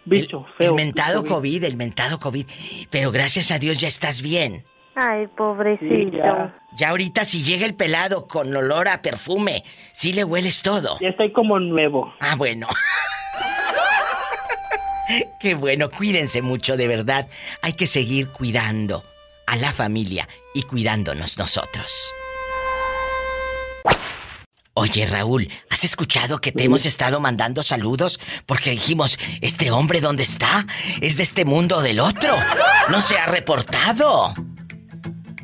bicho 0.06 0.46
feo. 0.58 0.72
El 0.72 0.76
mentado 0.76 1.24
COVID, 1.24 1.64
el 1.64 1.78
mentado 1.78 2.20
COVID. 2.20 2.46
Pero 2.90 3.12
gracias 3.12 3.52
a 3.52 3.60
Dios 3.60 3.80
ya 3.80 3.88
estás 3.88 4.22
bien. 4.22 4.64
Ay, 4.96 5.28
pobrecito. 5.28 5.94
Sí, 5.94 6.10
ya. 6.12 6.60
Ya 6.78 6.90
ahorita 6.90 7.24
si 7.24 7.44
llega 7.44 7.66
el 7.66 7.76
pelado 7.76 8.28
con 8.28 8.56
olor 8.56 8.88
a 8.88 9.02
perfume, 9.02 9.64
sí 9.94 10.12
le 10.14 10.24
hueles 10.24 10.64
todo. 10.64 10.98
Ya 11.00 11.10
estoy 11.10 11.32
como 11.32 11.60
nuevo. 11.60 12.14
Ah, 12.20 12.36
bueno. 12.36 12.68
Qué 15.40 15.56
bueno, 15.56 15.90
cuídense 15.90 16.42
mucho, 16.42 16.78
de 16.78 16.88
verdad. 16.88 17.28
Hay 17.62 17.74
que 17.74 17.88
seguir 17.88 18.28
cuidando 18.28 19.04
a 19.46 19.56
la 19.56 19.72
familia 19.72 20.28
y 20.54 20.64
cuidándonos 20.64 21.38
nosotros. 21.38 22.12
Oye, 24.80 25.08
Raúl, 25.08 25.50
¿has 25.72 25.84
escuchado 25.84 26.38
que 26.38 26.52
te 26.52 26.66
hemos 26.66 26.86
estado 26.86 27.20
mandando 27.20 27.64
saludos? 27.64 28.20
Porque 28.46 28.70
dijimos, 28.70 29.18
¿este 29.42 29.72
hombre 29.72 30.02
dónde 30.02 30.22
está? 30.22 30.68
¿Es 31.02 31.18
de 31.18 31.24
este 31.24 31.46
mundo 31.46 31.78
o 31.78 31.82
del 31.82 32.00
otro? 32.00 32.36
No 32.92 33.02
se 33.02 33.18
ha 33.18 33.26
reportado. 33.26 34.36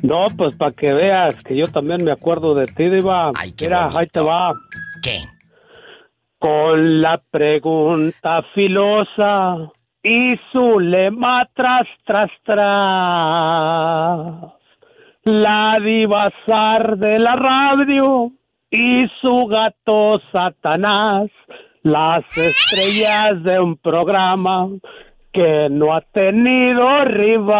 No, 0.02 0.26
pues 0.36 0.54
para 0.54 0.70
que 0.70 0.92
veas 0.92 1.34
que 1.44 1.56
yo 1.56 1.66
también 1.66 2.04
me 2.04 2.12
acuerdo 2.12 2.54
de 2.54 2.66
ti, 2.66 2.88
Diva. 2.88 3.32
Mira, 3.58 3.90
ahí 3.92 4.06
te 4.06 4.20
va. 4.20 4.52
¿Qué? 5.02 5.24
Con 6.44 7.00
la 7.00 7.16
pregunta 7.30 8.42
filosa 8.54 9.72
y 10.02 10.34
su 10.52 10.78
lema 10.78 11.48
tras, 11.54 11.86
tras, 12.04 12.30
tras. 12.44 12.58
La 15.24 15.78
diva 15.82 16.30
zar 16.46 16.98
de 16.98 17.18
la 17.18 17.32
radio 17.32 18.30
y 18.70 19.06
su 19.22 19.46
gato 19.46 20.20
Satanás. 20.30 21.30
Las 21.82 22.26
estrellas 22.36 23.42
de 23.42 23.58
un 23.58 23.78
programa 23.78 24.68
que 25.32 25.68
no 25.70 25.94
ha 25.94 26.02
tenido 26.02 27.06
rival. 27.06 27.56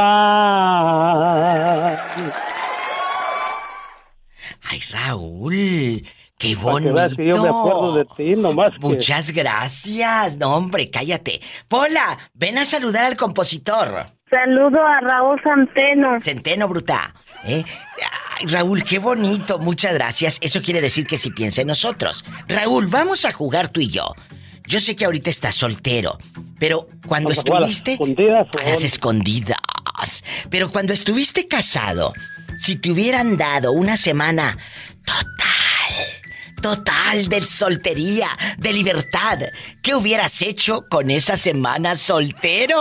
Ay, 4.70 4.80
Raúl, 4.93 6.03
qué 6.39 6.55
bonito. 6.55 6.95
que 7.16 7.26
yo 7.26 7.43
me 7.43 7.49
acuerdo 7.49 7.95
de 7.97 8.05
ti, 8.16 8.37
nomás 8.37 8.70
que... 8.72 8.80
Muchas 8.80 9.30
gracias. 9.30 10.37
No, 10.39 10.57
hombre, 10.57 10.91
cállate. 10.91 11.41
Pola, 11.68 12.18
ven 12.35 12.59
a 12.59 12.64
saludar 12.64 13.05
al 13.05 13.16
compositor. 13.16 14.07
Saludo 14.30 14.80
a 14.85 15.01
Raúl 15.01 15.41
Centeno. 15.43 16.20
Centeno, 16.20 16.68
bruta. 16.68 17.14
¿eh? 17.45 17.64
Ay, 18.39 18.47
Raúl, 18.47 18.82
qué 18.82 18.99
bonito. 18.99 19.59
Muchas 19.59 19.95
gracias. 19.95 20.39
Eso 20.41 20.61
quiere 20.61 20.80
decir 20.80 21.07
que 21.07 21.18
si 21.18 21.30
piensa 21.30 21.61
en 21.61 21.68
nosotros. 21.68 22.24
Raúl, 22.49 22.89
vamos 22.89 23.24
a 23.24 23.32
jugar 23.32 23.68
tú 23.68 23.80
y 23.80 23.89
yo. 23.89 24.05
Yo 24.66 24.80
sé 24.80 24.97
que 24.97 25.05
ahorita 25.05 25.28
estás 25.28 25.57
soltero, 25.57 26.16
pero 26.59 26.89
cuando 27.07 27.28
Vamos 27.28 27.39
a 27.39 27.43
jugar 27.43 27.59
a 27.59 27.66
las 27.66 27.70
estuviste... 27.76 27.93
escondidas, 27.93 28.49
a 28.59 28.70
las 28.70 28.82
escondidas. 28.82 29.59
Pero 30.51 30.70
cuando 30.70 30.95
estuviste 30.95 31.47
casado, 31.47 32.14
si 32.59 32.76
te 32.76 32.91
hubieran 32.91 33.37
dado 33.37 33.72
una 33.72 33.99
semana 33.99 34.57
total, 35.05 36.24
total 36.64 37.28
de 37.28 37.42
soltería, 37.42 38.28
de 38.56 38.72
libertad, 38.72 39.36
¿qué 39.82 39.94
hubieras 39.94 40.40
hecho 40.40 40.86
con 40.88 41.10
esa 41.10 41.36
semana 41.36 41.94
soltero? 41.94 42.78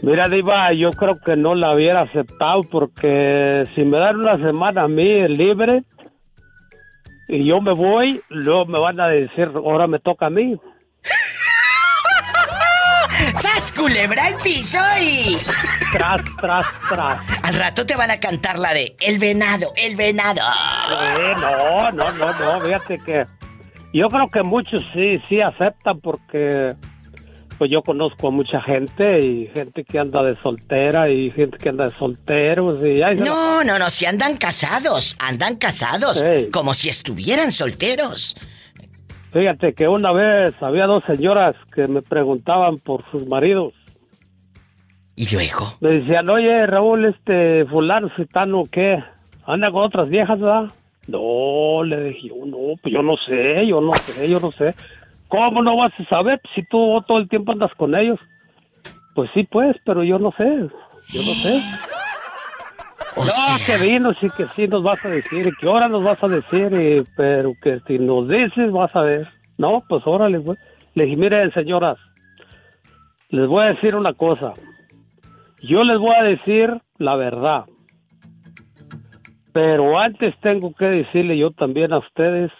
Mira, 0.00 0.26
Diva, 0.30 0.72
yo 0.72 0.88
creo 0.92 1.20
que 1.20 1.36
no 1.36 1.54
la 1.54 1.74
hubiera 1.74 2.00
aceptado 2.00 2.62
porque 2.62 3.64
si 3.74 3.82
me 3.82 3.98
dan 3.98 4.20
una 4.20 4.38
semana 4.38 4.84
a 4.84 4.88
mí 4.88 5.28
libre 5.28 5.84
y 7.28 7.44
yo 7.44 7.60
me 7.60 7.74
voy, 7.74 8.22
luego 8.30 8.64
me 8.64 8.80
van 8.80 8.98
a 8.98 9.08
decir, 9.08 9.50
ahora 9.54 9.86
me 9.86 9.98
toca 9.98 10.28
a 10.28 10.30
mí. 10.30 10.56
¡Sas 13.44 13.72
culebra 13.72 14.24
al 14.24 14.36
piso 14.38 14.78
y... 14.98 15.36
Tras, 15.92 16.22
tras, 16.40 16.66
tras. 16.88 17.18
Al 17.42 17.54
rato 17.54 17.84
te 17.84 17.94
van 17.94 18.10
a 18.10 18.16
cantar 18.16 18.58
la 18.58 18.72
de 18.72 18.96
El 18.98 19.18
venado, 19.18 19.70
el 19.76 19.96
venado. 19.96 20.40
Eh, 20.40 21.34
no, 21.38 21.92
no, 21.92 22.10
no, 22.12 22.32
no, 22.38 22.60
fíjate 22.62 22.98
que 23.00 23.24
yo 23.92 24.08
creo 24.08 24.30
que 24.30 24.42
muchos 24.42 24.82
sí, 24.94 25.20
sí 25.28 25.42
aceptan 25.42 26.00
porque 26.00 26.74
pues 27.58 27.70
yo 27.70 27.82
conozco 27.82 28.28
a 28.28 28.30
mucha 28.30 28.62
gente 28.62 29.20
y 29.20 29.48
gente 29.48 29.84
que 29.84 29.98
anda 29.98 30.22
de 30.22 30.40
soltera 30.40 31.10
y 31.10 31.30
gente 31.30 31.58
que 31.58 31.68
anda 31.68 31.90
de 31.90 31.94
solteros 31.98 32.80
y 32.82 32.94
No, 33.20 33.62
no, 33.62 33.78
no, 33.78 33.90
si 33.90 34.06
andan 34.06 34.38
casados, 34.38 35.16
andan 35.18 35.56
casados, 35.56 36.22
Ey. 36.22 36.50
como 36.50 36.72
si 36.72 36.88
estuvieran 36.88 37.52
solteros. 37.52 38.36
Fíjate 39.34 39.74
que 39.74 39.88
una 39.88 40.12
vez 40.12 40.54
había 40.62 40.86
dos 40.86 41.02
señoras 41.08 41.56
que 41.74 41.88
me 41.88 42.02
preguntaban 42.02 42.78
por 42.78 43.04
sus 43.10 43.26
maridos. 43.26 43.74
¿Y 45.16 45.28
luego? 45.34 45.74
Me 45.80 45.96
decían, 45.96 46.30
oye, 46.30 46.64
Raúl, 46.66 47.04
este 47.06 47.64
fulano, 47.66 48.10
citano, 48.16 48.62
¿qué? 48.70 49.02
¿Anda 49.44 49.72
con 49.72 49.82
otras 49.82 50.08
viejas, 50.08 50.38
verdad? 50.38 50.70
No, 51.08 51.82
le 51.82 52.04
dije 52.04 52.28
yo, 52.28 52.46
no, 52.46 52.76
pues 52.80 52.94
yo 52.94 53.02
no 53.02 53.16
sé, 53.26 53.66
yo 53.66 53.80
no 53.80 53.92
sé, 53.96 54.28
yo 54.30 54.38
no 54.38 54.52
sé. 54.52 54.72
¿Cómo 55.26 55.64
no 55.64 55.76
vas 55.78 55.92
a 55.98 56.04
saber 56.04 56.40
si 56.54 56.62
tú 56.62 57.02
todo 57.04 57.18
el 57.18 57.28
tiempo 57.28 57.50
andas 57.50 57.74
con 57.74 57.96
ellos? 57.96 58.20
Pues 59.16 59.28
sí, 59.34 59.42
pues, 59.50 59.76
pero 59.84 60.04
yo 60.04 60.20
no 60.20 60.32
sé. 60.38 60.68
Yo 61.08 61.22
no 61.22 61.32
sé. 61.42 61.60
No, 63.16 63.56
que 63.66 63.78
vino, 63.78 64.12
sí 64.20 64.28
que 64.36 64.46
sí 64.56 64.66
nos 64.68 64.82
vas 64.82 65.04
a 65.04 65.08
decir. 65.08 65.52
¿Qué 65.60 65.68
hora 65.68 65.88
nos 65.88 66.02
vas 66.02 66.22
a 66.22 66.28
decir? 66.28 66.72
Y- 66.72 67.04
pero 67.16 67.52
que 67.62 67.80
si 67.86 67.98
nos 67.98 68.28
dices, 68.28 68.70
vas 68.72 68.94
a 68.94 69.02
ver. 69.02 69.28
No, 69.58 69.82
pues 69.88 70.02
órale, 70.06 70.38
güey. 70.38 70.58
Le 70.94 71.04
dije, 71.04 71.16
miren, 71.16 71.52
señoras, 71.52 71.96
les 73.28 73.46
voy 73.48 73.64
a 73.64 73.68
decir 73.74 73.94
una 73.94 74.14
cosa. 74.14 74.52
Yo 75.62 75.82
les 75.84 75.98
voy 75.98 76.14
a 76.18 76.22
decir 76.24 76.70
la 76.98 77.16
verdad. 77.16 77.64
Pero 79.52 79.98
antes 79.98 80.34
tengo 80.40 80.74
que 80.74 80.86
decirle 80.86 81.38
yo 81.38 81.50
también 81.52 81.92
a 81.92 81.98
ustedes 81.98 82.50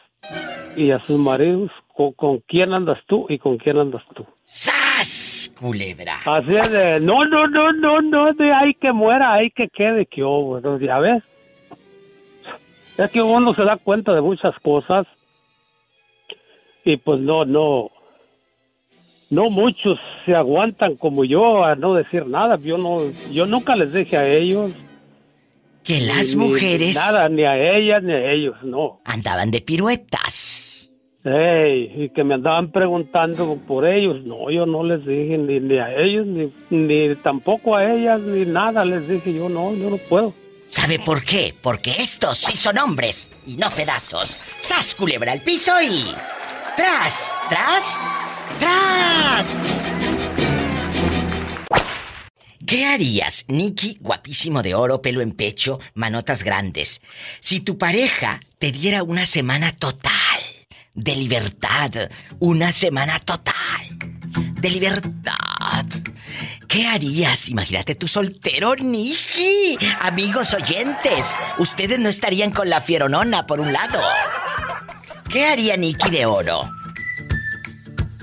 y 0.76 0.90
a 0.92 1.02
sus 1.02 1.18
maridos 1.18 1.70
con, 1.94 2.12
con 2.12 2.40
quién 2.40 2.72
andas 2.74 2.98
tú 3.06 3.26
y 3.28 3.38
con 3.38 3.56
quién 3.56 3.78
andas 3.78 4.02
tú. 4.14 4.26
¡Sas! 4.44 5.52
Culebra. 5.58 6.20
Así 6.24 6.54
es 6.54 6.70
de, 6.70 7.00
no, 7.00 7.20
no, 7.24 7.46
no, 7.46 7.72
no, 7.72 8.00
no, 8.00 8.32
de 8.32 8.52
ahí 8.52 8.74
que 8.74 8.92
muera, 8.92 9.32
ahí 9.32 9.50
que 9.50 9.68
quede, 9.68 10.06
que 10.06 10.22
oh, 10.22 10.42
bueno, 10.42 10.78
ya 10.78 10.98
ves. 10.98 11.22
Es 12.98 13.10
que 13.10 13.22
uno 13.22 13.54
se 13.54 13.62
da 13.64 13.76
cuenta 13.76 14.12
de 14.12 14.20
muchas 14.20 14.54
cosas 14.60 15.06
y 16.84 16.96
pues 16.96 17.20
no, 17.20 17.44
no, 17.44 17.90
no 19.30 19.50
muchos 19.50 19.98
se 20.26 20.34
aguantan 20.34 20.96
como 20.96 21.24
yo 21.24 21.64
a 21.64 21.74
no 21.74 21.94
decir 21.94 22.26
nada. 22.26 22.58
Yo 22.58 22.76
no, 22.78 23.00
yo 23.30 23.46
nunca 23.46 23.74
les 23.74 23.92
dije 23.92 24.16
a 24.16 24.28
ellos. 24.28 24.72
Que 25.82 26.00
las 26.00 26.34
ni 26.34 26.46
mujeres 26.46 26.96
Nada, 26.96 27.28
ni 27.28 27.44
a 27.44 27.56
ellas 27.56 28.02
ni 28.02 28.12
a 28.12 28.32
ellos, 28.32 28.56
no. 28.62 29.00
andaban 29.04 29.50
de 29.50 29.60
piruetas. 29.60 30.83
Ey, 31.24 31.90
y 31.96 32.08
que 32.10 32.22
me 32.22 32.34
andaban 32.34 32.70
preguntando 32.70 33.58
por 33.66 33.86
ellos. 33.86 34.22
No, 34.24 34.50
yo 34.50 34.66
no 34.66 34.84
les 34.84 35.06
dije 35.06 35.38
ni, 35.38 35.58
ni 35.58 35.78
a 35.78 35.96
ellos, 35.96 36.26
ni, 36.26 36.52
ni 36.68 37.16
tampoco 37.16 37.76
a 37.76 37.90
ellas, 37.90 38.20
ni 38.20 38.44
nada. 38.44 38.84
Les 38.84 39.08
dije 39.08 39.32
yo, 39.32 39.48
no, 39.48 39.74
yo 39.74 39.88
no 39.88 39.96
puedo. 39.96 40.34
¿Sabe 40.66 40.98
por 40.98 41.24
qué? 41.24 41.54
Porque 41.62 41.92
estos 41.92 42.36
sí 42.36 42.56
son 42.56 42.76
hombres 42.78 43.30
y 43.46 43.56
no 43.56 43.70
pedazos. 43.70 44.28
¡Sas, 44.28 44.94
culebra 44.94 45.32
al 45.32 45.40
piso 45.40 45.72
y... 45.80 46.12
¡Tras! 46.76 47.40
¡Tras! 47.48 47.98
¡Tras! 48.58 49.92
¿Qué 52.66 52.86
harías, 52.86 53.44
Nicky, 53.48 53.98
guapísimo 54.00 54.62
de 54.62 54.74
oro, 54.74 55.00
pelo 55.00 55.20
en 55.20 55.32
pecho, 55.32 55.80
manotas 55.94 56.42
grandes, 56.42 57.02
si 57.40 57.60
tu 57.60 57.78
pareja 57.78 58.40
te 58.58 58.72
diera 58.72 59.02
una 59.02 59.26
semana 59.26 59.72
total 59.72 60.23
de 60.94 61.16
libertad? 61.16 61.90
Una 62.38 62.72
semana 62.72 63.18
total 63.18 63.54
de 64.60 64.70
libertad. 64.70 65.84
¿Qué 66.68 66.86
harías? 66.86 67.50
Imagínate 67.50 67.94
tú 67.94 68.08
soltero, 68.08 68.74
Nicky. 68.76 69.76
Amigos 70.00 70.54
oyentes, 70.54 71.36
ustedes 71.58 71.98
no 71.98 72.08
estarían 72.08 72.50
con 72.50 72.70
la 72.70 72.80
fieronona 72.80 73.46
por 73.46 73.60
un 73.60 73.72
lado. 73.72 74.00
¿Qué 75.30 75.44
haría 75.44 75.76
Nicky 75.76 76.10
de 76.10 76.26
oro? 76.26 76.62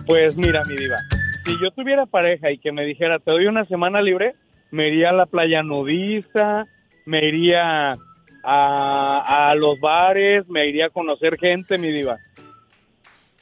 Pues 0.06 0.36
mira, 0.36 0.64
mi 0.66 0.76
diva, 0.76 0.98
si 1.46 1.52
yo 1.62 1.72
tuviera 1.72 2.06
pareja 2.06 2.52
y 2.52 2.58
que 2.58 2.72
me 2.72 2.86
dijera, 2.86 3.20
te 3.20 3.32
doy 3.32 3.46
una 3.46 3.66
semana 3.66 4.02
libre, 4.02 4.34
me 4.72 4.88
iría 4.88 5.10
a 5.10 5.14
la 5.14 5.26
playa 5.28 5.64
nudista, 5.64 6.66
me 7.06 7.26
iría 7.26 7.98
a 8.44 9.54
los 9.56 9.80
bares, 9.80 10.48
me 10.50 10.68
iría 10.68 10.88
a 10.88 10.90
conocer 10.90 11.38
gente, 11.38 11.78
mi 11.78 11.92
diva. 11.92 12.18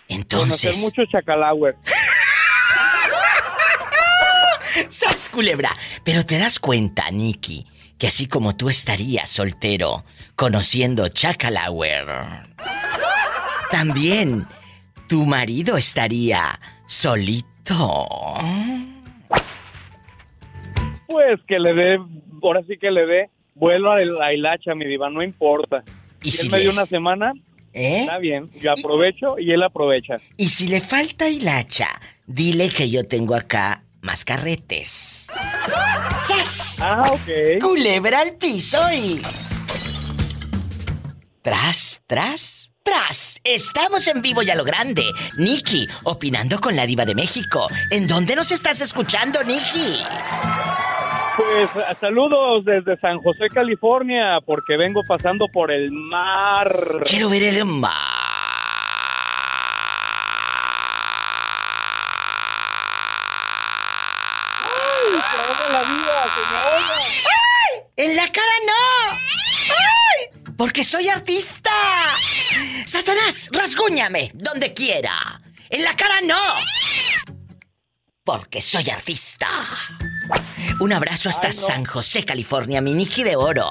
Entonces... 0.09 0.75
Conocer 0.75 0.75
mucho 0.77 1.05
chacalauer. 1.11 1.77
¡Sas, 4.89 5.29
culebra! 5.29 5.71
Pero 6.03 6.25
te 6.25 6.37
das 6.37 6.59
cuenta, 6.59 7.09
Nicky, 7.11 7.65
que 7.97 8.07
así 8.07 8.27
como 8.27 8.55
tú 8.55 8.69
estarías 8.69 9.29
soltero, 9.29 10.03
conociendo 10.35 11.07
Chacalauer, 11.09 12.05
también 13.71 14.47
tu 15.07 15.25
marido 15.25 15.77
estaría 15.77 16.59
solito. 16.85 18.25
Pues 21.07 21.39
que 21.47 21.59
le 21.59 21.73
dé, 21.73 21.99
ahora 22.41 22.61
sí 22.67 22.77
que 22.77 22.91
le 22.91 23.05
dé 23.05 23.29
vuelo 23.55 23.91
a 23.91 23.99
la 23.99 24.33
hilacha, 24.33 24.73
mi 24.75 24.85
diva, 24.85 25.09
no 25.09 25.21
importa. 25.21 25.83
¿Y 26.23 26.31
si 26.31 26.49
me 26.49 26.59
dio 26.59 26.71
una 26.71 26.85
semana, 26.85 27.33
¿Eh? 27.73 28.01
está 28.01 28.17
bien, 28.17 28.49
yo 28.59 28.71
aprovecho 28.71 29.35
y 29.37 29.51
él 29.51 29.63
aprovecha. 29.63 30.17
Y 30.37 30.49
si 30.49 30.67
le 30.67 30.81
falta 30.81 31.27
hilacha, 31.29 31.87
dile 32.25 32.69
que 32.69 32.89
yo 32.89 33.03
tengo 33.05 33.35
acá 33.35 33.83
más 34.01 34.25
carretes. 34.25 35.27
¡Sas! 36.21 36.77
Ah, 36.81 37.11
ok. 37.11 37.61
Culebra 37.61 38.21
al 38.21 38.35
piso 38.35 38.79
y... 38.93 39.21
Tras, 41.41 42.01
tras, 42.05 42.71
tras. 42.83 43.39
Estamos 43.43 44.07
en 44.07 44.21
vivo 44.21 44.43
y 44.43 44.49
a 44.49 44.55
lo 44.55 44.63
grande. 44.63 45.03
Nicky, 45.37 45.87
opinando 46.03 46.59
con 46.59 46.75
la 46.75 46.85
diva 46.85 47.05
de 47.05 47.15
México. 47.15 47.67
¿En 47.91 48.07
dónde 48.07 48.35
nos 48.35 48.51
estás 48.51 48.81
escuchando, 48.81 49.43
Nicky? 49.43 50.03
Pues 51.39 51.69
saludos 52.01 52.65
desde 52.65 52.99
San 52.99 53.19
José, 53.19 53.45
California, 53.47 54.39
porque 54.45 54.75
vengo 54.75 55.03
pasando 55.07 55.47
por 55.47 55.71
el 55.71 55.89
mar. 55.89 57.01
Quiero 57.05 57.29
ver 57.29 57.43
el 57.43 57.63
mar. 57.63 57.93
¡Ay, 64.65 65.21
traemos 65.31 65.71
la 65.71 65.83
vida, 65.83 66.35
señora! 66.35 66.77
¡Ay! 66.77 67.81
¡En 67.95 68.15
la 68.17 68.27
cara 68.27 68.53
no! 68.67 69.17
¡Ay! 69.69 70.53
Porque 70.57 70.83
soy 70.83 71.07
artista. 71.07 71.71
Satanás, 72.85 73.49
rasguñame 73.53 74.31
donde 74.33 74.73
quiera. 74.73 75.39
En 75.69 75.85
la 75.85 75.95
cara 75.95 76.15
no. 76.21 76.35
Porque 78.25 78.59
soy 78.59 78.89
artista. 78.89 79.47
Un 80.79 80.93
abrazo 80.93 81.29
hasta 81.29 81.47
Ay, 81.47 81.53
no. 81.55 81.61
San 81.61 81.85
José, 81.85 82.25
California, 82.25 82.81
mi 82.81 82.93
Nicky 82.93 83.23
de 83.23 83.35
oro. 83.35 83.65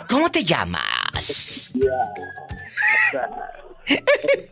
¿Cómo 0.08 0.30
te 0.30 0.44
llamas? 0.44 1.74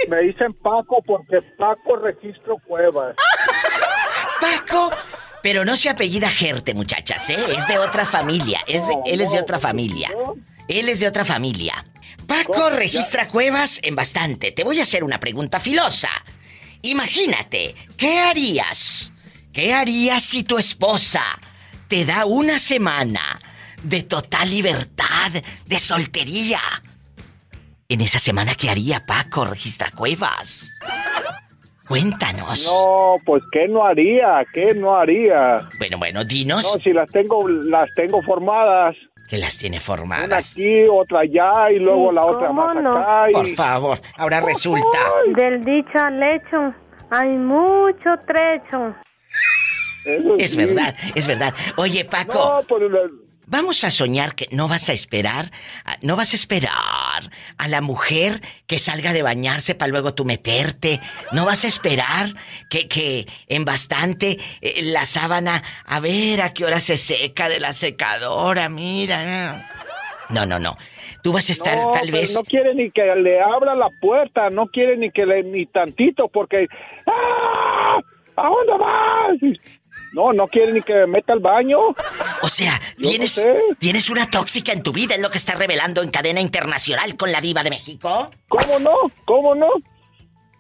Me 0.09 0.19
dicen 0.23 0.53
Paco 0.61 1.01
porque 1.07 1.41
Paco 1.57 1.95
registro 1.97 2.57
cuevas. 2.67 3.15
Paco, 4.43 4.91
pero 5.43 5.65
no 5.65 5.77
se 5.77 5.89
apellida 5.89 6.29
Gerte, 6.31 6.75
muchachas, 6.75 7.31
¿eh? 7.31 7.39
Es 7.57 7.67
de 7.69 7.79
otra 7.79 8.05
familia. 8.05 8.61
Es 8.67 8.87
de- 8.89 8.97
él 9.07 9.21
es 9.21 9.31
de 9.33 9.39
otra 9.41 9.59
familia. 9.59 10.11
Él 10.69 10.89
es 10.89 11.01
de 11.01 11.07
otra 11.09 11.25
familia. 11.25 11.87
Paco 12.27 12.69
registra 12.71 13.29
cuevas 13.29 13.81
en 13.83 13.95
bastante. 13.97 14.53
Te 14.53 14.65
voy 14.65 14.79
a 14.81 14.83
hacer 14.83 15.05
una 15.05 15.19
pregunta 15.21 15.61
filosa. 15.61 16.11
Imagínate, 16.83 17.75
¿qué 17.97 18.19
harías? 18.19 19.13
¿Qué 19.53 19.73
harías 19.75 20.23
si 20.23 20.43
tu 20.43 20.59
esposa 20.59 21.23
te 21.89 22.05
da 22.05 22.25
una 22.25 22.59
semana 22.59 23.39
de 23.83 24.03
total 24.03 24.49
libertad, 24.51 25.31
de 25.67 25.79
soltería. 25.79 26.61
En 27.89 28.01
esa 28.01 28.19
semana, 28.19 28.55
¿qué 28.55 28.71
haría 28.71 29.05
Paco 29.05 29.45
Registra 29.45 29.91
Cuevas? 29.91 30.71
Cuéntanos. 31.93 32.67
No, 32.73 33.17
pues 33.27 33.43
¿qué 33.53 33.69
no 33.69 33.85
haría? 33.85 34.45
¿Qué 34.55 34.75
no 34.75 34.97
haría? 34.97 35.59
Bueno, 35.79 35.99
bueno, 35.99 36.25
dinos. 36.25 36.65
No, 36.75 36.83
si 36.83 36.91
las 36.93 37.11
tengo, 37.11 37.47
las 37.49 37.85
tengo 37.95 38.23
formadas. 38.23 38.97
Que 39.29 39.37
las 39.37 39.59
tiene 39.59 39.77
Una 39.77 39.85
formadas. 39.85 40.53
aquí, 40.53 40.85
otra 40.91 41.21
allá 41.21 41.71
y 41.71 41.79
luego 41.79 42.11
la 42.11 42.25
otra 42.25 42.47
¿Cómo 42.49 42.63
más 42.67 42.83
no? 42.83 42.97
acá. 42.97 43.31
y- 43.31 43.33
Por 43.35 43.47
favor, 43.55 44.01
ahora 44.17 44.41
resulta. 44.41 44.99
Del 45.35 45.63
dicho 45.65 45.99
al 45.99 46.23
hecho 46.23 46.75
hay 47.11 47.29
mucho 47.37 48.11
trecho. 48.27 48.95
Eso 50.07 50.37
Es 50.39 50.53
sí. 50.53 50.57
verdad, 50.57 50.95
es 51.15 51.27
verdad. 51.27 51.53
Oye, 51.77 52.05
Paco. 52.07 52.39
No, 52.39 52.67
pues 52.67 52.83
Vamos 53.53 53.85
a 53.85 53.91
soñar 53.91 54.35
que 54.35 54.49
no 54.51 54.67
vas 54.67 54.89
a 54.89 54.95
esperar, 54.95 55.51
a- 55.85 55.97
no 56.01 56.17
vas 56.17 56.33
a 56.33 56.37
esperar 56.37 57.21
a 57.59 57.69
la 57.69 57.83
mujer 57.83 58.41
que 58.67 58.79
salga 58.79 59.13
de 59.13 59.21
bañarse 59.23 59.75
para 59.75 59.91
luego 59.93 60.15
tú 60.15 60.25
meterte. 60.25 61.01
No 61.33 61.45
vas 61.45 61.63
a 61.65 61.69
esperar 61.69 62.35
que, 62.71 62.89
que 62.89 63.27
en 63.49 63.67
bastante 63.67 64.39
eh, 64.63 64.81
la 64.85 65.05
sábana, 65.05 65.63
a 65.85 66.01
ver 66.01 66.41
a 66.41 66.55
qué 66.55 66.65
hora 66.65 66.81
se 66.81 66.97
seca 66.97 67.51
de 67.51 67.61
la 67.61 67.75
secadora, 67.75 68.71
mira. 68.71 69.69
No, 70.31 70.47
no, 70.47 70.59
no. 70.59 70.79
Tú 71.23 71.33
vas 71.35 71.51
a 71.51 71.53
estar 71.53 71.77
no, 71.77 71.93
tal 71.93 72.11
vez... 72.11 72.35
no 72.35 72.43
quiere 72.45 72.75
ni 72.75 72.91
que 72.91 73.03
le 73.17 73.39
abra 73.43 73.75
la 73.75 73.91
puerta, 74.01 74.49
no 74.49 74.67
quiere 74.69 74.97
ni 74.97 75.11
que 75.11 75.27
le 75.27 75.43
ni 75.43 75.67
tantito 75.67 76.27
porque 76.29 76.69
¡Ah! 77.07 77.99
¿A 78.35 78.49
dónde 78.49 78.79
vas? 78.79 79.59
No, 80.15 80.33
no 80.33 80.47
quiere 80.49 80.73
ni 80.73 80.81
que 80.83 80.95
me 80.95 81.07
meta 81.07 81.33
al 81.35 81.41
baño. 81.41 81.79
O 82.43 82.49
sea, 82.49 82.81
Yo 82.99 83.09
tienes, 83.09 83.39
no 83.39 83.45
sé. 83.45 83.55
tienes 83.79 84.11
una 84.11 84.29
tóxica 84.29 84.73
en 84.73 84.83
tu 84.83 84.93
vida, 84.93 85.15
es 85.15 85.21
lo 85.21 85.31
que 85.31 85.39
está 85.39 85.55
revelando 85.55 86.03
en 86.03 86.11
cadena 86.11 86.41
internacional 86.41 87.17
con 87.17 87.31
la 87.33 87.41
diva 87.41 87.63
de 87.63 87.71
México. 87.71 88.31
¿Cómo 88.49 88.79
no? 88.81 88.93
¿Cómo 89.25 89.55
no? 89.55 89.69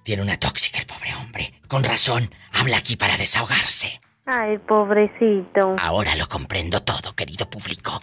Tiene 0.05 0.23
una 0.23 0.39
tóxica 0.39 0.79
el 0.79 0.87
pobre 0.87 1.15
hombre. 1.15 1.53
Con 1.69 1.85
razón, 1.85 2.33
habla 2.53 2.77
aquí 2.79 2.97
para 2.97 3.17
desahogarse. 3.17 4.01
Ay, 4.27 4.59
pobrecito. 4.59 5.75
Ahora 5.79 6.15
lo 6.15 6.29
comprendo 6.29 6.83
todo, 6.83 7.15
querido 7.15 7.51
público. 7.51 8.01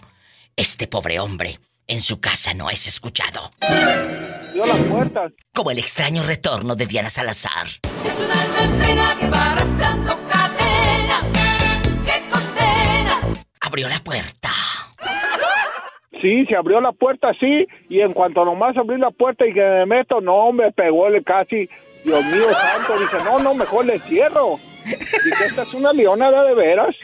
Este 0.56 0.86
pobre 0.86 1.18
hombre 1.18 1.58
en 1.86 2.02
su 2.02 2.20
casa 2.20 2.52
no 2.54 2.68
es 2.70 2.86
escuchado. 2.86 3.50
Dio 4.52 4.66
la 4.66 4.74
puerta. 4.74 5.28
Como 5.54 5.70
el 5.70 5.78
extraño 5.78 6.22
retorno 6.22 6.74
de 6.76 6.86
Diana 6.86 7.08
Salazar. 7.10 7.66
Es 8.04 8.14
un 8.18 8.30
alma 8.30 8.58
en 8.64 8.78
pena 8.86 9.16
que 9.18 9.28
va 9.30 9.52
arrastrando 9.52 10.18
Abrió 13.70 13.88
la 13.88 14.00
puerta. 14.00 14.50
Sí, 16.20 16.44
se 16.46 16.56
abrió 16.56 16.80
la 16.80 16.90
puerta 16.90 17.28
así 17.28 17.68
y 17.88 18.00
en 18.00 18.12
cuanto 18.14 18.44
nomás 18.44 18.76
abrí 18.76 18.98
la 18.98 19.12
puerta 19.12 19.46
y 19.46 19.54
que 19.54 19.60
me 19.62 19.86
meto, 19.86 20.20
no, 20.20 20.50
me 20.50 20.72
pegó 20.72 21.06
el 21.06 21.22
casi, 21.22 21.68
Dios 22.04 22.24
mío 22.24 22.48
santo, 22.60 22.98
dice, 22.98 23.18
no, 23.24 23.38
no, 23.38 23.54
mejor 23.54 23.86
le 23.86 24.00
cierro. 24.00 24.58
Dice, 24.84 25.44
esta 25.46 25.62
es 25.62 25.72
una 25.72 25.92
leona 25.92 26.32
de, 26.32 26.48
de 26.48 26.54
veras. 26.56 26.96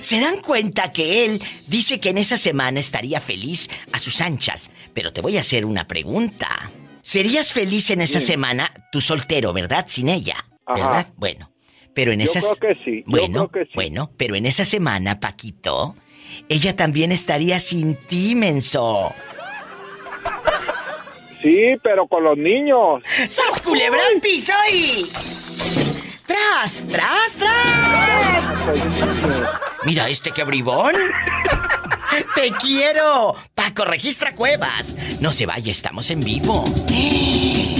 Se 0.00 0.20
dan 0.22 0.40
cuenta 0.40 0.90
que 0.90 1.26
él 1.26 1.42
dice 1.66 2.00
que 2.00 2.08
en 2.08 2.16
esa 2.18 2.38
semana 2.38 2.80
estaría 2.80 3.20
feliz 3.20 3.68
a 3.92 3.98
sus 3.98 4.22
anchas. 4.22 4.70
Pero 4.94 5.12
te 5.12 5.20
voy 5.20 5.36
a 5.36 5.40
hacer 5.40 5.66
una 5.66 5.86
pregunta. 5.86 6.48
¿Serías 7.02 7.52
feliz 7.52 7.90
en 7.90 8.00
esa 8.00 8.20
Sí. 8.20 8.26
semana, 8.26 8.70
tú 8.90 9.02
soltero, 9.02 9.52
verdad? 9.52 9.84
Sin 9.86 10.08
ella, 10.08 10.46
Ajá. 10.64 10.74
¿verdad? 10.78 11.06
Bueno, 11.16 11.49
pero 11.94 12.12
en 12.12 12.20
Yo 12.20 12.24
esas... 12.26 12.58
creo 12.58 12.74
que 12.74 12.84
sí, 12.84 13.04
yo 13.06 13.10
Bueno, 13.10 13.48
creo 13.48 13.64
que 13.64 13.70
sí. 13.70 13.72
bueno, 13.74 14.10
pero 14.16 14.34
en 14.36 14.46
esa 14.46 14.64
semana, 14.64 15.20
Paquito, 15.20 15.96
ella 16.48 16.74
también 16.76 17.12
estaría 17.12 17.58
sin 17.60 17.94
ti, 17.96 18.34
menso. 18.34 19.12
Sí, 21.42 21.72
pero 21.82 22.06
con 22.06 22.22
los 22.24 22.36
niños. 22.36 23.02
¡Sas 23.28 23.60
culebra 23.62 24.00
al 24.14 24.20
piso 24.20 24.52
y... 24.72 25.06
¡Tras, 26.26 26.84
tras, 26.88 27.32
tras! 27.36 28.44
Mira 29.84 30.08
este 30.08 30.30
que 30.30 30.44
bribón. 30.44 30.94
¡Te 32.34 32.50
quiero! 32.60 33.34
Paco, 33.54 33.84
registra 33.84 34.34
cuevas. 34.34 34.94
No 35.20 35.32
se 35.32 35.46
vaya, 35.46 35.72
estamos 35.72 36.10
en 36.10 36.20
vivo. 36.20 36.64
Se 36.88 37.79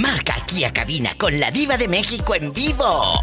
Marca 0.00 0.34
aquí 0.34 0.64
a 0.64 0.72
cabina 0.72 1.14
con 1.18 1.38
la 1.38 1.50
diva 1.50 1.76
de 1.76 1.86
México 1.86 2.34
en 2.34 2.54
vivo. 2.54 3.22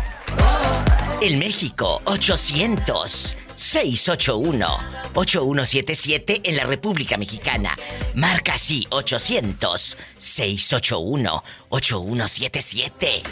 El 1.19 1.38
México 1.38 2.03
800 2.05 3.36
681 3.55 4.67
8177 5.15 6.41
en 6.43 6.55
la 6.55 6.65
República 6.65 7.17
Mexicana. 7.17 7.75
Marca 8.13 8.53
así 8.53 8.86
800 8.91 9.97
681 10.19 11.43
8177. 11.69 13.23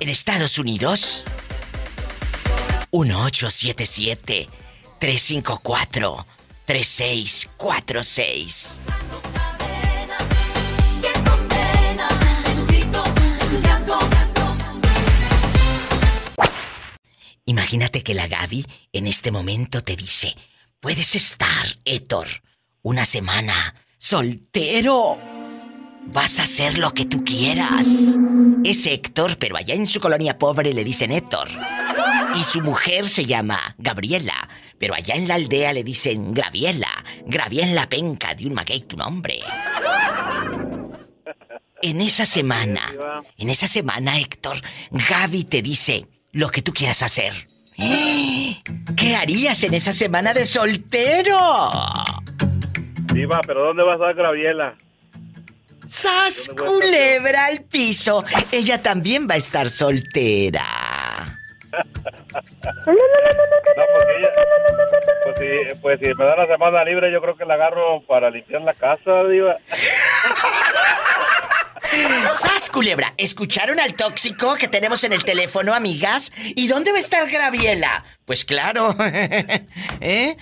En 0.00 0.08
Estados 0.08 0.58
Unidos 0.58 1.24
1877 2.90 4.48
354 4.98 6.26
3646. 6.64 8.78
Imagínate 17.48 18.02
que 18.02 18.14
la 18.14 18.28
Gaby 18.28 18.66
en 18.92 19.06
este 19.06 19.30
momento 19.30 19.82
te 19.82 19.96
dice, 19.96 20.36
puedes 20.80 21.14
estar, 21.14 21.78
Héctor, 21.84 22.26
una 22.82 23.06
semana 23.06 23.74
soltero. 23.98 25.18
Vas 26.06 26.38
a 26.38 26.42
hacer 26.42 26.78
lo 26.78 26.92
que 26.92 27.06
tú 27.06 27.24
quieras. 27.24 28.18
Es 28.64 28.86
Héctor, 28.86 29.38
pero 29.38 29.56
allá 29.56 29.74
en 29.74 29.86
su 29.86 29.98
colonia 29.98 30.38
pobre 30.38 30.74
le 30.74 30.84
dicen 30.84 31.10
Héctor. 31.10 31.48
Y 32.38 32.42
su 32.42 32.60
mujer 32.60 33.08
se 33.08 33.24
llama 33.24 33.74
Gabriela, 33.78 34.48
pero 34.78 34.94
allá 34.94 35.14
en 35.14 35.26
la 35.26 35.36
aldea 35.36 35.72
le 35.72 35.84
dicen 35.84 36.34
Graviela. 36.34 37.04
Graviela 37.26 37.88
penca 37.88 38.34
de 38.34 38.46
un 38.46 38.54
maguey 38.54 38.80
tu 38.82 38.96
nombre. 38.96 39.40
En 41.82 42.00
esa 42.00 42.26
semana, 42.26 42.92
en 43.36 43.50
esa 43.50 43.68
semana, 43.68 44.18
Héctor, 44.18 44.56
Gaby 44.90 45.44
te 45.44 45.62
dice 45.62 46.06
lo 46.32 46.48
que 46.48 46.60
tú 46.62 46.72
quieras 46.72 47.02
hacer. 47.02 47.32
¿Qué 48.96 49.14
harías 49.16 49.62
en 49.62 49.74
esa 49.74 49.92
semana 49.92 50.34
de 50.34 50.44
soltero? 50.44 51.38
Diva, 53.14 53.40
pero 53.46 53.66
¿dónde 53.66 53.84
va 53.84 53.92
a 53.92 53.94
estar 53.94 54.14
Graviela? 54.14 54.74
¡Sas 55.86 56.50
culebra 56.56 57.46
al 57.46 57.62
piso! 57.62 58.24
Ella 58.52 58.82
también 58.82 59.28
va 59.30 59.34
a 59.34 59.38
estar 59.38 59.70
soltera. 59.70 60.64
No, 61.72 61.84
pues, 62.84 64.06
ella- 64.18 64.32
pues, 65.24 65.38
si, 65.38 65.80
pues 65.80 65.98
si 66.00 66.06
me 66.14 66.24
da 66.24 66.36
la 66.36 66.46
semana 66.46 66.82
libre, 66.84 67.12
yo 67.12 67.20
creo 67.22 67.36
que 67.36 67.44
la 67.44 67.54
agarro 67.54 68.02
para 68.06 68.28
limpiar 68.30 68.62
la 68.62 68.74
casa, 68.74 69.22
Diva. 69.30 69.56
¡Sas, 72.34 72.70
culebra! 72.70 73.14
¿Escucharon 73.16 73.80
al 73.80 73.94
tóxico 73.94 74.56
que 74.56 74.68
tenemos 74.68 75.04
en 75.04 75.12
el 75.12 75.24
teléfono, 75.24 75.74
amigas? 75.74 76.32
¿Y 76.54 76.68
dónde 76.68 76.92
va 76.92 76.98
a 76.98 77.00
estar 77.00 77.28
Graviela? 77.28 78.04
Pues 78.24 78.44
claro. 78.44 78.94
¿Eh? 80.00 80.36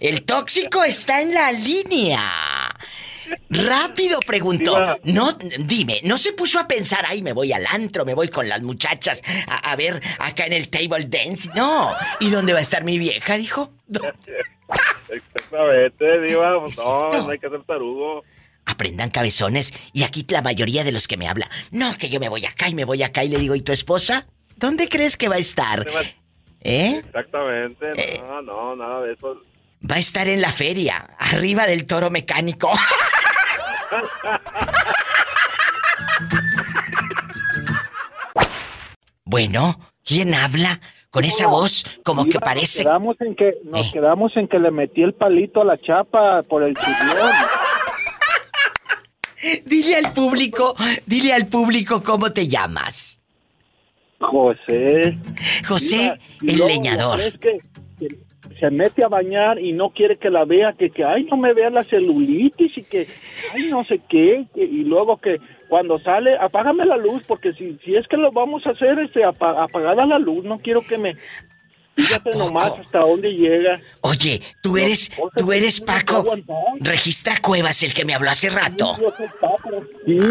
El 0.00 0.22
tóxico 0.24 0.82
está 0.84 1.20
en 1.20 1.34
la 1.34 1.52
línea. 1.52 2.74
Rápido 3.48 4.18
preguntó. 4.20 4.98
No, 5.04 5.32
dime, 5.58 6.00
¿no 6.04 6.18
se 6.18 6.32
puso 6.32 6.58
a 6.58 6.66
pensar, 6.66 7.04
ay, 7.06 7.22
me 7.22 7.32
voy 7.32 7.52
al 7.52 7.66
antro, 7.66 8.04
me 8.04 8.14
voy 8.14 8.28
con 8.28 8.48
las 8.48 8.62
muchachas 8.62 9.22
a, 9.46 9.70
a 9.70 9.76
ver 9.76 10.02
acá 10.18 10.46
en 10.46 10.52
el 10.52 10.68
table 10.68 11.04
dance? 11.06 11.50
No. 11.54 11.94
¿Y 12.18 12.30
dónde 12.30 12.52
va 12.52 12.58
a 12.58 12.62
estar 12.62 12.84
mi 12.84 12.98
vieja? 12.98 13.36
Dijo. 13.36 13.70
No. 13.86 14.00
Exactamente, 15.08 16.20
Diva. 16.20 16.50
No, 16.76 17.10
no 17.10 17.30
hay 17.30 17.38
que 17.38 17.48
ser 17.48 17.62
tarugo. 17.64 18.24
Aprendan 18.66 19.10
cabezones. 19.10 19.72
Y 19.92 20.02
aquí 20.04 20.24
la 20.28 20.42
mayoría 20.42 20.84
de 20.84 20.92
los 20.92 21.08
que 21.08 21.16
me 21.16 21.28
habla, 21.28 21.48
no, 21.70 21.96
que 21.96 22.08
yo 22.08 22.20
me 22.20 22.28
voy 22.28 22.44
acá 22.46 22.68
y 22.68 22.74
me 22.74 22.84
voy 22.84 23.02
acá 23.02 23.24
y 23.24 23.28
le 23.28 23.38
digo, 23.38 23.54
¿y 23.54 23.62
tu 23.62 23.72
esposa? 23.72 24.26
¿Dónde 24.56 24.88
crees 24.88 25.16
que 25.16 25.28
va 25.28 25.36
a 25.36 25.38
estar? 25.38 25.86
¿Eh? 26.60 27.02
Exactamente, 27.06 28.20
no, 28.28 28.42
no, 28.42 28.76
nada 28.76 29.00
de 29.02 29.14
eso. 29.14 29.40
Va 29.90 29.94
a 29.96 29.98
estar 29.98 30.28
en 30.28 30.42
la 30.42 30.52
feria, 30.52 31.16
arriba 31.18 31.66
del 31.66 31.86
toro 31.86 32.10
mecánico. 32.10 32.70
bueno, 39.24 39.78
¿quién 40.04 40.34
habla? 40.34 40.80
Con 41.10 41.24
esa 41.24 41.48
voz 41.48 41.84
como 42.04 42.24
que 42.26 42.38
parece... 42.38 42.84
Nos 42.84 42.92
quedamos 42.92 43.16
en 43.20 43.34
que, 43.34 43.54
nos 43.64 43.86
Eh. 43.88 43.90
quedamos 43.92 44.36
en 44.36 44.46
que 44.46 44.58
le 44.60 44.70
metí 44.70 45.02
el 45.02 45.12
palito 45.14 45.60
a 45.62 45.64
la 45.64 45.78
chapa 45.80 46.42
por 46.44 46.62
el 46.62 46.74
chillón. 46.76 47.32
Dile 49.64 49.96
al 49.96 50.12
público, 50.12 50.74
dile 51.06 51.32
al 51.32 51.46
público 51.46 52.02
cómo 52.02 52.30
te 52.32 52.46
llamas. 52.46 53.20
José. 54.20 55.16
José, 55.66 56.18
Mira, 56.42 56.52
el 56.52 56.68
leñador. 56.68 57.20
Es 57.20 57.38
que 57.38 57.58
que 57.98 58.08
se 58.58 58.70
mete 58.70 59.02
a 59.04 59.08
bañar 59.08 59.58
y 59.58 59.72
no 59.72 59.90
quiere 59.90 60.16
que 60.18 60.28
la 60.30 60.44
vea, 60.44 60.74
que, 60.74 60.90
que 60.90 61.04
ay, 61.04 61.24
no 61.24 61.36
me 61.38 61.54
vea 61.54 61.70
la 61.70 61.84
celulitis 61.84 62.76
y 62.76 62.82
que, 62.82 63.06
ay, 63.54 63.68
no 63.70 63.82
sé 63.84 64.00
qué, 64.08 64.44
que- 64.54 64.64
y 64.64 64.84
luego 64.84 65.16
que 65.18 65.38
cuando 65.68 65.98
sale, 66.00 66.36
apágame 66.36 66.84
la 66.84 66.96
luz, 66.98 67.22
porque 67.26 67.52
si, 67.54 67.78
si 67.84 67.94
es 67.94 68.06
que 68.08 68.16
lo 68.18 68.32
vamos 68.32 68.66
a 68.66 68.70
hacer, 68.70 68.98
este, 68.98 69.24
apa- 69.24 69.62
apagada 69.62 70.04
la 70.04 70.18
luz, 70.18 70.44
no 70.44 70.58
quiero 70.58 70.82
que 70.82 70.98
me... 70.98 71.16
Fíjate 72.00 72.30
nomás 72.36 72.72
hasta 72.78 72.98
dónde 73.00 73.28
llega. 73.30 73.80
Oye, 74.00 74.42
tú 74.60 74.76
eres, 74.76 75.10
tú 75.36 75.52
eres 75.52 75.80
Paco. 75.80 76.24
Registra 76.80 77.36
Cuevas, 77.40 77.82
el 77.82 77.92
que 77.94 78.04
me 78.04 78.14
habló 78.14 78.30
hace 78.30 78.50
rato. 78.50 78.96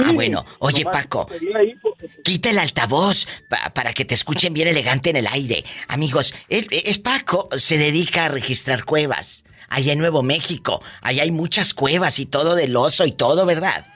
Ah, 0.06 0.12
bueno. 0.14 0.46
Oye, 0.60 0.84
Paco, 0.86 1.28
ir 1.40 1.78
porque- 1.82 2.10
quita 2.24 2.50
el 2.50 2.58
altavoz 2.60 3.28
pa- 3.48 3.70
para 3.74 3.94
que 3.94 4.06
te 4.06 4.14
escuchen 4.14 4.54
bien 4.54 4.68
elegante 4.68 5.10
en 5.10 5.18
el 5.18 5.28
aire. 5.28 5.64
Amigos, 5.88 6.34
es 6.48 6.98
Paco, 7.00 7.50
se 7.56 7.78
dedica 7.78 8.26
a 8.26 8.30
registrar 8.30 8.84
cuevas. 8.86 9.44
Allá 9.70 9.94
en 9.94 10.00
Nuevo 10.00 10.24
México. 10.24 10.82
Allá 11.02 11.24
hay 11.24 11.32
muchas 11.32 11.74
cuevas 11.76 12.18
y 12.20 12.26
todo 12.26 12.56
del 12.56 12.76
oso 12.76 13.06
y 13.06 13.12
todo, 13.12 13.46
¿verdad? 13.46 13.86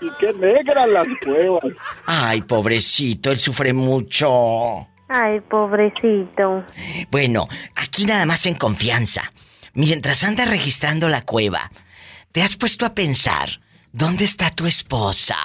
Y 0.00 0.10
qué 0.20 0.32
negras 0.34 0.86
las 0.88 1.06
cuevas. 1.24 1.64
Ay, 2.04 2.42
pobrecito, 2.42 3.30
él 3.30 3.38
sufre 3.38 3.72
mucho. 3.72 4.86
Ay, 5.08 5.40
pobrecito. 5.40 6.64
Bueno, 7.10 7.46
aquí 7.76 8.06
nada 8.06 8.26
más 8.26 8.46
en 8.46 8.54
confianza. 8.54 9.32
Mientras 9.74 10.24
andas 10.24 10.48
registrando 10.48 11.08
la 11.08 11.22
cueva, 11.22 11.70
¿te 12.32 12.42
has 12.42 12.56
puesto 12.56 12.86
a 12.86 12.94
pensar 12.94 13.60
dónde 13.92 14.24
está 14.24 14.50
tu 14.50 14.66
esposa? 14.66 15.36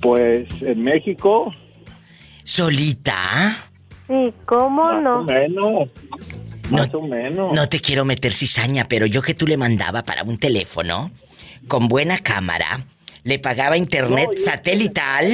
Pues 0.00 0.46
en 0.62 0.82
México, 0.82 1.52
¿Solita? 2.46 3.56
Sí, 4.06 4.32
¿cómo 4.44 4.92
no? 4.92 5.24
menos. 5.24 5.88
Más 6.70 6.94
o 6.94 7.02
menos. 7.02 7.52
No 7.52 7.68
te 7.68 7.80
quiero 7.80 8.04
meter 8.04 8.32
cizaña, 8.32 8.86
pero 8.88 9.04
yo 9.06 9.20
que 9.20 9.34
tú 9.34 9.48
le 9.48 9.56
mandaba 9.56 10.04
para 10.04 10.22
un 10.22 10.38
teléfono, 10.38 11.10
con 11.66 11.88
buena 11.88 12.18
cámara, 12.18 12.86
le 13.24 13.40
pagaba 13.40 13.76
internet 13.76 14.30
No, 14.36 14.44
satelital. 14.44 15.24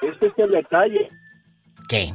Este 0.00 0.26
es 0.26 0.32
el 0.38 0.50
detalle. 0.52 1.10
¿Qué? 1.90 2.14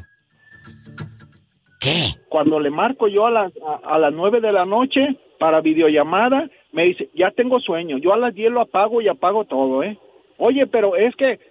¿Qué? 1.81 2.15
Cuando 2.29 2.61
le 2.61 2.69
marco 2.69 3.09
yo 3.09 3.27
a 3.27 3.31
las, 3.31 3.51
a, 3.57 3.95
a 3.95 3.99
las 3.99 4.13
9 4.13 4.39
de 4.39 4.53
la 4.53 4.65
noche 4.65 5.17
para 5.37 5.59
videollamada, 5.59 6.49
me 6.71 6.85
dice, 6.85 7.09
ya 7.13 7.29
tengo 7.31 7.59
sueño. 7.59 7.97
Yo 7.97 8.13
a 8.13 8.17
las 8.17 8.33
10 8.33 8.53
lo 8.53 8.61
apago 8.61 9.01
y 9.01 9.09
apago 9.09 9.43
todo, 9.43 9.83
¿eh? 9.83 9.99
Oye, 10.37 10.65
pero 10.65 10.95
es 10.95 11.13
que, 11.17 11.41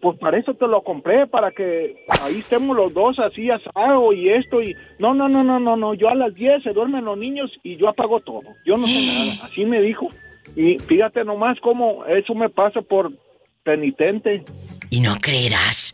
pues 0.00 0.16
para 0.20 0.38
eso 0.38 0.54
te 0.54 0.68
lo 0.68 0.82
compré, 0.82 1.26
para 1.26 1.50
que 1.50 1.96
ahí 2.22 2.38
estemos 2.38 2.76
los 2.76 2.94
dos 2.94 3.18
así 3.18 3.50
asado 3.50 4.12
y 4.12 4.28
esto 4.28 4.62
y... 4.62 4.76
No, 5.00 5.12
no, 5.12 5.28
no, 5.28 5.42
no, 5.42 5.58
no, 5.58 5.76
no. 5.76 5.94
Yo 5.94 6.08
a 6.08 6.14
las 6.14 6.32
10 6.32 6.62
se 6.62 6.72
duermen 6.72 7.04
los 7.04 7.18
niños 7.18 7.50
y 7.64 7.76
yo 7.76 7.88
apago 7.88 8.20
todo. 8.20 8.42
Yo 8.64 8.76
no 8.76 8.86
sé 8.86 9.06
nada. 9.06 9.46
Así 9.46 9.64
me 9.64 9.80
dijo. 9.80 10.08
Y 10.54 10.78
fíjate 10.78 11.24
nomás 11.24 11.58
cómo 11.58 12.04
eso 12.06 12.36
me 12.36 12.50
pasa 12.50 12.82
por 12.82 13.10
penitente. 13.64 14.44
Y 14.90 15.00
no 15.00 15.16
creerás. 15.20 15.92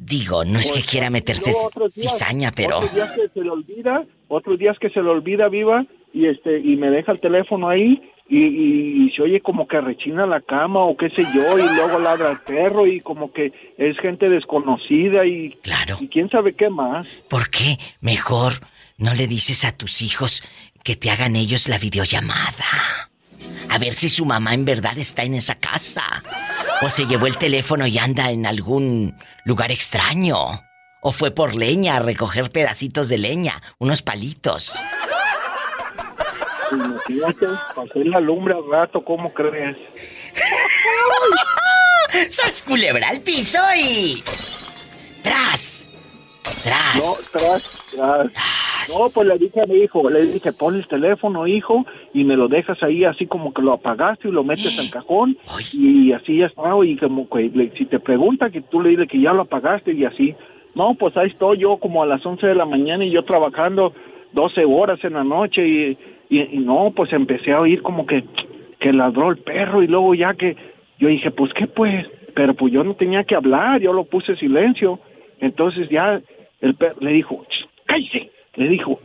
Digo, 0.00 0.44
no 0.44 0.58
es 0.60 0.70
que 0.70 0.82
quiera 0.82 1.10
meterte 1.10 1.50
Luego 1.50 1.66
otros 1.66 1.94
días- 1.94 2.12
cizaña, 2.12 2.52
pero... 2.54 2.78
Otros 2.78 2.94
días 2.94 3.10
que 3.12 3.28
se 3.28 3.40
le 3.42 3.50
olvida, 3.50 4.04
otros 4.28 4.58
días 4.58 4.78
que 4.78 4.90
se 4.90 5.02
le 5.02 5.08
olvida 5.10 5.48
viva 5.48 5.84
y 6.14 6.26
este 6.26 6.58
y 6.60 6.76
me 6.76 6.88
deja 6.90 7.12
el 7.12 7.20
teléfono 7.20 7.68
ahí 7.68 8.00
y, 8.28 8.38
y- 8.44 9.06
y 9.06 9.10
se 9.10 9.22
oye 9.22 9.40
como 9.40 9.66
que 9.66 9.80
rechina 9.80 10.24
la 10.26 10.40
cama 10.40 10.80
o 10.84 10.96
qué 10.96 11.10
sé 11.10 11.24
yo 11.34 11.58
y 11.58 11.62
luego 11.74 11.98
ladra 11.98 12.30
el 12.30 12.38
perro 12.40 12.86
y 12.86 13.00
como 13.00 13.32
que 13.32 13.52
es 13.76 13.98
gente 13.98 14.28
desconocida 14.28 15.26
y, 15.26 15.50
claro. 15.62 15.96
y 16.00 16.08
quién 16.08 16.30
sabe 16.30 16.54
qué 16.54 16.70
más. 16.70 17.06
¿Por 17.28 17.50
qué 17.50 17.78
mejor 18.00 18.54
no 18.98 19.14
le 19.14 19.26
dices 19.26 19.64
a 19.64 19.76
tus 19.76 20.00
hijos 20.02 20.44
que 20.84 20.94
te 20.96 21.10
hagan 21.10 21.34
ellos 21.36 21.68
la 21.68 21.78
videollamada? 21.78 23.07
A 23.68 23.78
ver 23.78 23.94
si 23.94 24.08
su 24.08 24.24
mamá 24.24 24.54
en 24.54 24.64
verdad 24.64 24.96
está 24.98 25.22
en 25.22 25.34
esa 25.34 25.56
casa. 25.56 26.22
O 26.82 26.90
se 26.90 27.06
llevó 27.06 27.26
el 27.26 27.36
teléfono 27.36 27.86
y 27.86 27.98
anda 27.98 28.30
en 28.30 28.46
algún 28.46 29.16
lugar 29.44 29.70
extraño. 29.72 30.62
O 31.00 31.12
fue 31.12 31.30
por 31.30 31.54
leña 31.54 31.96
a 31.96 32.00
recoger 32.00 32.50
pedacitos 32.50 33.08
de 33.08 33.18
leña, 33.18 33.62
unos 33.78 34.02
palitos. 34.02 34.76
Imagínate, 36.72 37.46
pasé 37.74 38.04
la 38.04 38.20
lumbre 38.20 38.54
al 38.54 38.68
rato, 38.70 39.04
¿cómo 39.04 39.32
crees? 39.32 39.76
¡Sas 42.30 42.62
culebra 42.62 43.08
al 43.08 43.20
piso 43.20 43.58
y... 43.76 44.22
¡Tras! 45.22 45.77
¡Tras! 46.62 46.96
No, 46.96 47.12
tras, 47.32 47.94
tras. 47.96 48.32
No, 48.88 49.06
pues 49.14 49.26
le 49.26 49.38
dije 49.38 49.60
a 49.60 49.66
mi 49.66 49.76
hijo, 49.80 50.08
le 50.08 50.26
dije, 50.26 50.52
pon 50.52 50.74
el 50.74 50.86
teléfono, 50.88 51.46
hijo, 51.46 51.84
y 52.14 52.24
me 52.24 52.36
lo 52.36 52.48
dejas 52.48 52.82
ahí 52.82 53.04
así 53.04 53.26
como 53.26 53.52
que 53.52 53.60
lo 53.62 53.74
apagaste 53.74 54.28
y 54.28 54.32
lo 54.32 54.44
metes 54.44 54.78
al 54.78 54.88
cajón, 54.90 55.36
y 55.74 56.12
así 56.12 56.38
ya 56.38 56.46
está, 56.46 56.62
y 56.84 56.96
como 56.96 57.28
que 57.28 57.50
le- 57.54 57.70
si 57.76 57.84
te 57.84 57.98
pregunta 58.00 58.48
que 58.50 58.62
tú 58.62 58.80
le 58.80 58.90
dices 58.90 59.08
que 59.08 59.20
ya 59.20 59.32
lo 59.34 59.42
apagaste 59.42 59.92
y 59.92 60.04
así. 60.04 60.34
No, 60.74 60.94
pues 60.94 61.16
ahí 61.16 61.28
estoy 61.28 61.58
yo 61.58 61.76
como 61.76 62.02
a 62.02 62.06
las 62.06 62.24
11 62.24 62.46
de 62.46 62.54
la 62.54 62.64
mañana 62.64 63.04
y 63.04 63.10
yo 63.10 63.24
trabajando 63.24 63.92
12 64.32 64.64
horas 64.64 64.98
en 65.02 65.14
la 65.14 65.24
noche 65.24 65.66
y, 65.66 65.98
y, 66.30 66.42
y 66.56 66.58
no, 66.58 66.92
pues 66.96 67.12
empecé 67.12 67.52
a 67.52 67.60
oír 67.60 67.82
como 67.82 68.06
que, 68.06 68.24
que 68.80 68.92
ladró 68.92 69.30
el 69.30 69.38
perro 69.38 69.82
y 69.82 69.86
luego 69.86 70.14
ya 70.14 70.34
que 70.34 70.56
yo 70.98 71.08
dije, 71.08 71.30
pues 71.30 71.52
qué 71.54 71.66
pues, 71.66 72.06
pero 72.34 72.54
pues 72.54 72.72
yo 72.72 72.84
no 72.84 72.94
tenía 72.94 73.24
que 73.24 73.34
hablar, 73.34 73.80
yo 73.80 73.92
lo 73.92 74.04
puse 74.04 74.32
en 74.32 74.38
silencio. 74.38 74.98
Entonces 75.40 75.88
ya 75.90 76.20
el 76.60 76.74
perro 76.74 76.96
le 77.00 77.12
dijo, 77.12 77.44
"Ch, 77.48 77.66
cállese, 77.86 78.30
le 78.54 78.68
dijo. 78.68 79.00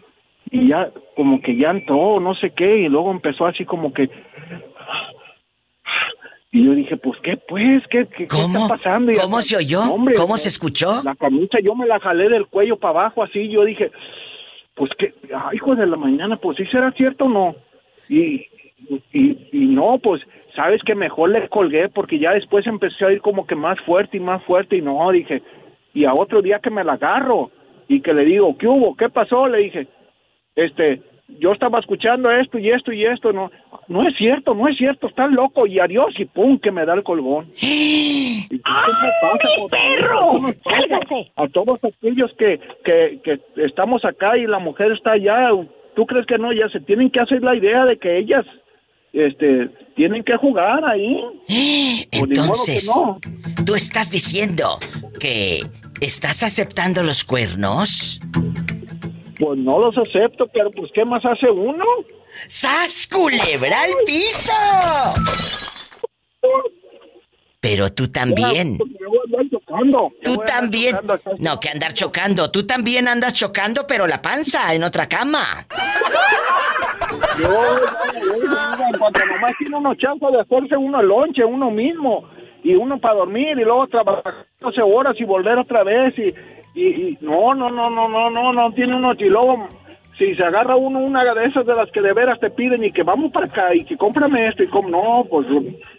Y 0.51 0.67
ya 0.67 0.91
como 1.15 1.41
que 1.41 1.57
ya 1.57 1.71
entró, 1.71 2.17
no 2.19 2.35
sé 2.35 2.51
qué, 2.51 2.81
y 2.81 2.89
luego 2.89 3.11
empezó 3.11 3.45
así 3.45 3.65
como 3.65 3.93
que... 3.93 4.09
Y 6.51 6.67
yo 6.67 6.73
dije, 6.75 6.97
pues 6.97 7.19
qué 7.23 7.35
pues, 7.37 7.81
qué, 7.89 8.05
qué, 8.15 8.27
qué 8.27 8.37
está 8.37 8.67
pasando. 8.67 9.11
Y 9.11 9.15
¿Cómo 9.15 9.41
se 9.41 9.57
oyó? 9.57 9.81
Hombre, 9.91 10.13
¿Cómo 10.13 10.37
se 10.37 10.49
escuchó? 10.49 11.01
La 11.03 11.15
camisa 11.15 11.57
yo 11.63 11.73
me 11.73 11.87
la 11.87 11.99
jalé 11.99 12.29
del 12.29 12.45
cuello 12.45 12.77
para 12.77 12.99
abajo 12.99 13.23
así, 13.23 13.49
yo 13.49 13.65
dije, 13.65 13.91
pues 14.75 14.91
que, 14.99 15.15
hijo 15.53 15.75
de 15.75 15.87
la 15.87 15.97
mañana, 15.97 16.37
pues 16.37 16.57
sí 16.57 16.65
será 16.71 16.91
cierto 16.91 17.25
o 17.25 17.29
no. 17.29 17.55
Y, 18.07 18.45
y, 19.11 19.37
y 19.51 19.65
no, 19.67 19.97
pues, 19.97 20.21
sabes 20.55 20.81
que 20.83 20.93
mejor 20.93 21.29
le 21.29 21.49
colgué 21.49 21.89
porque 21.89 22.19
ya 22.19 22.33
después 22.33 22.67
empecé 22.67 23.05
a 23.05 23.11
ir 23.11 23.21
como 23.21 23.47
que 23.47 23.55
más 23.55 23.79
fuerte 23.81 24.17
y 24.17 24.19
más 24.19 24.43
fuerte 24.43 24.77
y 24.77 24.81
no, 24.81 25.09
dije, 25.11 25.41
y 25.93 26.05
a 26.05 26.13
otro 26.13 26.41
día 26.41 26.59
que 26.59 26.69
me 26.69 26.83
la 26.83 26.93
agarro 26.93 27.51
y 27.87 28.01
que 28.01 28.13
le 28.13 28.25
digo, 28.25 28.57
¿qué 28.57 28.67
hubo? 28.67 28.95
¿Qué 28.95 29.09
pasó? 29.09 29.47
Le 29.47 29.63
dije, 29.63 29.87
este, 30.55 31.01
yo 31.39 31.51
estaba 31.51 31.79
escuchando 31.79 32.31
esto 32.31 32.57
y 32.57 32.69
esto 32.69 32.91
y 32.91 33.03
esto, 33.03 33.31
no, 33.31 33.51
no 33.87 34.01
es 34.07 34.15
cierto, 34.17 34.53
no 34.53 34.67
es 34.67 34.77
cierto, 34.77 35.07
estás 35.07 35.33
loco 35.33 35.65
y 35.65 35.79
adiós 35.79 36.13
y 36.17 36.25
pum, 36.25 36.59
que 36.59 36.71
me 36.71 36.85
da 36.85 36.93
el 36.93 37.03
colgón. 37.03 37.51
¿Y 37.61 38.47
qué 38.49 38.57
me 38.57 39.11
pasa, 39.21 39.49
perro! 39.71 40.33
¿Qué 40.33 40.41
me 40.41 40.53
pasa? 40.53 41.15
A 41.35 41.47
todos 41.47 41.79
aquellos 41.83 42.31
que, 42.37 42.59
que, 42.83 43.19
que 43.23 43.39
estamos 43.63 44.03
acá 44.05 44.37
y 44.37 44.45
la 44.45 44.59
mujer 44.59 44.91
está 44.91 45.13
allá, 45.13 45.49
¿tú 45.95 46.05
crees 46.05 46.25
que 46.25 46.37
no? 46.37 46.51
Ya 46.53 46.69
se 46.69 46.79
tienen 46.81 47.09
que 47.09 47.19
hacer 47.19 47.41
la 47.41 47.55
idea 47.55 47.85
de 47.85 47.97
que 47.97 48.17
ellas 48.17 48.45
este, 49.13 49.69
tienen 49.95 50.23
que 50.23 50.35
jugar 50.37 50.83
ahí. 50.85 51.19
Pues 52.13 52.25
Entonces, 52.29 52.91
no. 52.95 53.17
¿tú 53.65 53.73
estás 53.73 54.11
diciendo 54.11 54.77
que 55.19 55.61
estás 56.01 56.43
aceptando 56.43 57.03
los 57.03 57.23
cuernos? 57.23 58.19
Pues 59.39 59.59
no 59.59 59.79
los 59.79 59.97
acepto, 59.97 60.47
pero 60.47 60.71
pues 60.71 60.91
¿qué 60.93 61.05
más 61.05 61.23
hace 61.25 61.49
uno? 61.49 61.83
¡Sas, 62.47 63.07
culebra 63.07 63.81
al 63.81 63.91
piso! 64.05 64.53
Pero 67.59 67.93
tú 67.93 68.09
también. 68.09 68.77
Tú 68.77 70.35
también. 70.45 70.97
No, 71.39 71.59
que 71.59 71.69
andar 71.69 71.93
chocando. 71.93 72.51
Tú 72.51 72.67
también 72.67 73.07
andas 73.07 73.33
chocando, 73.33 73.87
pero 73.87 74.05
la 74.05 74.21
panza 74.21 74.73
en 74.73 74.83
otra 74.83 75.07
cama. 75.07 75.65
Yo, 77.39 77.75
en 78.91 78.99
cuanto 78.99 79.19
nomás 79.25 79.51
tiene 79.57 79.77
uno 79.77 79.95
chance 79.95 80.25
de 80.25 80.41
hacerse 80.41 80.75
uno 80.75 81.01
lonche, 81.01 81.45
uno 81.45 81.71
mismo, 81.71 82.27
y 82.63 82.75
uno 82.75 82.99
para 82.99 83.15
dormir, 83.15 83.57
y 83.57 83.63
luego 83.63 83.87
trabajar 83.87 84.45
12 84.63 84.81
horas 84.81 85.15
y 85.19 85.25
volver 85.25 85.59
otra 85.59 85.83
vez, 85.83 86.17
y, 86.17 86.33
y, 86.79 86.87
y 86.87 87.17
no, 87.21 87.53
no, 87.53 87.69
no, 87.69 87.89
no, 87.89 88.07
no, 88.09 88.29
no, 88.29 88.53
no, 88.53 88.71
tiene 88.73 88.95
uno, 88.95 89.13
y 89.13 89.25
luego, 89.25 89.67
si 90.17 90.33
se 90.35 90.43
agarra 90.43 90.75
uno 90.75 90.99
una 90.99 91.21
de 91.21 91.45
esas 91.45 91.65
de 91.65 91.75
las 91.75 91.91
que 91.91 92.01
de 92.01 92.13
veras 92.13 92.39
te 92.39 92.49
piden, 92.49 92.83
y 92.83 92.91
que 92.91 93.03
vamos 93.03 93.31
para 93.31 93.45
acá, 93.45 93.75
y 93.75 93.83
que 93.83 93.97
cómprame 93.97 94.47
esto, 94.47 94.63
y 94.63 94.67
como, 94.69 94.89
no, 94.89 95.25
pues, 95.29 95.45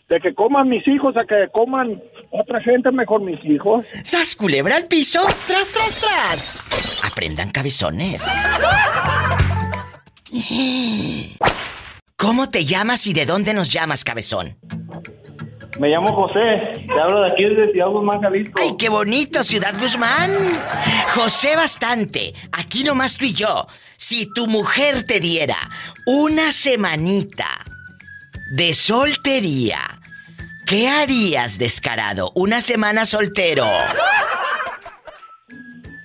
de 0.09 0.21
que 0.21 0.35
coman 0.35 0.69
mis 0.69 0.87
hijos 0.89 1.15
a 1.17 1.25
que 1.25 1.49
coman 1.53 2.03
otra 2.31 2.61
gente, 2.61 2.91
mejor 2.91 3.21
mis 3.23 3.43
hijos. 3.45 3.87
¡Sas, 4.03 4.35
culebra 4.35 4.77
al 4.77 4.87
piso! 4.87 5.21
¡Tras, 5.47 5.73
tras, 5.73 6.01
tras! 6.01 7.03
Aprendan 7.13 7.51
cabezones. 7.51 8.27
¿Cómo 12.17 12.49
te 12.49 12.65
llamas 12.65 13.07
y 13.07 13.13
de 13.13 13.27
dónde 13.27 13.53
nos 13.53 13.69
llamas, 13.69 14.03
cabezón? 14.03 14.57
Me 15.79 15.89
llamo 15.89 16.13
José, 16.15 16.73
te 16.87 17.01
hablo 17.01 17.23
de 17.23 17.33
aquí 17.33 17.45
desde 17.45 17.73
Ciudad 17.73 17.89
Guzmán, 17.89 18.21
Jalisco. 18.21 18.61
¡Ay, 18.63 18.77
qué 18.79 18.89
bonito, 18.89 19.43
Ciudad 19.43 19.75
Guzmán! 19.79 20.31
José 21.15 21.57
Bastante, 21.57 22.33
aquí 22.53 22.85
nomás 22.85 23.17
tú 23.17 23.25
y 23.25 23.33
yo. 23.33 23.67
Si 23.97 24.33
tu 24.35 24.47
mujer 24.47 25.05
te 25.05 25.19
diera 25.19 25.57
una 26.07 26.53
semanita 26.53 27.49
de 28.53 28.73
soltería, 28.73 29.81
¿qué 30.67 30.89
harías, 30.89 31.59
descarado? 31.59 32.31
Una 32.37 32.61
semana 32.61 33.05
soltero. 33.05 33.67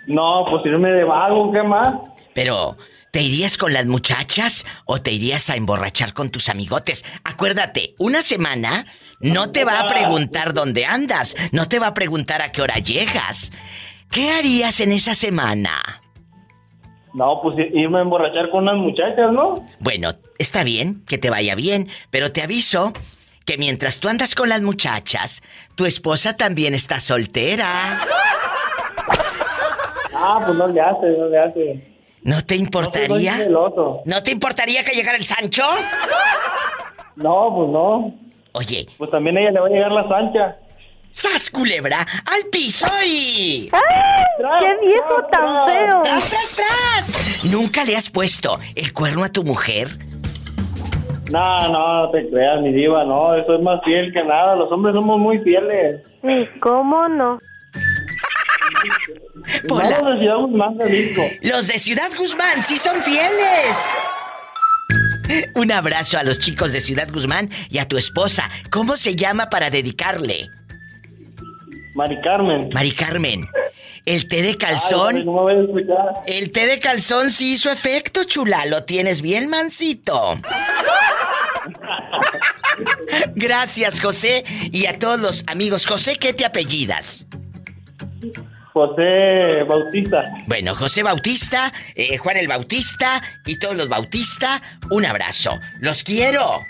No, 0.08 0.46
pues 0.50 0.66
irme 0.66 0.90
de 0.90 1.04
vago, 1.04 1.52
¿qué 1.52 1.62
más? 1.62 1.94
Pero, 2.34 2.76
¿te 3.12 3.22
irías 3.22 3.58
con 3.60 3.74
las 3.74 3.86
muchachas 3.86 4.66
o 4.86 5.00
te 5.00 5.12
irías 5.12 5.48
a 5.52 5.56
emborrachar 5.56 6.14
con 6.14 6.32
tus 6.32 6.50
amigotes? 6.50 7.06
Acuérdate, 7.24 7.94
una 8.00 8.24
semana 8.24 8.88
no 9.20 9.52
te 9.52 9.66
va 9.66 9.80
a 9.80 9.88
preguntar 9.88 10.54
dónde 10.54 10.86
andas, 10.86 11.36
no 11.52 11.68
te 11.68 11.80
va 11.80 11.88
a 11.88 11.94
preguntar 11.94 12.42
a 12.42 12.52
qué 12.52 12.62
hora 12.62 12.76
llegas. 12.76 13.52
¿Qué 14.12 14.32
harías 14.32 14.80
en 14.80 14.92
esa 14.92 15.14
semana? 15.14 16.02
No, 17.14 17.42
pues 17.42 17.56
irme 17.74 18.00
a 18.00 18.02
emborrachar 18.02 18.50
con 18.50 18.64
unas 18.64 18.78
muchachas, 18.78 19.32
¿no? 19.32 19.66
Bueno, 19.80 20.12
está 20.38 20.64
bien, 20.64 21.04
que 21.06 21.18
te 21.18 21.30
vaya 21.30 21.56
bien, 21.56 21.90
pero 22.12 22.32
te 22.32 22.42
aviso 22.42 22.94
que 23.46 23.58
mientras 23.58 24.00
tú 24.00 24.10
andas 24.10 24.36
con 24.36 24.50
las 24.50 24.62
muchachas, 24.62 25.42
tu 25.76 25.86
esposa 25.86 26.38
también 26.38 26.74
está 26.74 27.00
soltera. 27.00 27.98
Ah, 30.14 30.44
pues 30.46 30.58
no 30.58 30.68
le 30.68 30.82
hace, 30.82 31.08
no 31.18 31.26
le 31.28 31.40
hace. 31.40 31.98
¿No 32.22 32.46
te 32.46 32.56
importaría? 32.56 33.38
No, 33.38 33.44
celoso. 33.44 34.02
¿No 34.06 34.22
te 34.22 34.32
importaría 34.32 34.84
que 34.84 34.96
llegara 34.96 35.18
el 35.18 35.26
Sancho? 35.26 35.64
No, 37.16 37.54
pues 37.56 37.70
no. 37.70 38.29
Oye. 38.54 38.88
Pues 38.98 39.12
también 39.12 39.38
a 39.38 39.42
ella 39.42 39.52
le 39.52 39.60
va 39.60 39.68
a 39.68 39.70
llegar 39.70 39.92
la 39.92 40.08
Sancha. 40.08 40.58
¡Sas, 41.12 41.50
culebra! 41.50 42.06
¡Al 42.26 42.50
piso 42.52 42.86
y... 43.04 43.70
¡Ay! 43.72 44.24
¡Qué 44.60 44.86
viejo 44.86 45.24
tan 45.32 45.66
feo! 45.66 46.02
¡Tras, 46.04 46.30
tras, 46.30 46.56
tras! 46.56 47.46
¿Nunca 47.52 47.84
le 47.84 47.96
has 47.96 48.10
puesto 48.10 48.60
el 48.76 48.94
cuerno 48.94 49.24
a 49.24 49.30
tu 49.30 49.44
mujer? 49.44 49.90
No, 51.32 51.70
no, 51.70 52.06
no 52.06 52.12
te 52.12 52.30
creas, 52.30 52.62
mi 52.62 52.72
diva, 52.74 53.04
no, 53.06 53.36
eso 53.36 53.56
es 53.56 53.62
más 53.62 53.82
fiel 53.84 54.12
que 54.12 54.24
nada, 54.24 54.56
los 54.56 54.72
hombres 54.72 54.96
somos 54.96 55.20
muy 55.20 55.40
fieles. 55.40 56.02
¿Y 56.24 56.60
cómo 56.60 57.08
no? 57.08 57.40
Pola. 59.68 60.00
No, 60.02 60.12
de 60.12 60.20
Ciudad 60.20 60.38
Guzmán, 60.38 60.78
Jalisco. 60.78 61.22
Los 61.42 61.68
de 61.68 61.80
Ciudad 61.80 62.10
Guzmán 62.18 62.64
sí 62.64 62.78
son 62.78 63.02
fieles. 63.02 63.90
Un 65.56 65.72
abrazo 65.72 66.18
a 66.18 66.24
los 66.24 66.40
chicos 66.40 66.72
de 66.72 66.82
Ciudad 66.82 67.08
Guzmán 67.12 67.50
y 67.70 67.80
a 67.80 67.88
tu 67.88 67.98
esposa. 67.98 68.50
¿Cómo 68.70 68.98
se 68.98 69.16
llama 69.16 69.50
para 69.50 69.70
dedicarle? 69.70 70.50
Mari 71.96 72.20
Carmen. 72.22 72.70
Mari 72.74 72.92
Carmen. 72.92 73.48
El 74.06 74.28
té 74.28 74.42
de 74.42 74.58
calzón. 74.58 75.18
Ay, 75.18 75.26
no 75.26 75.34
me 75.34 75.42
voy 75.42 75.54
a 75.54 75.62
escuchar. 75.62 76.24
El 76.26 76.52
té 76.52 76.68
de 76.68 76.80
calzón 76.80 77.32
sí 77.32 77.54
hizo 77.54 77.72
efecto, 77.72 78.24
chula. 78.24 78.66
Lo 78.66 78.84
tienes 78.84 79.22
bien 79.22 79.50
mansito. 79.50 80.40
Gracias, 83.36 84.00
José. 84.00 84.46
Y 84.72 84.86
a 84.86 84.98
todos 84.98 85.20
los 85.20 85.44
amigos. 85.48 85.86
José, 85.86 86.16
¿qué 86.16 86.34
te 86.34 86.46
apellidas? 86.46 87.26
José 88.74 89.64
Bautista. 89.68 90.26
Bueno, 90.48 90.76
José 90.76 91.04
Bautista, 91.04 91.74
eh, 91.96 92.18
Juan 92.18 92.38
el 92.38 92.48
Bautista 92.48 93.22
y 93.46 93.58
todos 93.58 93.76
los 93.76 93.90
Bautista, 93.90 94.62
un 94.92 95.06
abrazo. 95.06 95.60
Los 95.80 96.04
quiero. 96.04 96.62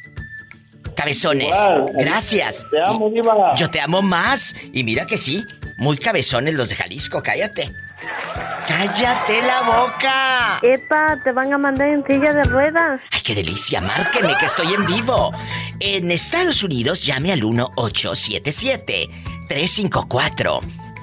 Cabezones. 0.95 1.47
Igual. 1.47 1.85
Gracias. 1.93 2.65
Te 2.69 2.81
amo, 2.81 3.09
diva. 3.09 3.53
Yo 3.55 3.69
te 3.69 3.79
amo 3.79 4.01
más. 4.01 4.55
Y 4.73 4.83
mira 4.83 5.05
que 5.05 5.17
sí, 5.17 5.45
muy 5.77 5.97
cabezones 5.97 6.55
los 6.55 6.69
de 6.69 6.75
Jalisco, 6.75 7.21
cállate. 7.23 7.71
¡Cállate 8.67 9.41
la 9.41 9.61
boca! 9.63 10.59
Epa, 10.61 11.19
te 11.23 11.31
van 11.31 11.51
a 11.51 11.57
mandar 11.57 11.89
en 11.89 12.05
silla 12.05 12.33
de 12.33 12.43
ruedas. 12.43 13.01
¡Ay, 13.11 13.21
qué 13.23 13.35
delicia! 13.35 13.81
Márqueme 13.81 14.35
que 14.39 14.45
estoy 14.45 14.73
en 14.73 14.85
vivo. 14.85 15.31
En 15.79 16.11
Estados 16.11 16.63
Unidos 16.63 17.05
llame 17.05 17.33
al 17.33 17.43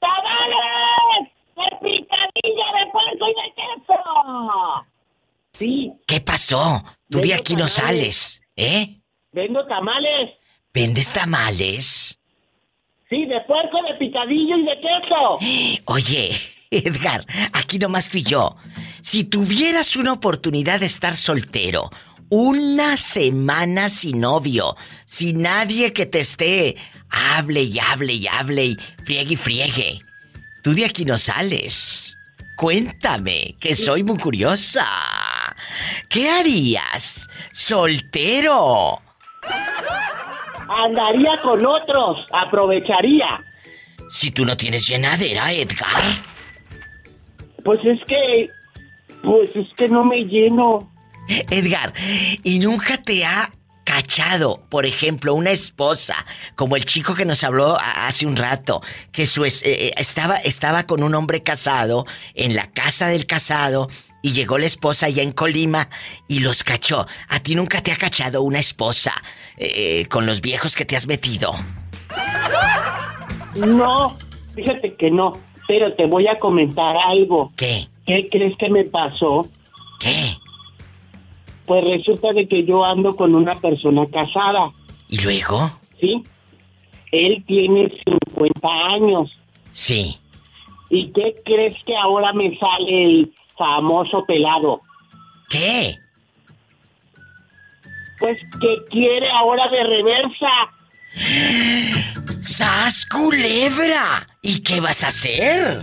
¡Tamales! 0.00 1.28
¡De 1.54 1.76
picadilla 1.82 2.66
de 2.78 2.90
puerco 2.90 3.26
y 3.28 3.34
de 3.34 3.54
queso! 3.54 4.86
Sí, 5.52 5.92
¿Qué 6.06 6.20
pasó? 6.22 6.82
Tú 7.10 7.20
de 7.20 7.34
aquí 7.34 7.54
no 7.54 7.68
sales, 7.68 8.42
¿eh? 8.56 8.96
vendo 9.32 9.66
tamales. 9.66 10.30
¿Vendes 10.72 11.12
tamales? 11.12 12.18
Sí, 13.10 13.26
de 13.26 13.42
puerco, 13.42 13.82
de 13.90 13.94
picadillo 13.98 14.56
y 14.56 14.64
de 14.64 14.80
queso. 14.80 15.82
Oye, 15.92 16.30
Edgar, 16.70 17.26
aquí 17.52 17.78
nomás 17.78 18.08
tú 18.08 18.16
y 18.16 18.22
yo. 18.22 18.56
Si 19.02 19.24
tuvieras 19.24 19.96
una 19.96 20.14
oportunidad 20.14 20.80
de 20.80 20.86
estar 20.86 21.14
soltero, 21.16 21.90
una 22.34 22.96
semana 22.96 23.90
sin 23.90 24.20
novio, 24.20 24.74
sin 25.04 25.42
nadie 25.42 25.92
que 25.92 26.06
te 26.06 26.20
esté, 26.20 26.76
hable 27.10 27.60
y 27.60 27.78
hable 27.78 28.14
y 28.14 28.26
hable 28.26 28.64
y 28.64 28.78
friegue 29.04 29.34
y 29.34 29.36
friegue, 29.36 30.00
tú 30.62 30.72
de 30.72 30.86
aquí 30.86 31.04
no 31.04 31.18
sales. 31.18 32.16
Cuéntame, 32.56 33.56
que 33.60 33.74
soy 33.74 34.02
muy 34.02 34.16
curiosa. 34.16 34.86
¿Qué 36.08 36.30
harías? 36.30 37.28
Soltero. 37.52 39.02
Andaría 40.70 41.38
con 41.42 41.66
otros, 41.66 42.18
aprovecharía. 42.32 43.44
Si 44.08 44.30
tú 44.30 44.46
no 44.46 44.56
tienes 44.56 44.88
llenadera, 44.88 45.52
Edgar. 45.52 46.02
Pues 47.62 47.80
es 47.84 48.00
que. 48.06 48.48
Pues 49.22 49.54
es 49.54 49.68
que 49.76 49.90
no 49.90 50.02
me 50.02 50.24
lleno. 50.24 50.91
Edgar, 51.28 51.92
¿y 52.42 52.58
nunca 52.58 52.98
te 52.98 53.24
ha 53.24 53.50
cachado, 53.84 54.62
por 54.68 54.86
ejemplo, 54.86 55.34
una 55.34 55.50
esposa, 55.50 56.14
como 56.56 56.76
el 56.76 56.84
chico 56.84 57.14
que 57.14 57.24
nos 57.24 57.42
habló 57.44 57.76
hace 57.80 58.26
un 58.26 58.36
rato, 58.36 58.80
que 59.10 59.26
su 59.26 59.44
es- 59.44 59.62
eh, 59.64 59.88
eh, 59.88 59.92
estaba, 59.96 60.36
estaba 60.36 60.84
con 60.86 61.02
un 61.02 61.14
hombre 61.14 61.42
casado 61.42 62.06
en 62.34 62.54
la 62.54 62.70
casa 62.70 63.06
del 63.08 63.26
casado 63.26 63.88
y 64.22 64.32
llegó 64.32 64.56
la 64.58 64.66
esposa 64.66 65.06
allá 65.06 65.22
en 65.24 65.32
Colima 65.32 65.88
y 66.28 66.38
los 66.40 66.62
cachó. 66.62 67.06
¿A 67.28 67.40
ti 67.40 67.54
nunca 67.56 67.80
te 67.82 67.90
ha 67.92 67.96
cachado 67.96 68.42
una 68.42 68.60
esposa 68.60 69.12
eh, 69.56 70.06
con 70.08 70.26
los 70.26 70.40
viejos 70.40 70.76
que 70.76 70.84
te 70.84 70.96
has 70.96 71.06
metido? 71.08 71.52
No, 73.56 74.16
fíjate 74.54 74.94
que 74.94 75.10
no, 75.10 75.32
pero 75.66 75.92
te 75.94 76.06
voy 76.06 76.26
a 76.28 76.38
comentar 76.38 76.94
algo. 77.06 77.52
¿Qué? 77.56 77.88
¿Qué 78.06 78.28
crees 78.30 78.56
que 78.58 78.68
me 78.70 78.84
pasó? 78.84 79.46
¿Qué? 79.98 80.36
Pues 81.66 81.84
resulta 81.84 82.32
de 82.32 82.48
que 82.48 82.64
yo 82.64 82.84
ando 82.84 83.14
con 83.14 83.34
una 83.34 83.54
persona 83.54 84.06
casada. 84.06 84.70
¿Y 85.08 85.20
luego? 85.22 85.70
Sí. 86.00 86.22
Él 87.12 87.44
tiene 87.46 87.92
50 88.04 88.68
años. 88.68 89.30
Sí. 89.70 90.18
¿Y 90.90 91.12
qué 91.12 91.36
crees 91.44 91.76
que 91.84 91.96
ahora 91.96 92.32
me 92.32 92.58
sale 92.58 93.04
el 93.04 93.32
famoso 93.56 94.24
pelado? 94.26 94.80
¿Qué? 95.48 95.96
Pues 98.18 98.38
que 98.60 98.84
quiere 98.90 99.30
ahora 99.30 99.68
de 99.68 99.84
reversa. 99.84 100.48
¡Sas 102.42 103.06
culebra! 103.06 104.26
¿Y 104.42 104.62
qué 104.62 104.80
vas 104.80 105.04
a 105.04 105.08
hacer? 105.08 105.82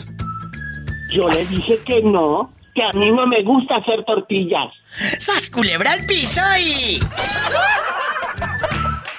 Yo 1.13 1.27
le 1.29 1.45
dije 1.45 1.79
que 1.85 2.01
no, 2.01 2.53
que 2.75 2.83
a 2.83 2.91
mí 2.91 3.09
no 3.11 3.25
me 3.25 3.41
gusta 3.43 3.77
hacer 3.77 4.03
tortillas. 4.05 4.71
¡Sas 5.17 5.49
culebra 5.49 5.93
al 5.93 6.05
piso 6.05 6.41
y... 6.59 6.99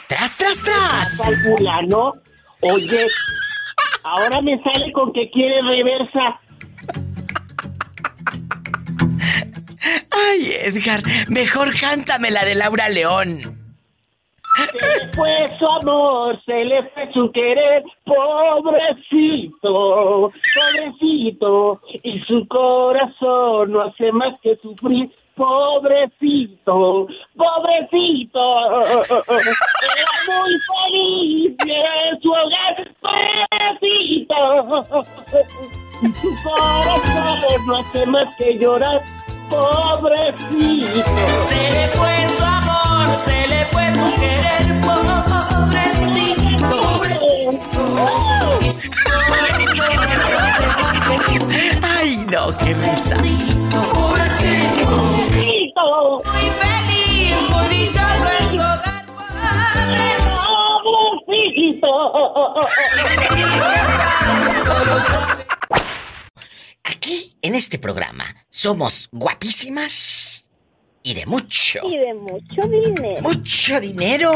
¡Tras, 0.08 0.36
tras, 0.36 0.62
tras! 0.62 1.20
Al 1.20 1.34
fulano, 1.42 2.14
oye, 2.60 3.06
ahora 4.02 4.40
me 4.40 4.60
sale 4.62 4.92
con 4.92 5.12
que 5.12 5.30
quiere 5.30 5.62
reversa. 5.62 6.40
Ay, 10.10 10.52
Edgar, 10.62 11.02
mejor 11.28 11.70
cántame 11.78 12.30
la 12.30 12.44
de 12.44 12.54
Laura 12.54 12.88
León. 12.88 13.60
Se 14.78 14.86
le 14.86 15.12
fue 15.12 15.46
su 15.58 15.66
amor, 15.66 16.38
se 16.44 16.64
le 16.64 16.82
fue 16.90 17.10
su 17.12 17.30
querer, 17.32 17.84
pobrecito, 18.04 19.62
pobrecito, 20.54 21.80
y 22.02 22.20
su 22.20 22.46
corazón 22.48 23.72
no 23.72 23.82
hace 23.82 24.12
más 24.12 24.38
que 24.42 24.56
sufrir, 24.56 25.10
pobrecito, 25.40 27.08
pobrecito, 27.34 28.42
era 29.00 30.12
muy 30.28 30.52
feliz 30.68 31.56
en 31.66 32.20
su 32.20 32.30
hogar, 32.30 32.74
pobrecito, 33.00 34.40
y 36.02 36.12
su 36.12 36.28
corazón 36.44 37.66
no 37.66 37.78
hace 37.78 38.06
más 38.06 38.28
que 38.36 38.58
llorar, 38.58 39.00
pobrecito. 39.48 41.26
Se 41.48 41.70
le 41.70 41.88
fue 41.88 42.28
su 42.36 42.44
amor, 42.44 43.08
se 43.24 43.46
le 43.46 43.64
fue 43.66 43.94
su 43.94 44.20
querer, 44.20 44.50
Ay, 51.82 52.24
no, 52.30 52.56
qué 52.58 52.74
risa. 52.74 53.16
Pobrecito, 53.94 55.19
muy 56.24 56.50
feliz, 56.50 57.32
en 61.68 61.80
su 61.80 61.86
hogar. 61.86 62.26
Aquí, 66.84 67.36
en 67.42 67.54
este 67.54 67.78
programa, 67.78 68.24
somos 68.50 69.08
guapísimas 69.12 70.48
y 71.02 71.14
de 71.14 71.26
mucho. 71.26 71.80
Y 71.84 71.96
de 71.96 72.14
mucho 72.14 72.68
dinero. 72.68 73.22
¡Mucho 73.22 73.80
dinero! 73.80 74.32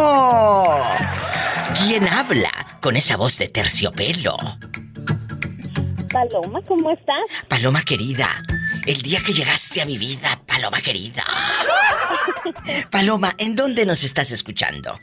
¿Quién 1.78 2.08
habla 2.08 2.78
con 2.80 2.96
esa 2.96 3.16
voz 3.16 3.38
de 3.38 3.48
terciopelo? 3.48 4.36
Paloma, 6.10 6.62
¿cómo 6.68 6.90
estás? 6.90 7.24
Paloma 7.48 7.82
querida, 7.82 8.42
el 8.86 9.02
día 9.02 9.20
que 9.22 9.32
llegaste 9.32 9.82
a 9.82 9.86
mi 9.86 9.98
vida, 9.98 10.40
Paloma 10.46 10.80
querida. 10.80 11.24
Paloma, 12.90 13.34
¿en 13.38 13.56
dónde 13.56 13.86
nos 13.86 14.04
estás 14.04 14.30
escuchando? 14.32 14.98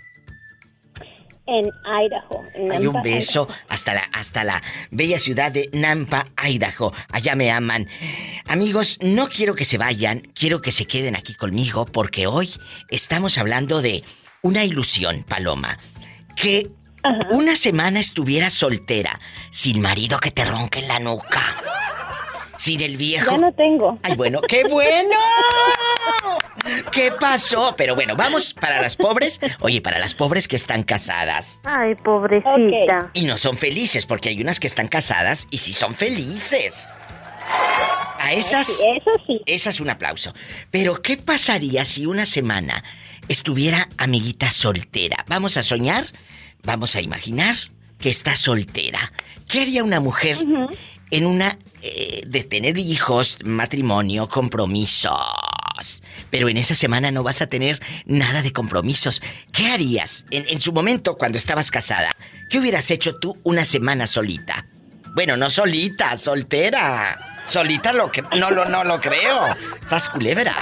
En 1.47 1.69
Idaho. 1.85 2.43
en 2.53 2.71
Hay 2.71 2.87
un 2.87 3.01
beso 3.01 3.47
hasta 3.67 3.93
la, 3.93 4.01
hasta 4.13 4.43
la 4.43 4.61
bella 4.89 5.17
ciudad 5.17 5.51
de 5.51 5.69
Nampa, 5.73 6.27
Idaho. 6.47 6.93
Allá 7.09 7.35
me 7.35 7.51
aman. 7.51 7.87
Amigos, 8.47 8.99
no 9.01 9.27
quiero 9.27 9.55
que 9.55 9.65
se 9.65 9.77
vayan, 9.77 10.21
quiero 10.33 10.61
que 10.61 10.71
se 10.71 10.85
queden 10.85 11.15
aquí 11.15 11.33
conmigo 11.33 11.85
porque 11.85 12.27
hoy 12.27 12.53
estamos 12.89 13.37
hablando 13.37 13.81
de 13.81 14.03
una 14.41 14.63
ilusión, 14.63 15.23
Paloma. 15.27 15.77
Que 16.35 16.69
una 17.31 17.55
semana 17.55 17.99
estuvieras 17.99 18.53
soltera, 18.53 19.19
sin 19.49 19.81
marido 19.81 20.19
que 20.19 20.31
te 20.31 20.45
ronque 20.45 20.79
en 20.79 20.87
la 20.87 20.99
nuca. 20.99 21.55
Sin 22.61 22.79
el 22.81 22.95
viejo. 22.95 23.31
Ya 23.31 23.37
no 23.39 23.51
tengo. 23.53 23.97
Ay, 24.03 24.13
bueno, 24.13 24.39
qué 24.41 24.63
bueno. 24.69 25.17
¿Qué 26.91 27.11
pasó? 27.11 27.73
Pero 27.75 27.95
bueno, 27.95 28.15
vamos 28.15 28.53
para 28.53 28.79
las 28.79 28.95
pobres. 28.95 29.39
Oye, 29.61 29.81
para 29.81 29.97
las 29.97 30.13
pobres 30.13 30.47
que 30.47 30.57
están 30.57 30.83
casadas. 30.83 31.59
Ay, 31.63 31.95
pobrecita. 31.95 33.09
Y 33.15 33.23
no 33.23 33.39
son 33.39 33.57
felices, 33.57 34.05
porque 34.05 34.29
hay 34.29 34.39
unas 34.39 34.59
que 34.59 34.67
están 34.67 34.89
casadas 34.89 35.47
y 35.49 35.57
sí 35.57 35.73
son 35.73 35.95
felices. 35.95 36.87
A 38.19 38.31
esas. 38.33 38.69
eso 38.69 39.23
sí. 39.25 39.41
Esas 39.47 39.79
un 39.79 39.89
aplauso. 39.89 40.31
Pero, 40.69 41.01
¿qué 41.01 41.17
pasaría 41.17 41.83
si 41.83 42.05
una 42.05 42.27
semana 42.27 42.83
estuviera 43.27 43.89
amiguita 43.97 44.51
soltera? 44.51 45.25
Vamos 45.27 45.57
a 45.57 45.63
soñar, 45.63 46.05
vamos 46.61 46.95
a 46.95 47.01
imaginar 47.01 47.55
que 47.97 48.09
está 48.09 48.35
soltera. 48.35 49.11
¿Qué 49.49 49.61
haría 49.61 49.83
una 49.83 49.99
mujer 49.99 50.37
en 51.11 51.25
una. 51.25 51.57
eh, 51.83 52.23
de 52.27 52.43
tener 52.43 52.77
hijos, 52.77 53.39
matrimonio, 53.43 54.27
compromisos? 54.29 56.03
Pero 56.29 56.47
en 56.47 56.57
esa 56.57 56.75
semana 56.75 57.11
no 57.11 57.23
vas 57.23 57.41
a 57.41 57.47
tener 57.47 57.81
nada 58.05 58.41
de 58.41 58.53
compromisos. 58.53 59.21
¿Qué 59.51 59.67
harías 59.71 60.25
en, 60.31 60.45
en 60.47 60.59
su 60.59 60.71
momento 60.73 61.15
cuando 61.17 61.37
estabas 61.37 61.71
casada? 61.71 62.09
¿Qué 62.49 62.59
hubieras 62.59 62.89
hecho 62.91 63.15
tú 63.17 63.35
una 63.43 63.65
semana 63.65 64.05
solita? 64.07 64.65
Bueno, 65.15 65.35
no 65.37 65.49
solita, 65.49 66.17
soltera. 66.17 67.19
Solita 67.47 67.91
lo 67.91 68.11
que 68.11 68.21
no 68.37 68.51
lo 68.51 68.65
no 68.65 68.83
lo 68.83 68.99
creo. 68.99 69.41
Sas 69.85 70.07
culebra. 70.07 70.55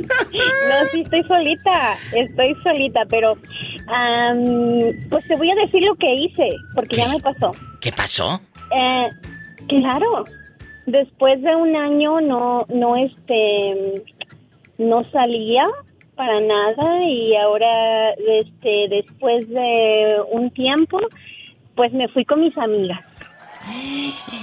No, 0.00 0.88
sí 0.90 1.02
estoy 1.02 1.22
solita, 1.24 1.96
estoy 2.12 2.56
solita, 2.62 3.00
pero 3.08 3.36
am, 3.86 5.08
pues 5.10 5.26
te 5.28 5.36
voy 5.36 5.50
a 5.50 5.54
decir 5.54 5.82
lo 5.84 5.94
que 5.96 6.12
hice, 6.12 6.48
porque 6.74 6.96
ya 6.96 7.08
me 7.08 7.20
pasó. 7.20 7.52
¿Qué 7.80 7.92
pasó? 7.92 8.40
Eh, 8.74 9.06
claro, 9.80 10.24
después 10.86 11.40
de 11.42 11.54
un 11.56 11.76
año 11.76 12.20
no, 12.20 12.66
no 12.68 12.96
este, 12.96 14.02
no 14.78 15.04
salía 15.10 15.64
para 16.14 16.40
nada 16.40 17.02
y 17.04 17.34
ahora, 17.36 18.10
este, 18.10 18.88
después 18.88 19.48
de 19.48 20.16
un 20.30 20.50
tiempo, 20.50 20.98
pues 21.74 21.92
me 21.92 22.08
fui 22.08 22.24
con 22.24 22.40
mis 22.40 22.56
amigas. 22.58 23.00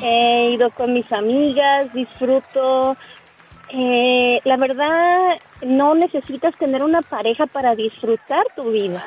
He 0.01 0.51
ido 0.51 0.69
con 0.71 0.93
mis 0.93 1.11
amigas, 1.11 1.93
disfruto. 1.93 2.95
Eh, 3.71 4.39
la 4.45 4.57
verdad, 4.57 5.37
no 5.61 5.93
necesitas 5.93 6.57
tener 6.57 6.83
una 6.83 7.01
pareja 7.01 7.45
para 7.45 7.75
disfrutar 7.75 8.43
tu 8.55 8.71
vida. 8.71 9.03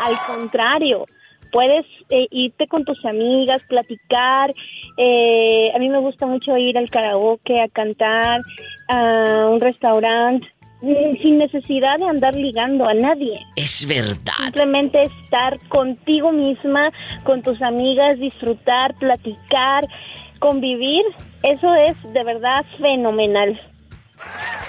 Al 0.00 0.16
contrario, 0.26 1.06
puedes 1.50 1.86
eh, 2.08 2.26
irte 2.30 2.66
con 2.66 2.84
tus 2.84 3.04
amigas, 3.04 3.58
platicar. 3.68 4.54
Eh, 4.96 5.70
a 5.74 5.78
mí 5.78 5.88
me 5.88 5.98
gusta 5.98 6.26
mucho 6.26 6.56
ir 6.56 6.76
al 6.76 6.90
karaoke, 6.90 7.60
a 7.60 7.68
cantar, 7.68 8.40
a 8.88 9.48
un 9.50 9.60
restaurante, 9.60 10.46
mm, 10.82 11.22
sin 11.22 11.38
necesidad 11.38 11.98
de 11.98 12.06
andar 12.06 12.34
ligando 12.34 12.86
a 12.86 12.94
nadie. 12.94 13.40
Es 13.56 13.86
verdad. 13.86 14.34
Simplemente 14.44 15.02
estar 15.02 15.58
contigo 15.68 16.32
misma, 16.32 16.90
con 17.24 17.42
tus 17.42 17.60
amigas, 17.62 18.18
disfrutar, 18.18 18.94
platicar, 18.94 19.86
convivir. 20.38 21.04
Eso 21.42 21.74
es 21.74 21.94
de 22.12 22.24
verdad 22.24 22.64
fenomenal. 22.78 23.60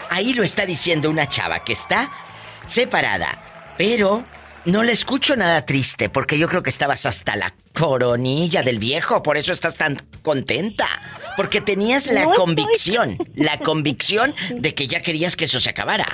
Ahí 0.10 0.34
lo 0.34 0.44
está 0.44 0.66
diciendo 0.66 1.10
una 1.10 1.28
chava 1.28 1.60
que 1.64 1.74
está 1.74 2.10
separada, 2.66 3.28
pero 3.78 4.24
no 4.66 4.84
le 4.84 4.92
escucho 4.92 5.36
nada 5.36 5.66
triste 5.66 6.10
porque 6.10 6.38
yo 6.38 6.48
creo 6.48 6.64
que 6.64 6.70
estabas 6.70 7.06
hasta 7.06 7.36
la 7.36 7.54
coronilla 7.74 8.62
del 8.64 8.80
viejo, 8.80 9.24
por 9.24 9.38
eso 9.38 9.52
estás 9.52 9.76
tan 9.76 9.98
contenta, 10.22 10.86
porque 11.36 11.62
tenías 11.62 12.08
la 12.08 12.26
No 12.26 12.32
estoy- 12.32 12.38
convicción, 12.38 13.18
la 13.36 13.58
convicción 13.60 14.36
de 14.56 14.74
que 14.76 14.88
ya 14.88 15.02
querías 15.02 15.36
que 15.36 15.46
eso 15.46 15.60
se 15.60 15.70
acabara. 15.70 16.06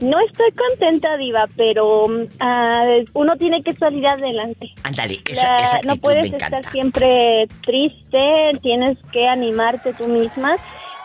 No 0.00 0.16
estoy 0.20 0.52
contenta, 0.52 1.16
Diva, 1.16 1.46
pero 1.56 2.06
mm, 2.06 2.24
ah, 2.38 2.84
uno 3.14 3.36
tiene 3.36 3.62
que 3.64 3.74
salir 3.74 4.06
adelante. 4.06 4.68
Ándale, 4.84 5.20
esa, 5.28 5.42
La- 5.56 5.64
esa 5.64 5.80
no 5.84 5.96
puedes 5.96 6.30
me 6.30 6.36
estar 6.36 6.70
siempre 6.70 7.48
triste, 7.64 8.50
tienes 8.62 8.96
que 9.12 9.26
animarte 9.26 9.92
tú 9.94 10.06
misma 10.06 10.56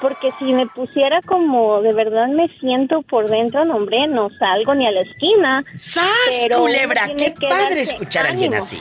porque 0.03 0.31
si 0.37 0.53
me 0.53 0.67
pusiera 0.67 1.21
como 1.25 1.81
de 1.81 1.93
verdad 1.93 2.27
me 2.27 2.47
siento 2.59 3.01
por 3.03 3.29
dentro, 3.29 3.63
no, 3.65 3.77
hombre, 3.77 4.05
no 4.07 4.29
salgo 4.37 4.75
ni 4.75 4.85
a 4.85 4.91
la 4.91 4.99
esquina. 5.01 5.63
¡Sas, 5.77 6.05
Pero 6.43 6.59
culebra! 6.59 7.09
¡Qué 7.17 7.31
padre 7.31 7.81
escuchar 7.81 8.25
a 8.25 8.29
alguien 8.31 8.53
ánimo. 8.53 8.63
así! 8.63 8.79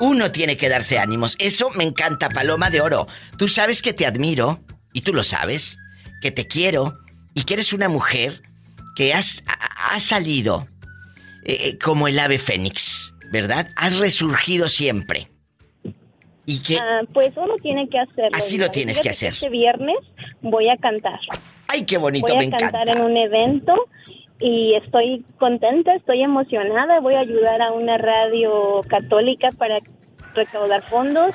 Uno 0.00 0.30
tiene 0.30 0.56
que 0.56 0.68
darse 0.68 0.98
ánimos. 0.98 1.36
Eso 1.38 1.70
me 1.70 1.84
encanta, 1.84 2.28
Paloma 2.28 2.70
de 2.70 2.80
Oro. 2.80 3.06
Tú 3.36 3.48
sabes 3.48 3.82
que 3.82 3.92
te 3.92 4.06
admiro, 4.06 4.60
y 4.92 5.00
tú 5.02 5.12
lo 5.12 5.22
sabes, 5.24 5.76
que 6.22 6.30
te 6.30 6.46
quiero, 6.46 6.94
y 7.34 7.42
que 7.42 7.54
eres 7.54 7.72
una 7.72 7.88
mujer 7.88 8.40
que 8.96 9.12
has, 9.12 9.42
ha- 9.46 9.94
ha 9.94 10.00
salido 10.00 10.66
eh, 11.44 11.76
como 11.78 12.06
el 12.08 12.18
ave 12.18 12.38
fénix, 12.38 13.12
¿verdad? 13.32 13.68
Has 13.76 13.98
resurgido 13.98 14.68
siempre. 14.68 15.30
Y 16.46 16.62
que... 16.62 16.76
Ah, 16.76 17.00
pues 17.12 17.32
uno 17.36 17.54
tiene 17.62 17.88
que 17.88 17.98
hacerlo. 17.98 18.36
Así 18.36 18.58
lo 18.58 18.70
tienes 18.70 19.00
que 19.00 19.10
hacer. 19.10 19.32
Este 19.32 19.48
viernes 19.48 19.98
voy 20.42 20.68
a 20.68 20.76
cantar. 20.76 21.18
¡Ay, 21.68 21.84
qué 21.84 21.96
bonito! 21.96 22.26
Voy 22.26 22.36
a 22.36 22.38
me 22.38 22.44
encanta. 22.44 22.70
cantar 22.70 22.96
en 22.96 23.02
un 23.02 23.16
evento 23.16 23.74
y 24.38 24.74
estoy 24.74 25.24
contenta, 25.38 25.94
estoy 25.94 26.22
emocionada. 26.22 27.00
Voy 27.00 27.14
a 27.14 27.20
ayudar 27.20 27.62
a 27.62 27.72
una 27.72 27.98
radio 27.98 28.82
católica 28.88 29.50
para 29.56 29.78
recaudar 30.34 30.82
fondos 30.82 31.34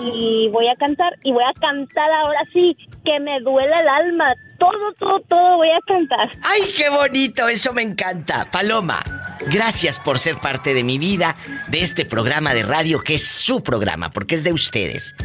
y 0.00 0.48
voy 0.48 0.68
a 0.68 0.76
cantar 0.76 1.16
y 1.22 1.32
voy 1.32 1.44
a 1.44 1.52
cantar 1.60 2.10
ahora 2.10 2.40
sí 2.52 2.76
que 3.04 3.20
me 3.20 3.40
duele 3.40 3.74
el 3.80 3.88
alma. 3.88 4.34
Todo, 4.60 4.92
todo, 4.98 5.20
todo 5.26 5.56
voy 5.56 5.70
a 5.70 5.80
cantar. 5.86 6.30
¡Ay, 6.42 6.72
qué 6.76 6.90
bonito! 6.90 7.48
Eso 7.48 7.72
me 7.72 7.80
encanta. 7.82 8.46
Paloma, 8.50 9.02
gracias 9.46 9.98
por 9.98 10.18
ser 10.18 10.36
parte 10.36 10.74
de 10.74 10.84
mi 10.84 10.98
vida, 10.98 11.34
de 11.68 11.80
este 11.80 12.04
programa 12.04 12.52
de 12.52 12.62
radio 12.62 13.00
que 13.00 13.14
es 13.14 13.26
su 13.26 13.62
programa, 13.62 14.10
porque 14.10 14.34
es 14.34 14.44
de 14.44 14.52
ustedes. 14.52 15.16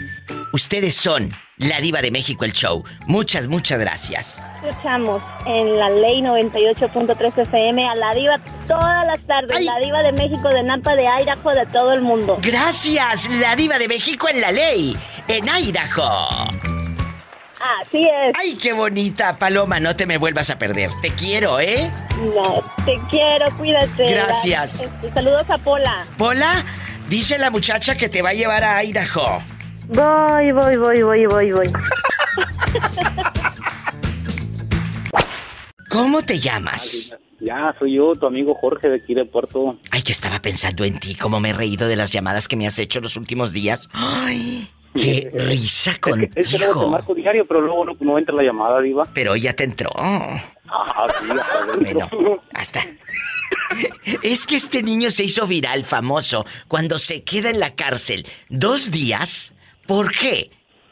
Ustedes 0.54 0.96
son 0.96 1.30
la 1.58 1.82
diva 1.82 2.02
de 2.02 2.12
México, 2.12 2.46
el 2.46 2.54
show. 2.54 2.84
Muchas, 3.08 3.50
muchas 3.50 3.78
gracias. 3.78 4.42
Escuchamos 4.64 5.22
en 5.46 5.78
la 5.78 5.90
ley 5.90 6.22
98.3 6.22 7.38
FM 7.40 7.90
a 7.90 7.96
la 7.96 8.14
diva 8.14 8.40
todas 8.68 9.06
las 9.06 9.26
tardes, 9.26 9.62
la 9.66 9.78
diva 9.80 10.02
de 10.02 10.14
México, 10.14 10.48
de 10.48 10.64
Napa, 10.64 10.96
de 10.96 11.04
Idaho, 11.04 11.50
de 11.52 11.66
todo 11.68 11.92
el 11.92 12.02
mundo. 12.02 12.38
Gracias, 12.42 13.30
la 13.30 13.56
diva 13.58 13.78
de 13.78 13.90
México 13.90 14.30
en 14.30 14.40
la 14.40 14.52
ley, 14.52 14.96
en 15.28 15.46
Idaho. 15.46 16.75
Así 17.60 18.04
es. 18.06 18.34
¡Ay, 18.40 18.56
qué 18.56 18.74
bonita, 18.74 19.38
Paloma! 19.38 19.80
No 19.80 19.96
te 19.96 20.06
me 20.06 20.18
vuelvas 20.18 20.50
a 20.50 20.58
perder. 20.58 20.92
Te 21.02 21.10
quiero, 21.12 21.60
¿eh? 21.60 21.92
No, 22.36 22.62
te 22.86 22.98
quiero, 23.10 23.46
cuídate. 23.58 24.12
Gracias. 24.12 24.82
Este, 24.82 25.12
saludos 25.14 25.50
a 25.50 25.58
Pola. 25.58 26.06
Pola, 26.18 26.64
dice 27.10 27.38
la 27.38 27.50
muchacha 27.50 27.96
que 27.96 28.10
te 28.10 28.22
va 28.22 28.30
a 28.30 28.34
llevar 28.34 28.64
a 28.64 28.84
Idaho. 28.84 29.42
Voy, 29.88 30.52
voy, 30.52 30.78
voy, 30.78 31.02
voy, 31.04 31.26
voy, 31.26 31.52
voy. 31.52 31.68
¿Cómo 35.90 36.22
te 36.24 36.40
llamas? 36.40 37.16
Ya, 37.40 37.76
soy 37.78 37.96
yo, 37.96 38.16
tu 38.16 38.26
amigo 38.26 38.56
Jorge 38.56 38.90
de 38.90 38.96
aquí 38.98 39.14
de 39.14 39.26
Puerto. 39.26 39.78
Ay, 39.92 40.02
que 40.02 40.12
estaba 40.12 40.42
pensando 40.42 40.84
en 40.84 41.00
ti, 41.00 41.16
cómo 41.16 41.40
me 41.40 41.52
he 41.52 41.54
reído 41.54 41.88
de 41.88 41.96
las 41.96 42.12
llamadas 42.12 42.48
que 42.48 42.56
me 42.56 42.66
has 42.66 42.80
hecho 42.80 43.00
los 43.02 43.18
últimos 43.18 43.54
días. 43.54 43.90
Ay, 43.94 44.68
qué 44.96 45.32
risa 45.34 45.92
Es 45.92 46.00
que, 46.00 46.30
es 46.36 46.50
que 46.50 46.58
luego 46.58 46.74
te 46.74 46.74
contigo. 46.74 46.90
marco 46.90 47.14
diario, 47.16 47.46
pero 47.48 47.62
luego 47.62 47.86
no, 47.86 47.96
no 48.00 48.18
entra 48.18 48.34
la 48.36 48.44
llamada, 48.44 48.82
Diva. 48.82 49.08
Pero 49.14 49.36
ya 49.36 49.54
te 49.54 49.64
entró. 49.66 49.90
Ah, 49.96 50.42
sí, 51.20 51.30
hasta. 51.32 51.76
Bueno, 51.80 52.10
hasta. 52.54 52.82
Es 54.24 54.48
que 54.48 54.56
este 54.56 54.82
niño 54.84 55.12
se 55.12 55.24
hizo 55.24 55.46
viral, 55.48 55.84
famoso, 55.84 56.46
cuando 56.68 56.98
se 56.98 57.24
queda 57.24 57.50
en 57.50 57.60
la 57.60 57.76
cárcel 57.76 58.26
dos 58.50 58.90
días. 58.92 59.54
¿Por 59.86 60.12
qué? 60.12 60.50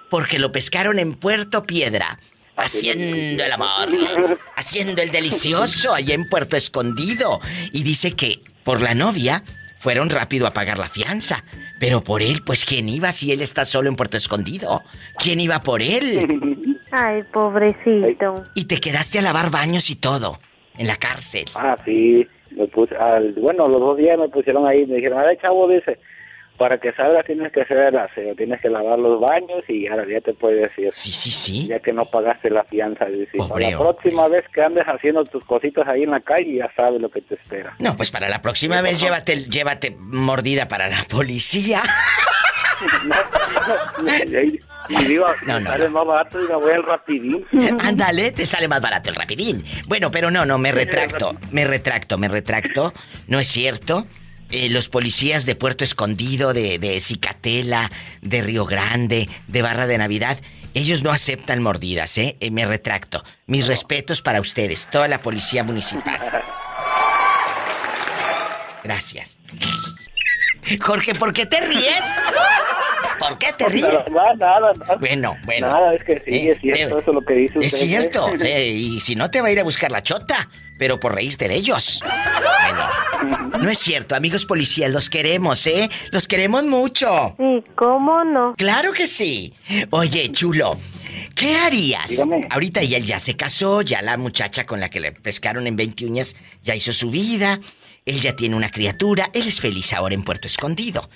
Porque 0.09 0.37
lo 0.37 0.51
pescaron 0.51 0.99
en 0.99 1.13
Puerto 1.13 1.63
Piedra, 1.63 2.19
haciendo 2.57 3.43
el 3.43 3.51
amor, 3.51 4.37
haciendo 4.55 5.01
el 5.01 5.11
delicioso 5.11 5.93
allá 5.93 6.13
en 6.13 6.27
Puerto 6.27 6.55
Escondido. 6.57 7.39
Y 7.71 7.83
dice 7.83 8.11
que 8.13 8.41
por 8.63 8.81
la 8.81 8.93
novia 8.93 9.43
fueron 9.83 10.09
rápido 10.09 10.47
a 10.47 10.51
pagar 10.51 10.79
la 10.79 10.87
fianza. 10.87 11.43
Pero 11.77 12.01
por 12.01 12.21
él, 12.21 12.41
pues 12.45 12.63
¿quién 12.63 12.87
iba 12.87 13.11
si 13.11 13.33
él 13.33 13.41
está 13.41 13.65
solo 13.65 13.89
en 13.89 13.97
Puerto 13.97 14.15
Escondido? 14.15 14.81
¿Quién 15.21 15.41
iba 15.41 15.59
por 15.59 15.81
él? 15.81 16.25
Ay, 16.91 17.21
pobrecito. 17.33 18.45
Y 18.55 18.65
te 18.65 18.79
quedaste 18.79 19.19
a 19.19 19.21
lavar 19.21 19.51
baños 19.51 19.89
y 19.89 19.97
todo, 19.97 20.39
en 20.77 20.87
la 20.87 20.95
cárcel. 20.95 21.45
Ah, 21.55 21.75
sí. 21.83 22.25
Me 22.51 22.67
puse, 22.67 22.95
al, 22.95 23.33
bueno, 23.33 23.65
los 23.65 23.81
dos 23.81 23.97
días 23.97 24.17
me 24.17 24.29
pusieron 24.29 24.65
ahí, 24.67 24.85
me 24.85 24.95
dijeron, 24.95 25.19
a 25.19 25.23
ver, 25.23 25.37
chavo, 25.41 25.67
dice, 25.67 25.99
para 26.57 26.77
que 26.79 26.93
salgas 26.93 27.25
tienes 27.25 27.51
que 27.51 27.61
hacer 27.61 27.77
el 27.77 27.97
aseo, 27.97 28.35
tienes 28.35 28.61
que 28.61 28.69
lavar 28.69 28.99
los 28.99 29.19
baños 29.19 29.63
y 29.67 29.87
ahora 29.87 30.05
ya 30.07 30.21
te 30.21 30.33
puedes 30.33 30.71
ir. 30.77 30.91
Sí, 30.91 31.11
sí, 31.11 31.31
sí. 31.31 31.67
Ya 31.67 31.79
que 31.79 31.93
no 31.93 32.05
pagaste 32.05 32.49
la 32.49 32.63
fianza. 32.63 33.05
Dice, 33.05 33.37
para 33.49 33.71
la 33.71 33.77
próxima 33.77 34.27
vez 34.27 34.43
que 34.53 34.61
andes 34.61 34.85
haciendo 34.85 35.23
tus 35.25 35.43
cositas 35.45 35.87
ahí 35.87 36.03
en 36.03 36.11
la 36.11 36.19
calle, 36.19 36.57
ya 36.57 36.71
sabes 36.75 37.01
lo 37.01 37.09
que 37.09 37.21
te 37.21 37.35
espera. 37.35 37.75
No, 37.79 37.95
pues 37.95 38.11
para 38.11 38.29
la 38.29 38.41
próxima 38.41 38.81
vez 38.81 38.99
llévate, 38.99 39.45
llévate 39.45 39.95
mordida 39.99 40.67
para 40.67 40.87
la 40.87 41.03
policía. 41.09 41.81
Y 44.89 45.05
digo, 45.05 45.25
No, 45.45 45.59
no, 45.59 45.69
sale 45.69 45.89
más 45.89 46.05
barato 46.05 46.43
y 46.43 46.47
me 46.47 46.55
voy 46.55 46.71
al 46.71 46.83
rapidín. 46.83 47.45
Ándale, 47.79 48.31
te 48.31 48.45
sale 48.45 48.67
más 48.67 48.81
barato 48.81 49.09
el 49.09 49.15
rapidín. 49.15 49.63
Bueno, 49.87 50.11
pero 50.11 50.29
no, 50.29 50.45
no, 50.45 50.57
me 50.57 50.71
retracto, 50.71 51.35
me 51.51 51.65
retracto, 51.65 52.17
me 52.17 52.27
retracto. 52.27 52.93
No 53.27 53.39
es 53.39 53.47
cierto. 53.47 54.05
Eh, 54.55 54.69
los 54.69 54.87
policías 54.87 55.47
de 55.47 55.55
Puerto 55.55 55.83
Escondido, 55.83 56.53
de, 56.53 56.77
de 56.77 56.99
Cicatela, 56.99 57.89
de 58.21 58.43
Río 58.43 58.67
Grande, 58.67 59.27
de 59.47 59.61
Barra 59.63 59.87
de 59.87 59.97
Navidad, 59.97 60.37
ellos 60.75 61.01
no 61.01 61.09
aceptan 61.09 61.63
mordidas, 61.63 62.19
¿eh? 62.19 62.37
Eh, 62.39 62.51
me 62.51 62.63
retracto. 62.67 63.23
Mis 63.47 63.65
respetos 63.65 64.21
para 64.21 64.39
ustedes, 64.39 64.87
toda 64.91 65.07
la 65.07 65.21
policía 65.21 65.63
municipal. 65.63 66.19
Gracias. 68.83 69.39
Jorge, 70.81 71.15
¿por 71.15 71.33
qué 71.33 71.47
te 71.47 71.59
ríes? 71.59 72.03
¿Por 73.17 73.37
qué 73.39 73.53
te 73.53 73.69
ríes? 73.69 73.87
Nada, 74.11 74.35
nada, 74.35 74.73
nada. 74.77 74.95
Bueno, 74.99 75.35
bueno. 75.45 75.67
Nada, 75.67 75.95
es 75.95 76.03
que 76.03 76.21
sí, 76.25 76.31
Eh, 76.31 76.51
es 76.51 76.61
cierto 76.61 76.97
eh, 76.97 77.01
eso 77.01 77.11
lo 77.11 77.25
que 77.25 77.33
dice 77.33 77.57
usted. 77.57 77.73
Es 77.73 77.79
cierto, 77.79 78.29
y 78.45 78.99
si 78.99 79.15
no 79.15 79.31
te 79.31 79.41
va 79.41 79.47
a 79.47 79.51
ir 79.51 79.59
a 79.59 79.63
buscar 79.63 79.91
la 79.91 80.03
chota, 80.03 80.47
pero 80.77 80.99
por 80.99 81.15
reírte 81.15 81.47
de 81.47 81.55
ellos. 81.55 82.01
Bueno, 82.01 83.59
no 83.59 83.69
es 83.69 83.79
cierto, 83.79 84.15
amigos 84.15 84.45
policías, 84.45 84.91
los 84.91 85.09
queremos, 85.09 85.65
¿eh? 85.67 85.89
Los 86.11 86.27
queremos 86.27 86.63
mucho. 86.65 87.35
Sí, 87.37 87.63
¿cómo 87.75 88.23
no? 88.23 88.55
Claro 88.57 88.91
que 88.93 89.07
sí. 89.07 89.53
Oye, 89.91 90.31
chulo, 90.31 90.77
¿qué 91.35 91.57
harías? 91.57 92.09
Dígame. 92.09 92.41
Ahorita 92.49 92.83
ya 92.83 92.97
él 92.97 93.05
ya 93.05 93.19
se 93.19 93.35
casó, 93.35 93.81
ya 93.81 94.01
la 94.01 94.17
muchacha 94.17 94.65
con 94.65 94.79
la 94.79 94.89
que 94.89 94.99
le 94.99 95.11
pescaron 95.11 95.67
en 95.67 95.75
20 95.75 96.05
uñas 96.05 96.35
ya 96.63 96.75
hizo 96.75 96.91
su 96.93 97.11
vida, 97.11 97.59
él 98.05 98.19
ya 98.19 98.35
tiene 98.35 98.55
una 98.55 98.69
criatura, 98.69 99.29
él 99.33 99.47
es 99.47 99.61
feliz 99.61 99.93
ahora 99.93 100.15
en 100.15 100.23
Puerto 100.23 100.47
Escondido. 100.47 101.09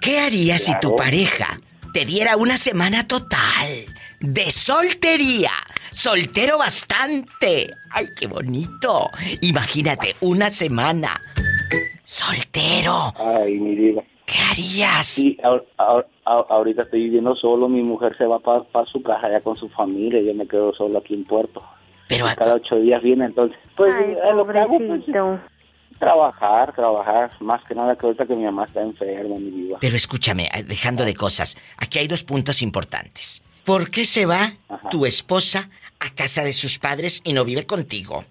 ¿Qué 0.00 0.20
harías 0.20 0.62
si 0.62 0.72
tu 0.80 0.96
pareja 0.96 1.60
te 1.92 2.04
diera 2.04 2.36
una 2.36 2.56
semana 2.56 3.06
total 3.06 3.86
de 4.20 4.50
soltería? 4.50 5.50
Soltero 5.90 6.58
bastante. 6.58 7.70
¡Ay, 7.90 8.06
qué 8.18 8.26
bonito! 8.26 9.10
Imagínate, 9.42 10.14
una 10.20 10.50
semana. 10.50 11.20
Soltero. 12.04 13.12
Ay, 13.38 13.54
mi 13.58 13.74
diva. 13.74 14.02
¿Qué 14.26 14.38
harías? 14.50 15.06
Sí, 15.06 15.36
ahor- 15.42 15.64
ahor- 15.78 16.06
ahor- 16.26 16.46
ahorita 16.50 16.82
estoy 16.82 17.04
viviendo 17.04 17.34
solo, 17.34 17.68
mi 17.68 17.82
mujer 17.82 18.14
se 18.18 18.24
va 18.26 18.38
para 18.40 18.62
su 18.92 19.02
casa 19.02 19.30
ya 19.30 19.40
con 19.40 19.56
su 19.56 19.68
familia, 19.70 20.20
yo 20.20 20.34
me 20.34 20.46
quedo 20.46 20.74
solo 20.74 20.98
aquí 20.98 21.14
en 21.14 21.24
Puerto. 21.24 21.62
Pero 22.08 22.26
cada 22.36 22.54
ocho 22.54 22.76
días 22.76 23.02
viene, 23.02 23.24
entonces, 23.26 23.58
pues 23.76 23.92
Ay, 23.94 24.12
eh, 24.12 24.34
lo 24.34 24.46
que 24.46 24.58
hago, 24.58 24.78
pues, 24.78 25.02
trabajar, 25.98 26.74
trabajar, 26.74 27.30
más 27.40 27.62
que 27.66 27.74
nada 27.74 27.96
que 27.96 28.06
ahorita 28.06 28.26
que 28.26 28.34
mi 28.34 28.44
mamá 28.44 28.64
está 28.64 28.82
enferma, 28.82 29.34
mi 29.36 29.50
diva. 29.50 29.78
Pero 29.80 29.96
escúchame, 29.96 30.48
eh, 30.54 30.62
dejando 30.62 31.04
de 31.04 31.14
cosas, 31.14 31.56
aquí 31.78 31.98
hay 31.98 32.06
dos 32.08 32.22
puntos 32.22 32.62
importantes. 32.62 33.42
¿Por 33.68 33.90
qué 33.90 34.06
se 34.06 34.24
va 34.24 34.54
tu 34.90 35.04
esposa 35.04 35.68
a 36.00 36.14
casa 36.14 36.42
de 36.42 36.54
sus 36.54 36.78
padres 36.78 37.20
y 37.22 37.34
no 37.34 37.44
vive 37.44 37.66
contigo? 37.66 38.24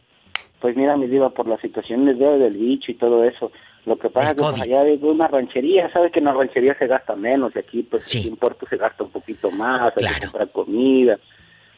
Pues 0.60 0.76
mira, 0.76 0.98
mi 0.98 1.06
diva, 1.06 1.30
por 1.30 1.48
la 1.48 1.62
situación 1.62 2.06
del 2.06 2.58
bicho 2.58 2.92
y 2.92 2.96
todo 2.96 3.24
eso. 3.24 3.52
Lo 3.86 4.00
que 4.00 4.10
pasa 4.10 4.32
es 4.32 4.34
que 4.34 4.42
pues, 4.42 4.62
allá 4.62 4.82
hay 4.82 5.00
una 5.00 5.28
ranchería, 5.28 5.94
sabes 5.94 6.12
que 6.12 6.18
en 6.18 6.26
la 6.26 6.34
ranchería 6.34 6.76
se 6.80 6.88
gasta 6.88 7.16
menos 7.16 7.56
y 7.56 7.60
aquí 7.60 7.84
pues 7.84 8.08
aquí 8.16 8.30
en 8.30 8.36
Puerto 8.36 8.66
se 8.68 8.78
gasta 8.78 9.04
un 9.04 9.12
poquito 9.12 9.52
más, 9.52 9.94
hay 9.98 10.08
que 10.08 10.22
comprar 10.22 10.52
comida, 10.52 11.20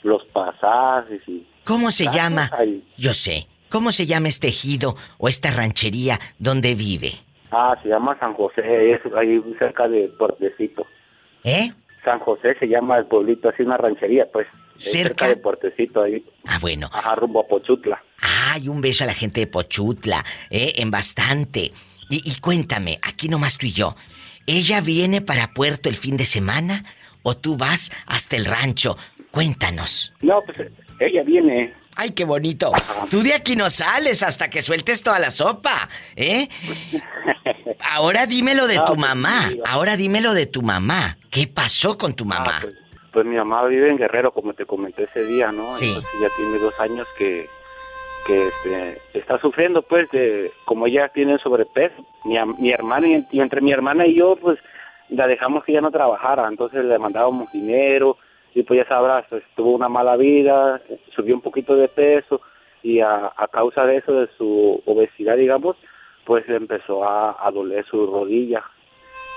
los 0.03 0.23
pasajes 0.27 1.21
y... 1.27 1.45
¿Cómo 1.65 1.91
se 1.91 2.05
llama? 2.05 2.49
Yo 2.97 3.13
sé. 3.13 3.45
¿Cómo 3.69 3.91
se 3.91 4.05
llama 4.05 4.29
este 4.29 4.47
ejido 4.47 4.95
o 5.17 5.27
esta 5.27 5.51
ranchería 5.51 6.17
donde 6.39 6.75
vive? 6.75 7.11
Ah, 7.51 7.77
se 7.83 7.89
llama 7.89 8.17
San 8.21 8.33
José, 8.35 8.93
es 8.93 9.01
ahí 9.17 9.43
cerca 9.59 9.85
de 9.89 10.07
Puertecito. 10.17 10.87
¿Eh? 11.43 11.73
San 12.03 12.19
José 12.19 12.55
se 12.59 12.67
llama 12.67 12.97
el 12.97 13.05
pueblito, 13.05 13.49
así 13.49 13.63
una 13.63 13.77
ranchería, 13.77 14.27
pues. 14.31 14.47
es 14.77 14.91
¿Cerca? 14.91 15.27
de 15.27 15.37
Puertecito, 15.37 16.01
ahí. 16.01 16.25
Ah, 16.45 16.57
bueno. 16.61 16.89
Ajá, 16.93 17.15
rumbo 17.15 17.41
a 17.41 17.47
Pochutla. 17.47 18.03
Ay, 18.21 18.67
un 18.67 18.81
beso 18.81 19.03
a 19.03 19.07
la 19.07 19.13
gente 19.13 19.41
de 19.41 19.47
Pochutla, 19.47 20.23
¿eh? 20.49 20.73
En 20.77 20.91
bastante. 20.91 21.71
Y, 22.09 22.21
y 22.31 22.39
cuéntame, 22.39 22.99
aquí 23.01 23.27
nomás 23.27 23.57
tú 23.57 23.65
y 23.65 23.71
yo. 23.71 23.95
¿Ella 24.47 24.81
viene 24.81 25.21
para 25.21 25.53
Puerto 25.53 25.89
el 25.89 25.95
fin 25.95 26.17
de 26.17 26.25
semana 26.25 26.83
o 27.23 27.37
tú 27.37 27.57
vas 27.57 27.91
hasta 28.07 28.35
el 28.35 28.45
rancho? 28.45 28.97
Cuéntanos. 29.31 30.13
No, 30.21 30.41
pues 30.41 30.71
ella 30.99 31.23
viene. 31.23 31.73
Ay, 32.01 32.11
qué 32.11 32.23
bonito. 32.23 32.71
Tú 33.11 33.23
de 33.23 33.33
aquí 33.33 33.57
no 33.57 33.69
sales 33.69 34.23
hasta 34.23 34.49
que 34.49 34.61
sueltes 34.61 35.03
toda 35.03 35.19
la 35.19 35.29
sopa, 35.31 35.89
¿eh? 36.15 36.47
Ahora 37.91 38.25
dímelo 38.25 38.67
de 38.67 38.77
tu 38.77 38.85
pues, 38.85 38.99
mamá. 38.99 39.49
Ahora 39.67 39.97
dímelo 39.97 40.33
de 40.33 40.45
tu 40.45 40.61
mamá. 40.61 41.17
¿Qué 41.29 41.45
pasó 41.47 41.97
con 41.97 42.13
tu 42.13 42.23
mamá? 42.23 42.61
Pues 43.11 43.25
mi 43.25 43.35
mamá 43.35 43.65
vive 43.65 43.89
en 43.89 43.97
Guerrero, 43.97 44.31
como 44.31 44.53
te 44.53 44.65
comenté 44.65 45.09
ese 45.11 45.25
día, 45.25 45.51
¿no? 45.51 45.75
Sí. 45.75 45.89
Entonces 45.89 46.19
ya 46.21 46.27
tiene 46.37 46.57
dos 46.59 46.79
años 46.79 47.05
que, 47.17 47.49
que 48.25 48.47
este, 48.47 49.01
está 49.13 49.37
sufriendo, 49.41 49.81
pues, 49.81 50.09
de 50.11 50.53
como 50.63 50.87
ella 50.87 51.09
tiene 51.09 51.37
sobrepeso. 51.39 52.05
Mi, 52.23 52.37
mi 52.59 52.71
hermana, 52.71 53.09
y, 53.09 53.27
y 53.29 53.41
entre 53.41 53.59
mi 53.59 53.73
hermana 53.73 54.07
y 54.07 54.15
yo, 54.15 54.37
pues, 54.37 54.57
la 55.09 55.27
dejamos 55.27 55.65
que 55.65 55.73
ella 55.73 55.81
no 55.81 55.91
trabajara, 55.91 56.47
entonces 56.47 56.85
le 56.85 56.97
mandábamos 56.97 57.51
dinero 57.51 58.15
y 58.53 58.63
pues 58.63 58.79
ya 58.79 58.87
sabrás, 58.87 59.25
pues, 59.29 59.43
tuvo 59.55 59.71
una 59.71 59.89
mala 59.89 60.15
vida, 60.15 60.81
subió 61.15 61.35
un 61.35 61.41
poquito 61.41 61.75
de 61.75 61.87
peso 61.87 62.41
y 62.81 62.99
a, 62.99 63.31
a 63.35 63.47
causa 63.47 63.85
de 63.85 63.97
eso, 63.97 64.13
de 64.13 64.27
su 64.37 64.81
obesidad, 64.85 65.37
digamos, 65.37 65.77
pues 66.25 66.47
le 66.47 66.55
empezó 66.55 67.03
a, 67.03 67.35
a 67.45 67.51
doler 67.51 67.85
su 67.85 68.05
rodilla. 68.05 68.63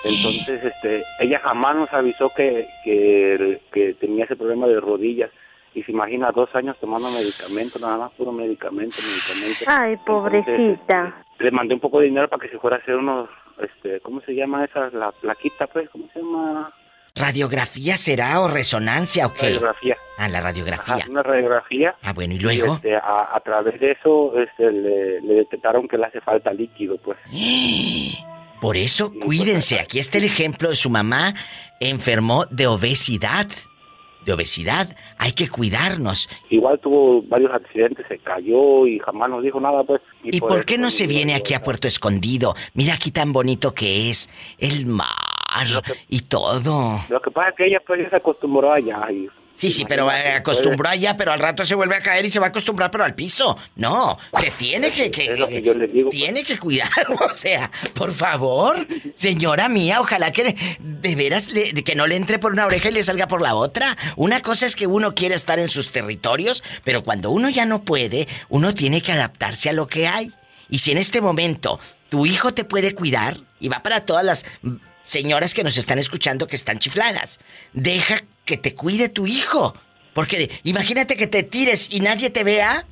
Entonces, 0.05 0.65
este, 0.65 1.05
ella 1.21 1.39
jamás 1.39 1.77
nos 1.77 1.93
avisó 1.93 2.31
que, 2.35 2.67
que, 2.85 3.61
que 3.73 3.95
tenía 3.95 4.25
ese 4.25 4.37
problema 4.37 4.67
de 4.67 4.81
rodillas. 4.81 5.31
Y 5.75 5.83
se 5.85 5.93
imagina 5.93 6.33
dos 6.33 6.55
años 6.55 6.77
tomando 6.79 7.09
medicamento, 7.11 7.79
nada 7.79 7.97
más 7.97 8.11
puro 8.13 8.31
medicamento, 8.31 8.97
medicamento. 9.01 9.65
Ay, 9.67 9.97
pobrecita. 10.05 11.25
Le 11.39 11.51
mandé 11.51 11.75
un 11.75 11.81
poco 11.81 12.01
de 12.01 12.07
dinero 12.07 12.29
para 12.29 12.43
que 12.43 12.51
se 12.51 12.59
fuera 12.59 12.77
a 12.77 12.81
hacer 12.81 12.97
unos, 12.97 13.31
este, 13.59 14.01
¿cómo 14.01 14.21
se 14.21 14.35
llama 14.35 14.65
esa? 14.65 14.91
La 14.91 15.13
plaquita, 15.13 15.67
pues, 15.69 15.89
¿cómo 15.89 16.09
se 16.13 16.19
llama? 16.21 16.73
¿Radiografía 17.15 17.97
será 17.97 18.41
o 18.41 18.49
resonancia 18.49 19.27
o 19.27 19.35
qué? 19.35 19.47
Radiografía. 19.47 19.97
Ah, 20.19 20.29
la 20.29 20.41
radiografía. 20.41 20.95
Ajá, 20.95 21.11
una 21.11 21.23
radiografía. 21.23 21.95
Ah, 22.03 22.13
bueno, 22.13 22.35
¿y 22.35 22.39
luego? 22.39 22.77
este, 22.77 22.97
a, 22.97 23.35
a 23.35 23.41
través 23.41 23.79
de 23.81 23.91
eso 23.91 24.33
este, 24.39 24.73
le, 24.73 25.21
le 25.21 25.35
detectaron 25.35 25.87
que 25.89 25.99
le 25.99 26.07
hace 26.07 26.21
falta 26.21 26.53
líquido, 26.53 26.97
pues. 26.99 27.19
Por 28.61 28.77
eso, 28.77 29.13
cuídense. 29.13 29.81
Aquí 29.81 29.99
está 29.99 30.19
el 30.19 30.25
ejemplo 30.25 30.69
de 30.69 30.77
su 30.77 30.89
mamá 30.89 31.35
enfermó 31.81 32.47
de 32.47 32.67
obesidad. 32.69 33.49
De 34.25 34.33
obesidad. 34.33 34.97
Hay 35.19 35.33
que 35.33 35.49
cuidarnos. 35.49 36.29
Igual 36.49 36.79
tuvo 36.79 37.23
varios 37.23 37.53
accidentes, 37.53 38.07
se 38.09 38.19
cayó 38.19 38.87
y 38.87 39.01
jamás 39.01 39.29
nos 39.31 39.43
dijo 39.43 39.61
nada, 39.61 39.83
pues. 39.83 40.01
¿Y 40.23 40.41
por 40.41 40.65
qué 40.65 40.79
no 40.79 40.91
se 40.91 41.09
viene 41.09 41.35
aquí 41.35 41.55
a 41.55 41.63
Puerto 41.63 41.89
Escondido? 41.89 42.55
Mira 42.75 42.95
aquí 42.95 43.11
tan 43.11 43.33
bonito 43.33 43.75
que 43.75 44.11
es. 44.11 44.31
El 44.59 44.87
mar 44.87 45.09
y 46.09 46.21
todo. 46.21 47.05
Lo 47.09 47.21
que 47.21 47.31
pasa 47.31 47.51
es 47.51 47.55
que 47.57 47.67
ella 47.67 47.79
pues 47.87 48.01
se 48.09 48.17
acostumbró 48.17 48.73
allá 48.73 49.11
y 49.11 49.29
Sí, 49.55 49.71
sí, 49.71 49.85
pero 49.87 50.11
eh, 50.11 50.33
acostumbró 50.33 50.89
allá, 50.89 51.15
pero 51.15 51.31
al 51.31 51.39
rato 51.39 51.63
se 51.63 51.75
vuelve 51.75 51.95
a 51.95 52.01
caer 52.01 52.25
y 52.25 52.31
se 52.31 52.39
va 52.41 52.47
a 52.47 52.49
acostumbrar, 52.49 52.91
pero 52.91 53.05
al 53.05 53.15
piso. 53.15 53.57
No, 53.77 54.19
se 54.41 54.51
tiene 54.51 54.91
que, 54.91 55.11
que, 55.11 55.37
tiene 56.11 56.43
que 56.43 56.59
cuidar, 56.59 56.89
o 57.31 57.35
sea, 57.35 57.71
por 57.95 58.15
favor, 58.15 58.87
señora 59.15 59.69
mía, 59.69 60.01
ojalá 60.01 60.33
que 60.33 60.57
de 60.81 61.15
veras 61.15 61.51
le- 61.51 61.75
que 61.85 61.95
no 61.95 62.07
le 62.07 62.17
entre 62.17 62.39
por 62.39 62.53
una 62.53 62.65
oreja 62.65 62.89
y 62.89 62.93
le 62.93 63.03
salga 63.03 63.29
por 63.29 63.43
la 63.43 63.55
otra. 63.55 63.97
Una 64.17 64.41
cosa 64.41 64.65
es 64.65 64.75
que 64.75 64.87
uno 64.87 65.15
quiere 65.15 65.35
estar 65.35 65.59
en 65.59 65.69
sus 65.69 65.93
territorios, 65.93 66.65
pero 66.83 67.05
cuando 67.05 67.31
uno 67.31 67.51
ya 67.51 67.67
no 67.67 67.83
puede, 67.83 68.29
uno 68.49 68.73
tiene 68.73 69.03
que 69.03 69.13
adaptarse 69.13 69.69
a 69.69 69.75
lo 69.75 69.87
que 69.87 70.09
hay. 70.09 70.33
Y 70.71 70.79
si 70.79 70.93
en 70.93 70.99
este 70.99 71.21
momento 71.21 71.79
tu 72.09 72.25
hijo 72.25 72.55
te 72.55 72.65
puede 72.65 72.95
cuidar, 72.95 73.37
y 73.61 73.69
va 73.69 73.83
para 73.83 74.07
todas 74.07 74.25
las 74.25 74.47
señoras 75.13 75.53
que 75.55 75.63
nos 75.63 75.77
están 75.77 75.99
escuchando 75.99 76.47
que 76.47 76.57
están 76.57 76.79
chifladas, 76.79 77.39
deja 77.75 78.17
que 78.45 78.57
te 78.57 78.75
cuide 78.75 79.09
tu 79.09 79.27
hijo. 79.27 79.75
Porque 80.15 80.51
imagínate 80.65 81.17
que 81.17 81.27
te 81.27 81.43
tires 81.43 81.93
y 81.93 82.01
nadie 82.01 82.31
te 82.31 82.45
vea. 82.45 82.87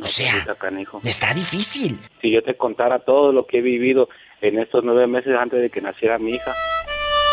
O 0.00 0.06
sea, 0.06 0.46
está 1.04 1.32
difícil. 1.32 1.98
si 2.20 2.30
yo 2.30 2.42
te 2.42 2.54
contara 2.54 2.98
todo 2.98 3.32
lo 3.32 3.46
que 3.46 3.58
he 3.58 3.62
vivido 3.62 4.08
en 4.42 4.58
estos 4.58 4.84
nueve 4.84 5.06
meses 5.06 5.34
antes 5.38 5.60
de 5.60 5.70
que 5.70 5.80
naciera 5.80 6.18
mi 6.18 6.32
hija, 6.32 6.54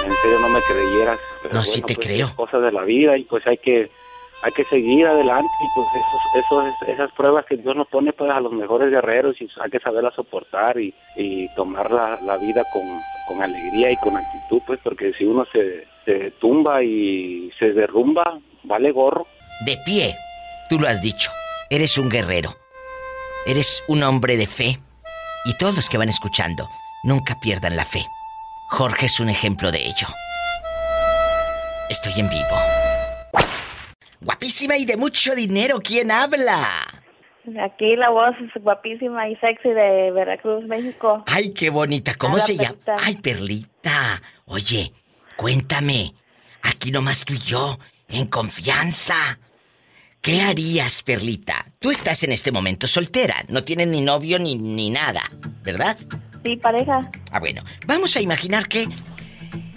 en 0.06 0.11
serio 0.14 0.40
no 0.40 0.49
me 0.49 0.60
creyeras. 0.61 1.20
Pero 1.41 1.56
No, 1.56 1.64
sí 1.65 1.82
te 1.82 1.95
pues, 1.95 2.07
creo. 2.07 2.34
Cosas 2.36 2.61
de 2.61 2.72
la 2.72 2.84
vida 2.84 3.18
y 3.18 3.24
pues 3.24 3.45
hay 3.48 3.57
que 3.57 3.91
hay 4.44 4.52
que 4.52 4.65
seguir 4.65 5.07
adelante 5.07 5.49
y 5.61 5.68
pues 5.74 5.88
esos, 6.36 6.90
esas 6.90 7.11
pruebas 7.14 7.45
que 7.45 7.56
Dios 7.56 7.76
nos 7.76 7.88
pone 7.88 8.11
pues 8.11 8.30
a 8.30 8.41
los 8.41 8.52
mejores 8.52 8.91
guerreros 8.91 9.40
y 9.40 9.48
hay 9.61 9.72
que 9.72 9.80
saberlas 9.80 10.14
soportar 10.15 10.78
y, 10.80 10.94
y 11.15 11.48
tomar 11.56 11.90
la, 11.90 12.20
la 12.22 12.38
vida 12.38 12.64
con, 12.74 12.84
con 13.28 13.41
alegría 13.41 13.91
y 13.91 13.95
con 13.98 14.18
actitud 14.18 14.61
pues 14.68 14.80
porque 14.84 15.14
si 15.14 15.24
uno 15.24 15.45
se, 15.52 15.88
se 16.06 16.32
tumba 16.41 16.84
y 16.84 17.52
se 17.57 17.72
derrumba, 17.72 18.24
vale 18.64 18.91
gorro. 18.91 19.26
De 19.65 19.78
pie, 19.86 20.15
tú 20.70 20.80
lo 20.80 20.88
has 20.88 21.02
dicho. 21.02 21.32
Eres 21.70 21.98
un 21.98 22.10
guerrero. 22.10 22.53
Eres 23.45 23.84
un 23.88 24.03
hombre 24.03 24.38
de 24.38 24.48
fe. 24.48 24.80
Y 25.45 25.57
todos 25.57 25.76
los 25.76 25.90
que 25.90 25.98
van 25.98 26.10
escuchando, 26.10 26.68
nunca 27.03 27.36
pierdan 27.41 27.76
la 27.76 27.86
fe. 27.86 28.06
Jorge 28.70 29.06
es 29.06 29.20
un 29.20 29.30
ejemplo 29.30 29.72
de 29.72 29.86
ello. 29.86 30.07
Estoy 31.90 32.14
en 32.18 32.30
vivo. 32.30 32.93
Guapísima 34.24 34.78
y 34.78 34.86
de 34.86 34.98
mucho 34.98 35.36
dinero, 35.36 35.80
¿quién 35.84 36.12
habla? 36.12 36.70
Aquí 37.62 37.95
la 37.98 38.10
voz 38.10 38.36
es 38.40 38.64
guapísima 38.64 39.28
y 39.28 39.36
sexy 39.36 39.70
de 39.70 40.12
Veracruz, 40.12 40.66
México. 40.66 41.24
Ay, 41.28 41.54
qué 41.54 41.70
bonita. 41.70 42.16
¿Cómo 42.16 42.36
Hola, 42.36 42.44
se 42.44 42.56
llama? 42.56 42.76
Perlita. 42.86 42.95
Ay, 43.02 43.16
Perlita. 43.18 44.22
Oye, 44.45 44.94
cuéntame. 45.36 46.14
Aquí 46.62 46.91
nomás 46.91 47.26
tú 47.26 47.34
y 47.34 47.40
yo, 47.40 47.78
en 48.08 48.28
confianza. 48.28 49.40
¿Qué 50.22 50.41
harías, 50.41 51.04
Perlita? 51.04 51.66
Tú 51.80 51.91
estás 51.91 52.24
en 52.24 52.32
este 52.32 52.54
momento 52.54 52.88
soltera, 52.88 53.44
no 53.50 53.62
tienes 53.66 53.88
ni 53.88 54.00
novio 54.00 54.40
ni, 54.40 54.56
ni 54.56 54.90
nada, 54.90 55.24
¿verdad? 55.64 55.98
Sí, 56.45 56.56
pareja. 56.56 57.12
Ah, 57.32 57.41
bueno, 57.41 57.62
vamos 57.86 58.16
a 58.16 58.22
imaginar 58.22 58.70
que 58.70 58.88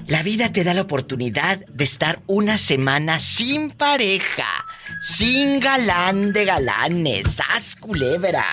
la 0.06 0.22
vida 0.22 0.52
te 0.52 0.62
da 0.62 0.72
la 0.72 0.82
oportunidad 0.82 1.58
de 1.66 1.84
estar 1.84 2.20
una 2.26 2.58
semana 2.58 3.18
sin 3.18 3.70
pareja, 3.70 4.46
sin 5.02 5.58
galán 5.58 6.32
de 6.32 6.44
galanes, 6.44 7.34
¡Sas, 7.34 7.74
culebra! 7.74 8.44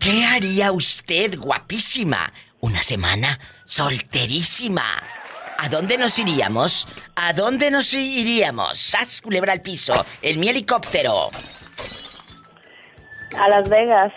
¿Qué 0.00 0.24
haría 0.24 0.72
usted, 0.72 1.38
guapísima? 1.38 2.32
Una 2.60 2.82
semana 2.82 3.38
solterísima. 3.64 5.00
¿A 5.58 5.68
dónde 5.68 5.96
nos 5.96 6.18
iríamos? 6.18 6.88
¿A 7.14 7.32
dónde 7.32 7.70
nos 7.70 7.92
iríamos? 7.92 8.78
¡Sas, 8.78 9.20
culebra 9.20 9.52
al 9.52 9.60
piso! 9.60 9.94
¡El 10.22 10.38
mi 10.38 10.48
helicóptero! 10.48 11.28
A 13.38 13.48
Las 13.48 13.68
Vegas. 13.68 14.12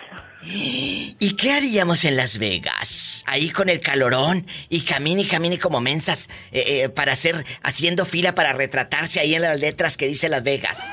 ¿Y 0.46 1.36
qué 1.36 1.52
haríamos 1.52 2.04
en 2.04 2.16
Las 2.16 2.38
Vegas? 2.38 3.22
Ahí 3.26 3.50
con 3.50 3.68
el 3.68 3.80
calorón 3.80 4.46
y 4.68 4.82
camine 4.82 5.22
y 5.22 5.26
camine 5.26 5.58
como 5.58 5.80
mensas 5.80 6.28
eh, 6.52 6.82
eh, 6.84 6.88
para 6.90 7.12
hacer, 7.12 7.44
haciendo 7.62 8.04
fila 8.04 8.34
para 8.34 8.52
retratarse 8.52 9.20
ahí 9.20 9.34
en 9.34 9.42
las 9.42 9.58
letras 9.58 9.96
que 9.96 10.06
dice 10.06 10.28
Las 10.28 10.42
Vegas. 10.42 10.90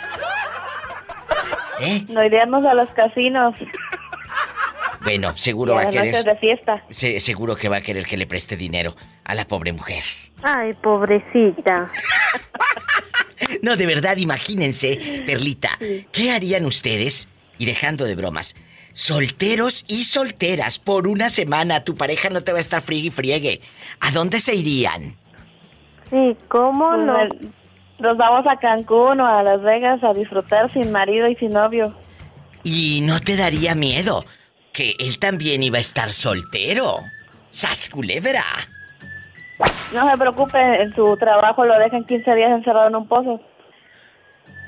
¿Eh? 1.82 2.04
Nos 2.10 2.26
iríamos 2.26 2.66
a 2.66 2.74
los 2.76 2.90
casinos. 2.92 3.56
Bueno, 5.04 5.34
Y 5.36 5.40
seguro 5.40 5.74
a 5.74 5.84
va 5.84 5.90
a 5.90 5.92
querer. 5.92 6.24
de 6.24 6.36
fiesta. 6.38 6.84
se- 6.90 7.20
seguro 7.20 7.56
que 7.56 7.68
va 7.70 7.78
a 7.78 7.82
querer 7.82 8.06
que 8.06 8.18
le 8.18 8.28
preste 8.28 8.56
dinero 8.56 8.96
a 9.24 9.34
la 9.36 9.48
pobre 9.48 9.74
mujer. 9.74 10.04
Ay, 10.44 10.74
pobrecita. 10.82 11.90
No, 13.64 13.76
de 13.76 13.86
verdad, 13.86 14.18
imagínense, 14.18 15.24
Perlita, 15.26 15.78
¿qué 16.12 16.32
harían 16.32 16.66
ustedes? 16.66 17.28
Y 17.58 17.66
dejando 17.66 18.06
de 18.06 18.16
bromas, 18.16 18.56
solteros 18.94 19.86
y 19.88 20.04
solteras 20.04 20.80
por 20.80 21.08
una 21.08 21.30
semana, 21.30 21.84
tu 21.84 21.96
pareja 21.96 22.30
no 22.30 22.44
te 22.44 22.52
va 22.52 22.58
a 22.58 22.62
estar 22.62 22.82
friegue 22.82 23.08
y 23.08 23.12
friegue. 23.12 23.62
¿A 24.00 24.12
dónde 24.12 24.40
se 24.40 24.56
irían? 24.56 25.16
Sí, 26.10 26.36
¿cómo 26.48 26.98
no? 26.98 27.16
Pues, 27.16 27.52
Nos 28.00 28.18
vamos 28.18 28.46
a 28.48 28.58
Cancún 28.58 29.22
o 29.22 29.26
a 29.26 29.44
Las 29.44 29.62
Vegas 29.62 30.04
a 30.04 30.14
disfrutar 30.14 30.72
sin 30.72 30.92
marido 30.92 31.28
y 31.28 31.36
sin 31.36 31.50
novio. 31.50 31.96
Y 32.64 33.02
no 33.04 33.20
te 33.20 33.36
daría 33.36 33.76
miedo 33.76 34.26
que 34.74 34.96
él 35.00 35.20
también 35.20 35.64
iba 35.64 35.78
a 35.78 35.82
estar 35.82 36.14
soltero. 36.14 36.98
¡Sas 37.52 37.90
culebra! 37.90 38.44
No 39.94 40.10
se 40.10 40.18
preocupe, 40.18 40.60
en 40.82 40.94
su 40.96 41.18
trabajo 41.18 41.66
lo 41.66 41.78
dejan 41.78 42.06
15 42.06 42.36
días 42.36 42.52
encerrado 42.52 42.88
en 42.88 42.96
un 42.96 43.08
pozo. 43.08 43.42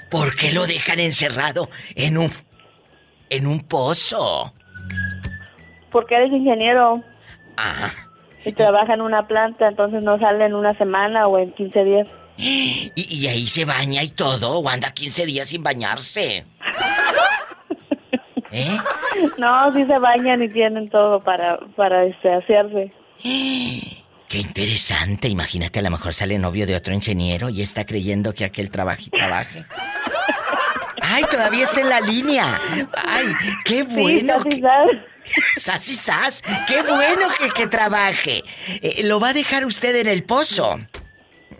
¿Por 0.09 0.35
qué 0.35 0.51
lo 0.51 0.67
dejan 0.67 0.99
encerrado 0.99 1.69
en 1.95 2.17
un. 2.17 2.31
En 3.35 3.47
un 3.47 3.61
pozo? 3.61 4.53
Porque 5.91 6.15
eres 6.15 6.31
ingeniero 6.31 7.03
Ah. 7.57 7.89
y 8.45 8.51
trabaja 8.51 8.93
en 8.95 9.01
una 9.01 9.27
planta, 9.27 9.67
entonces 9.67 10.01
no 10.03 10.17
sale 10.19 10.45
en 10.45 10.55
una 10.55 10.75
semana 10.77 11.27
o 11.27 11.37
en 11.37 11.51
15 11.53 11.83
días. 11.83 12.07
Y, 12.35 12.91
y 12.95 13.27
ahí 13.27 13.45
se 13.47 13.63
baña 13.63 14.01
y 14.01 14.09
todo, 14.09 14.57
o 14.59 14.67
anda 14.67 14.91
15 14.91 15.25
días 15.27 15.49
sin 15.49 15.61
bañarse. 15.63 16.43
¿Eh? 18.51 18.77
No, 19.37 19.71
sí 19.71 19.85
se 19.85 19.97
bañan 19.99 20.41
y 20.43 20.49
tienen 20.49 20.89
todo 20.89 21.23
para, 21.23 21.59
para 21.75 22.05
este, 22.05 22.33
hacerse. 22.33 22.91
Qué 24.29 24.39
interesante. 24.39 25.27
Imagínate, 25.27 25.77
a 25.77 25.83
lo 25.83 25.91
mejor 25.91 26.13
sale 26.13 26.39
novio 26.39 26.65
de 26.65 26.75
otro 26.75 26.93
ingeniero 26.93 27.49
y 27.49 27.61
está 27.61 27.85
creyendo 27.85 28.33
que 28.33 28.45
aquel 28.45 28.71
trabaje 28.71 29.03
y 29.05 29.09
trabaje. 29.11 29.65
¡Ay, 31.13 31.23
todavía 31.29 31.63
está 31.63 31.79
en 31.81 31.89
la 31.89 31.99
línea! 31.99 32.59
¡Ay, 33.07 33.27
qué 33.65 33.83
bueno! 33.83 34.41
Sí. 34.49 34.63
¡Sas 35.57 35.87
y 35.89 35.95
sas! 35.95 36.41
¡Qué 36.67 36.81
bueno 36.81 37.27
que, 37.37 37.49
que 37.51 37.67
trabaje! 37.67 38.43
Eh, 38.81 39.03
¿Lo 39.03 39.19
va 39.19 39.29
a 39.29 39.33
dejar 39.33 39.63
usted 39.63 39.95
en 39.95 40.07
el 40.07 40.23
pozo? 40.23 40.79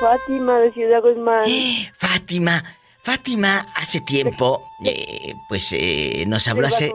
Fátima 0.00 0.58
de 0.58 0.72
Ciudad 0.72 1.00
Guzmán. 1.00 1.44
Fátima. 1.96 2.64
Fátima, 3.06 3.68
hace 3.76 4.00
tiempo, 4.00 4.68
eh, 4.84 5.36
pues 5.48 5.72
eh, 5.72 6.24
nos 6.26 6.48
habló 6.48 6.66
hace. 6.66 6.92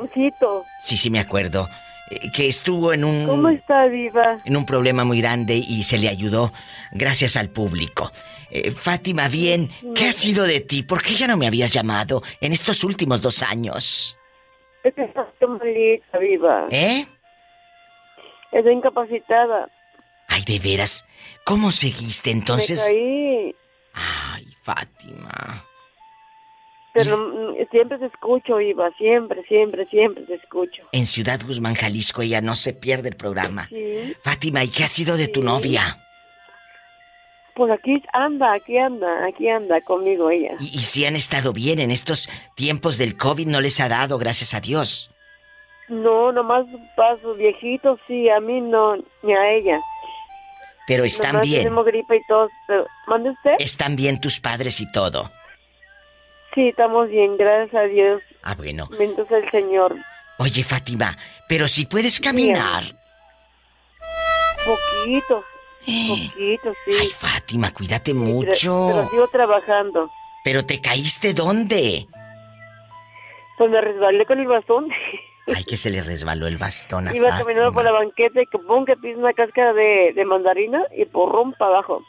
Sí, 0.83 0.97
sí, 0.97 1.09
me 1.09 1.21
acuerdo. 1.21 1.69
eh, 2.09 2.29
que 2.35 2.49
estuvo 2.49 2.91
en 2.91 3.05
un. 3.05 3.25
¿Cómo 3.27 3.47
está, 3.47 3.87
Diva? 3.87 4.37
en 4.43 4.57
un 4.57 4.65
problema 4.65 5.05
muy 5.05 5.21
grande 5.21 5.55
y 5.55 5.83
se 5.83 5.97
le 5.97 6.09
ayudó 6.09 6.51
gracias 6.91 7.37
al 7.37 7.47
público. 7.47 8.11
Eh, 8.49 8.71
Fátima, 8.71 9.29
bien, 9.29 9.69
¿qué 9.95 10.09
ha 10.09 10.11
sido 10.11 10.43
de 10.43 10.59
ti? 10.59 10.83
¿Por 10.83 11.01
qué 11.01 11.13
ya 11.13 11.27
no 11.27 11.37
me 11.37 11.47
habías 11.47 11.71
llamado 11.71 12.21
en 12.41 12.51
estos 12.51 12.83
últimos 12.83 13.21
dos 13.21 13.41
años? 13.41 14.17
Es 14.83 14.93
que 14.93 15.03
estás 15.03 15.27
malita, 15.47 16.19
Diva. 16.19 16.67
¿Eh? 16.71 17.07
Estoy 18.51 18.73
incapacitada. 18.73 19.69
Ay, 20.27 20.43
de 20.43 20.59
veras, 20.59 21.05
¿cómo 21.45 21.71
seguiste 21.71 22.31
entonces? 22.31 22.83
Me 22.85 22.91
caí. 22.91 23.55
Ay, 23.93 24.47
Fátima. 24.61 25.70
Pero 26.93 27.17
mm, 27.17 27.55
siempre 27.71 27.97
te 27.99 28.05
escucho, 28.07 28.59
Iva. 28.59 28.89
Siempre, 28.97 29.43
siempre, 29.47 29.85
siempre 29.87 30.23
te 30.25 30.35
escucho. 30.35 30.83
En 30.91 31.05
Ciudad 31.05 31.39
Guzmán, 31.45 31.75
Jalisco, 31.75 32.21
ella 32.21 32.41
no 32.41 32.55
se 32.55 32.73
pierde 32.73 33.09
el 33.09 33.15
programa. 33.15 33.67
Sí. 33.69 34.13
Fátima, 34.23 34.63
¿y 34.63 34.67
qué 34.69 34.83
ha 34.83 34.87
sido 34.87 35.15
de 35.17 35.27
tu 35.29 35.41
novia? 35.41 35.97
Pues 37.55 37.71
aquí 37.71 37.93
anda, 38.13 38.53
aquí 38.53 38.77
anda, 38.77 39.25
aquí 39.25 39.47
anda 39.49 39.81
conmigo 39.81 40.29
ella. 40.29 40.55
Y, 40.59 40.65
y 40.65 40.81
si 40.81 41.05
han 41.05 41.15
estado 41.15 41.53
bien 41.53 41.79
en 41.79 41.91
estos 41.91 42.29
tiempos 42.55 42.97
del 42.97 43.17
COVID, 43.17 43.47
no 43.47 43.59
les 43.61 43.79
ha 43.79 43.89
dado, 43.89 44.17
gracias 44.17 44.53
a 44.53 44.61
Dios. 44.61 45.11
No, 45.89 46.31
nomás 46.31 46.65
paso 46.95 47.33
viejitos, 47.35 47.99
sí, 48.07 48.29
a 48.29 48.39
mí 48.39 48.61
no, 48.61 48.95
ni 49.23 49.33
a 49.33 49.51
ella. 49.51 49.79
Pero 50.87 51.03
están 51.03 51.33
Nomás 51.33 51.47
bien. 51.47 51.63
tenemos 51.63 51.85
gripe 51.85 52.15
y 52.17 52.25
todo. 52.27 52.49
pero- 52.67 52.87
¿Mande 53.07 53.29
usted? 53.31 53.51
Están 53.59 53.95
bien 53.97 54.19
tus 54.21 54.39
padres 54.39 54.79
y 54.81 54.89
todo. 54.91 55.29
Sí, 56.53 56.69
estamos 56.69 57.09
bien, 57.09 57.37
gracias 57.37 57.73
a 57.75 57.83
Dios. 57.85 58.21
Ah, 58.43 58.55
bueno. 58.55 58.87
Bendito 58.97 59.25
el 59.35 59.49
Señor. 59.51 59.95
Oye, 60.37 60.63
Fátima, 60.63 61.17
pero 61.47 61.67
si 61.67 61.85
puedes 61.85 62.19
caminar. 62.19 62.83
Poquito, 64.65 65.43
poquito, 65.79 66.73
sí. 66.85 66.91
Ay, 66.99 67.07
Fátima, 67.07 67.73
cuídate 67.73 68.11
Pero, 68.13 68.23
mucho. 68.25 68.87
pero 68.91 69.09
sigo 69.09 69.27
trabajando. 69.27 70.09
¿Pero 70.43 70.65
te 70.65 70.79
caíste 70.81 71.33
dónde? 71.33 72.05
Pues 73.57 73.69
me 73.71 73.81
resbalé 73.81 74.25
con 74.25 74.39
el 74.39 74.47
bastón. 74.47 74.89
Ay, 75.55 75.63
que 75.63 75.77
se 75.77 75.89
le 75.89 76.01
resbaló 76.01 76.47
el 76.47 76.57
bastón 76.57 77.07
a 77.07 77.15
Iba 77.15 77.29
Fátima. 77.29 77.45
caminando 77.45 77.73
por 77.73 77.83
la 77.83 77.91
banqueta 77.91 78.41
y 78.41 78.45
que 78.45 78.59
pum, 78.59 78.85
que 78.85 78.93
una 79.15 79.33
cáscara 79.33 79.73
de, 79.73 80.13
de 80.15 80.25
mandarina 80.25 80.83
y 80.95 81.05
porrón 81.05 81.53
para 81.53 81.71
abajo. 81.71 82.01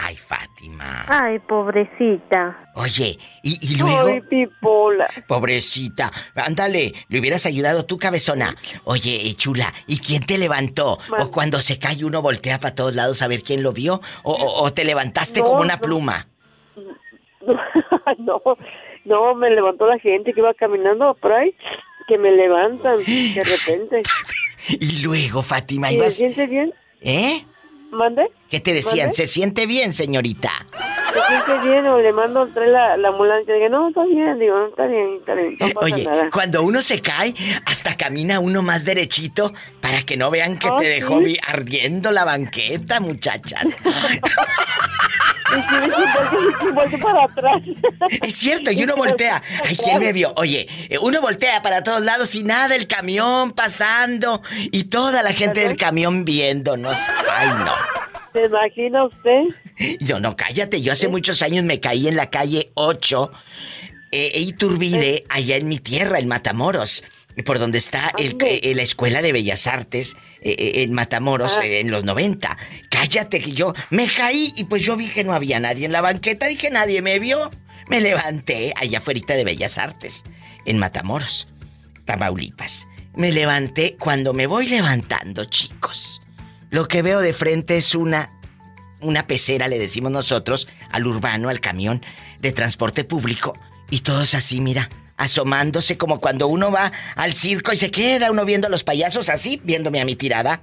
Ay, 0.00 0.14
Fátima. 0.16 1.06
Ay, 1.08 1.40
pobrecita. 1.40 2.56
Oye, 2.76 3.18
y, 3.42 3.58
y 3.72 3.76
luego... 3.76 4.06
Ay, 4.06 4.20
pipola. 4.20 5.08
Pobrecita. 5.26 6.12
Ándale, 6.36 6.92
le 7.08 7.18
hubieras 7.18 7.46
ayudado 7.46 7.84
tú, 7.84 7.98
cabezona. 7.98 8.54
Oye, 8.84 9.28
eh, 9.28 9.34
chula, 9.34 9.74
¿y 9.88 9.98
quién 9.98 10.24
te 10.24 10.38
levantó? 10.38 10.98
¿O 11.18 11.30
cuando 11.32 11.60
se 11.60 11.80
cae 11.80 12.04
uno 12.04 12.22
voltea 12.22 12.60
para 12.60 12.76
todos 12.76 12.94
lados 12.94 13.22
a 13.22 13.28
ver 13.28 13.42
quién 13.42 13.64
lo 13.64 13.72
vio? 13.72 14.00
¿O, 14.22 14.32
o- 14.34 14.62
o 14.62 14.72
te 14.72 14.84
levantaste 14.84 15.40
No, 15.40 15.46
como 15.46 15.60
una 15.62 15.74
no. 15.76 15.80
pluma? 15.82 16.28
no, 18.18 18.40
no, 19.04 19.34
me 19.34 19.50
levantó 19.50 19.86
la 19.86 19.98
gente 19.98 20.32
que 20.32 20.40
iba 20.40 20.54
caminando 20.54 21.14
por 21.14 21.32
ahí, 21.32 21.54
que 22.06 22.18
me 22.18 22.30
levantan 22.30 22.98
de 23.04 23.42
repente. 23.44 24.02
Y 24.68 25.00
luego, 25.02 25.40
Fátima, 25.42 25.88
¿Y 25.90 25.94
¿Se 25.94 25.98
ibas... 25.98 26.14
siente 26.14 26.46
bien? 26.46 26.74
¿Eh? 27.00 27.42
¿Mande? 27.90 28.30
¿Qué 28.50 28.60
te 28.60 28.72
decían? 28.72 29.12
¿Se 29.12 29.26
siente 29.26 29.66
bien, 29.66 29.92
señorita? 29.92 30.50
¿Se 31.12 31.20
siente 31.26 31.68
bien? 31.68 31.86
O 31.86 31.98
le 31.98 32.12
mando 32.14 32.46
traer 32.48 32.70
la, 32.70 32.96
la 32.96 33.08
ambulancia. 33.08 33.52
Digo, 33.54 33.68
no, 33.68 33.88
está 33.88 34.04
bien. 34.04 34.38
Digo, 34.38 34.56
no, 34.58 34.66
está 34.68 34.86
bien, 34.86 35.16
está 35.18 35.34
bien. 35.34 35.56
No 35.60 35.68
pasa 35.68 35.84
Oye, 35.94 36.04
nada. 36.04 36.30
cuando 36.30 36.62
uno 36.62 36.80
se 36.80 37.00
cae, 37.02 37.34
hasta 37.66 37.96
camina 37.98 38.40
uno 38.40 38.62
más 38.62 38.84
derechito 38.86 39.52
para 39.82 40.02
que 40.04 40.16
no 40.16 40.30
vean 40.30 40.58
que 40.58 40.68
Ah, 40.68 40.76
te 40.78 40.88
dejó 40.88 41.18
¿sí? 41.18 41.24
vi- 41.24 41.38
ardiendo 41.46 42.10
la 42.10 42.24
banqueta, 42.24 43.00
muchachas. 43.00 43.68
Y 46.92 46.96
para 46.98 47.24
atrás. 47.24 47.56
Es 48.22 48.34
cierto, 48.34 48.70
y 48.70 48.82
uno 48.84 48.96
voltea. 48.96 49.42
Ay, 49.64 49.76
¿quién 49.76 49.98
me 49.98 50.12
vio? 50.12 50.32
Oye, 50.36 50.68
uno 51.00 51.20
voltea 51.22 51.62
para 51.62 51.82
todos 51.82 52.02
lados 52.02 52.34
y 52.34 52.42
nada, 52.42 52.74
el 52.76 52.86
camión 52.86 53.52
pasando 53.52 54.42
y 54.70 54.84
toda 54.84 55.22
la 55.22 55.32
gente 55.32 55.60
del 55.60 55.76
camión 55.76 56.24
viéndonos. 56.26 56.98
Ay, 57.30 57.48
no. 57.48 57.72
¿Se 58.32 58.44
imagina 58.44 59.04
usted? 59.04 59.44
Yo 60.00 60.20
no, 60.20 60.36
cállate. 60.36 60.80
Yo 60.80 60.92
hace 60.92 61.08
muchos 61.08 61.42
años 61.42 61.64
me 61.64 61.80
caí 61.80 62.08
en 62.08 62.16
la 62.16 62.30
calle 62.30 62.70
8, 62.74 63.30
eh, 64.12 64.30
e 64.34 64.40
Iturbide, 64.40 65.24
allá 65.28 65.56
en 65.56 65.68
mi 65.68 65.78
tierra, 65.78 66.18
en 66.18 66.28
Matamoros. 66.28 67.02
Por 67.44 67.60
donde 67.60 67.78
está 67.78 68.10
el- 68.18 68.36
eh, 68.40 68.72
la 68.74 68.82
Escuela 68.82 69.22
de 69.22 69.30
Bellas 69.30 69.68
Artes 69.68 70.16
eh, 70.42 70.56
eh, 70.58 70.82
en 70.82 70.92
Matamoros 70.92 71.56
Ah. 71.60 71.66
eh, 71.66 71.78
en 71.80 71.90
los 71.92 72.02
90. 72.02 72.56
Cállate 72.90 73.40
que 73.40 73.52
yo 73.52 73.72
me 73.90 74.08
caí 74.08 74.52
y 74.56 74.64
pues 74.64 74.82
yo 74.82 74.96
vi 74.96 75.08
que 75.08 75.22
no 75.22 75.32
había 75.32 75.60
nadie 75.60 75.86
en 75.86 75.92
la 75.92 76.00
banqueta, 76.00 76.46
dije 76.46 76.68
nadie 76.70 77.00
me 77.00 77.18
vio. 77.20 77.50
Me 77.88 78.00
levanté 78.00 78.74
allá 78.76 78.98
afuera 78.98 79.20
de 79.36 79.44
Bellas 79.44 79.78
Artes, 79.78 80.24
en 80.66 80.78
Matamoros, 80.78 81.46
Tamaulipas. 82.04 82.88
Me 83.14 83.32
levanté 83.32 83.96
cuando 83.98 84.32
me 84.34 84.46
voy 84.46 84.66
levantando, 84.66 85.44
chicos. 85.46 86.20
Lo 86.70 86.88
que 86.88 87.02
veo 87.02 87.20
de 87.20 87.32
frente 87.32 87.76
es 87.76 87.94
una 87.94 88.30
una 89.00 89.26
pecera, 89.26 89.68
le 89.68 89.78
decimos 89.78 90.10
nosotros, 90.10 90.66
al 90.90 91.06
urbano, 91.06 91.48
al 91.48 91.60
camión 91.60 92.02
de 92.40 92.52
transporte 92.52 93.04
público. 93.04 93.56
Y 93.90 94.00
todos 94.00 94.34
así, 94.34 94.60
mira, 94.60 94.90
asomándose 95.16 95.96
como 95.96 96.20
cuando 96.20 96.48
uno 96.48 96.70
va 96.70 96.92
al 97.14 97.34
circo 97.34 97.72
y 97.72 97.76
se 97.76 97.90
queda 97.90 98.30
uno 98.30 98.44
viendo 98.44 98.66
a 98.66 98.70
los 98.70 98.84
payasos 98.84 99.28
así, 99.28 99.60
viéndome 99.64 100.00
a 100.00 100.04
mi 100.04 100.16
tirada. 100.16 100.62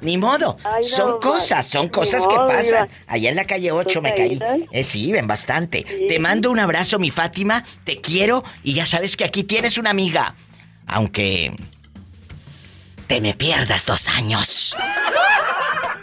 Ni 0.00 0.18
modo, 0.18 0.58
Ay, 0.62 0.82
no, 0.82 0.88
son 0.88 1.20
cosas, 1.20 1.66
son 1.66 1.88
cosas 1.88 2.26
que 2.26 2.34
modo, 2.34 2.48
pasan. 2.48 2.88
mira. 2.88 3.02
Allá 3.06 3.30
en 3.30 3.36
la 3.36 3.44
calle 3.44 3.72
8 3.72 4.02
me 4.02 4.10
¿Tus 4.12 4.18
caí. 4.18 4.38
Eh, 4.70 4.84
sí, 4.84 5.10
ven 5.10 5.26
bastante. 5.26 5.84
Te 6.08 6.18
mando 6.20 6.50
un 6.50 6.60
abrazo, 6.60 6.98
mi 6.98 7.10
Fátima, 7.10 7.64
te 7.84 8.00
quiero 8.00 8.44
y 8.62 8.74
ya 8.74 8.84
sabes 8.86 9.16
que 9.16 9.24
aquí 9.24 9.42
tienes 9.42 9.78
una 9.78 9.90
amiga. 9.90 10.34
Aunque 10.86 11.56
te 13.06 13.20
me 13.20 13.34
pierdas 13.34 13.86
dos 13.86 14.08
años. 14.08 14.76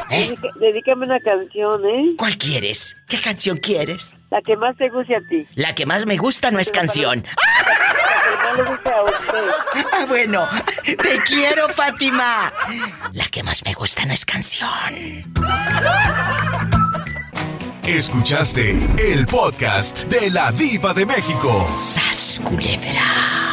¿Eh? 0.09 0.35
Dedícame 0.59 1.05
una 1.05 1.19
canción, 1.19 1.81
¿eh? 1.85 2.15
¿Cuál 2.17 2.37
quieres? 2.37 2.95
¿Qué 3.07 3.19
canción 3.19 3.57
quieres? 3.57 4.13
La 4.29 4.41
que 4.41 4.55
más 4.55 4.75
te 4.77 4.89
guste 4.89 5.15
a 5.15 5.21
ti. 5.27 5.47
La 5.55 5.73
que 5.73 5.85
más 5.85 6.05
me 6.05 6.17
gusta 6.17 6.51
no 6.51 6.59
es 6.59 6.71
canción. 6.71 7.25
La 7.25 7.33
que 7.33 8.43
más 8.43 8.57
le 8.57 8.63
guste 8.63 8.89
a 8.89 9.03
usted. 9.03 9.43
Ah, 9.91 10.05
bueno, 10.07 10.47
te 10.83 11.19
quiero, 11.25 11.67
Fátima. 11.69 12.51
La 13.13 13.25
que 13.25 13.41
más 13.41 13.63
me 13.65 13.73
gusta 13.73 14.05
no 14.05 14.13
es 14.13 14.23
canción. 14.25 15.23
Escuchaste 17.83 18.77
el 18.99 19.25
podcast 19.25 20.03
de 20.05 20.29
la 20.29 20.51
Diva 20.51 20.93
de 20.93 21.05
México. 21.05 21.67
¡Sas, 21.75 22.39
culebra! 22.43 23.52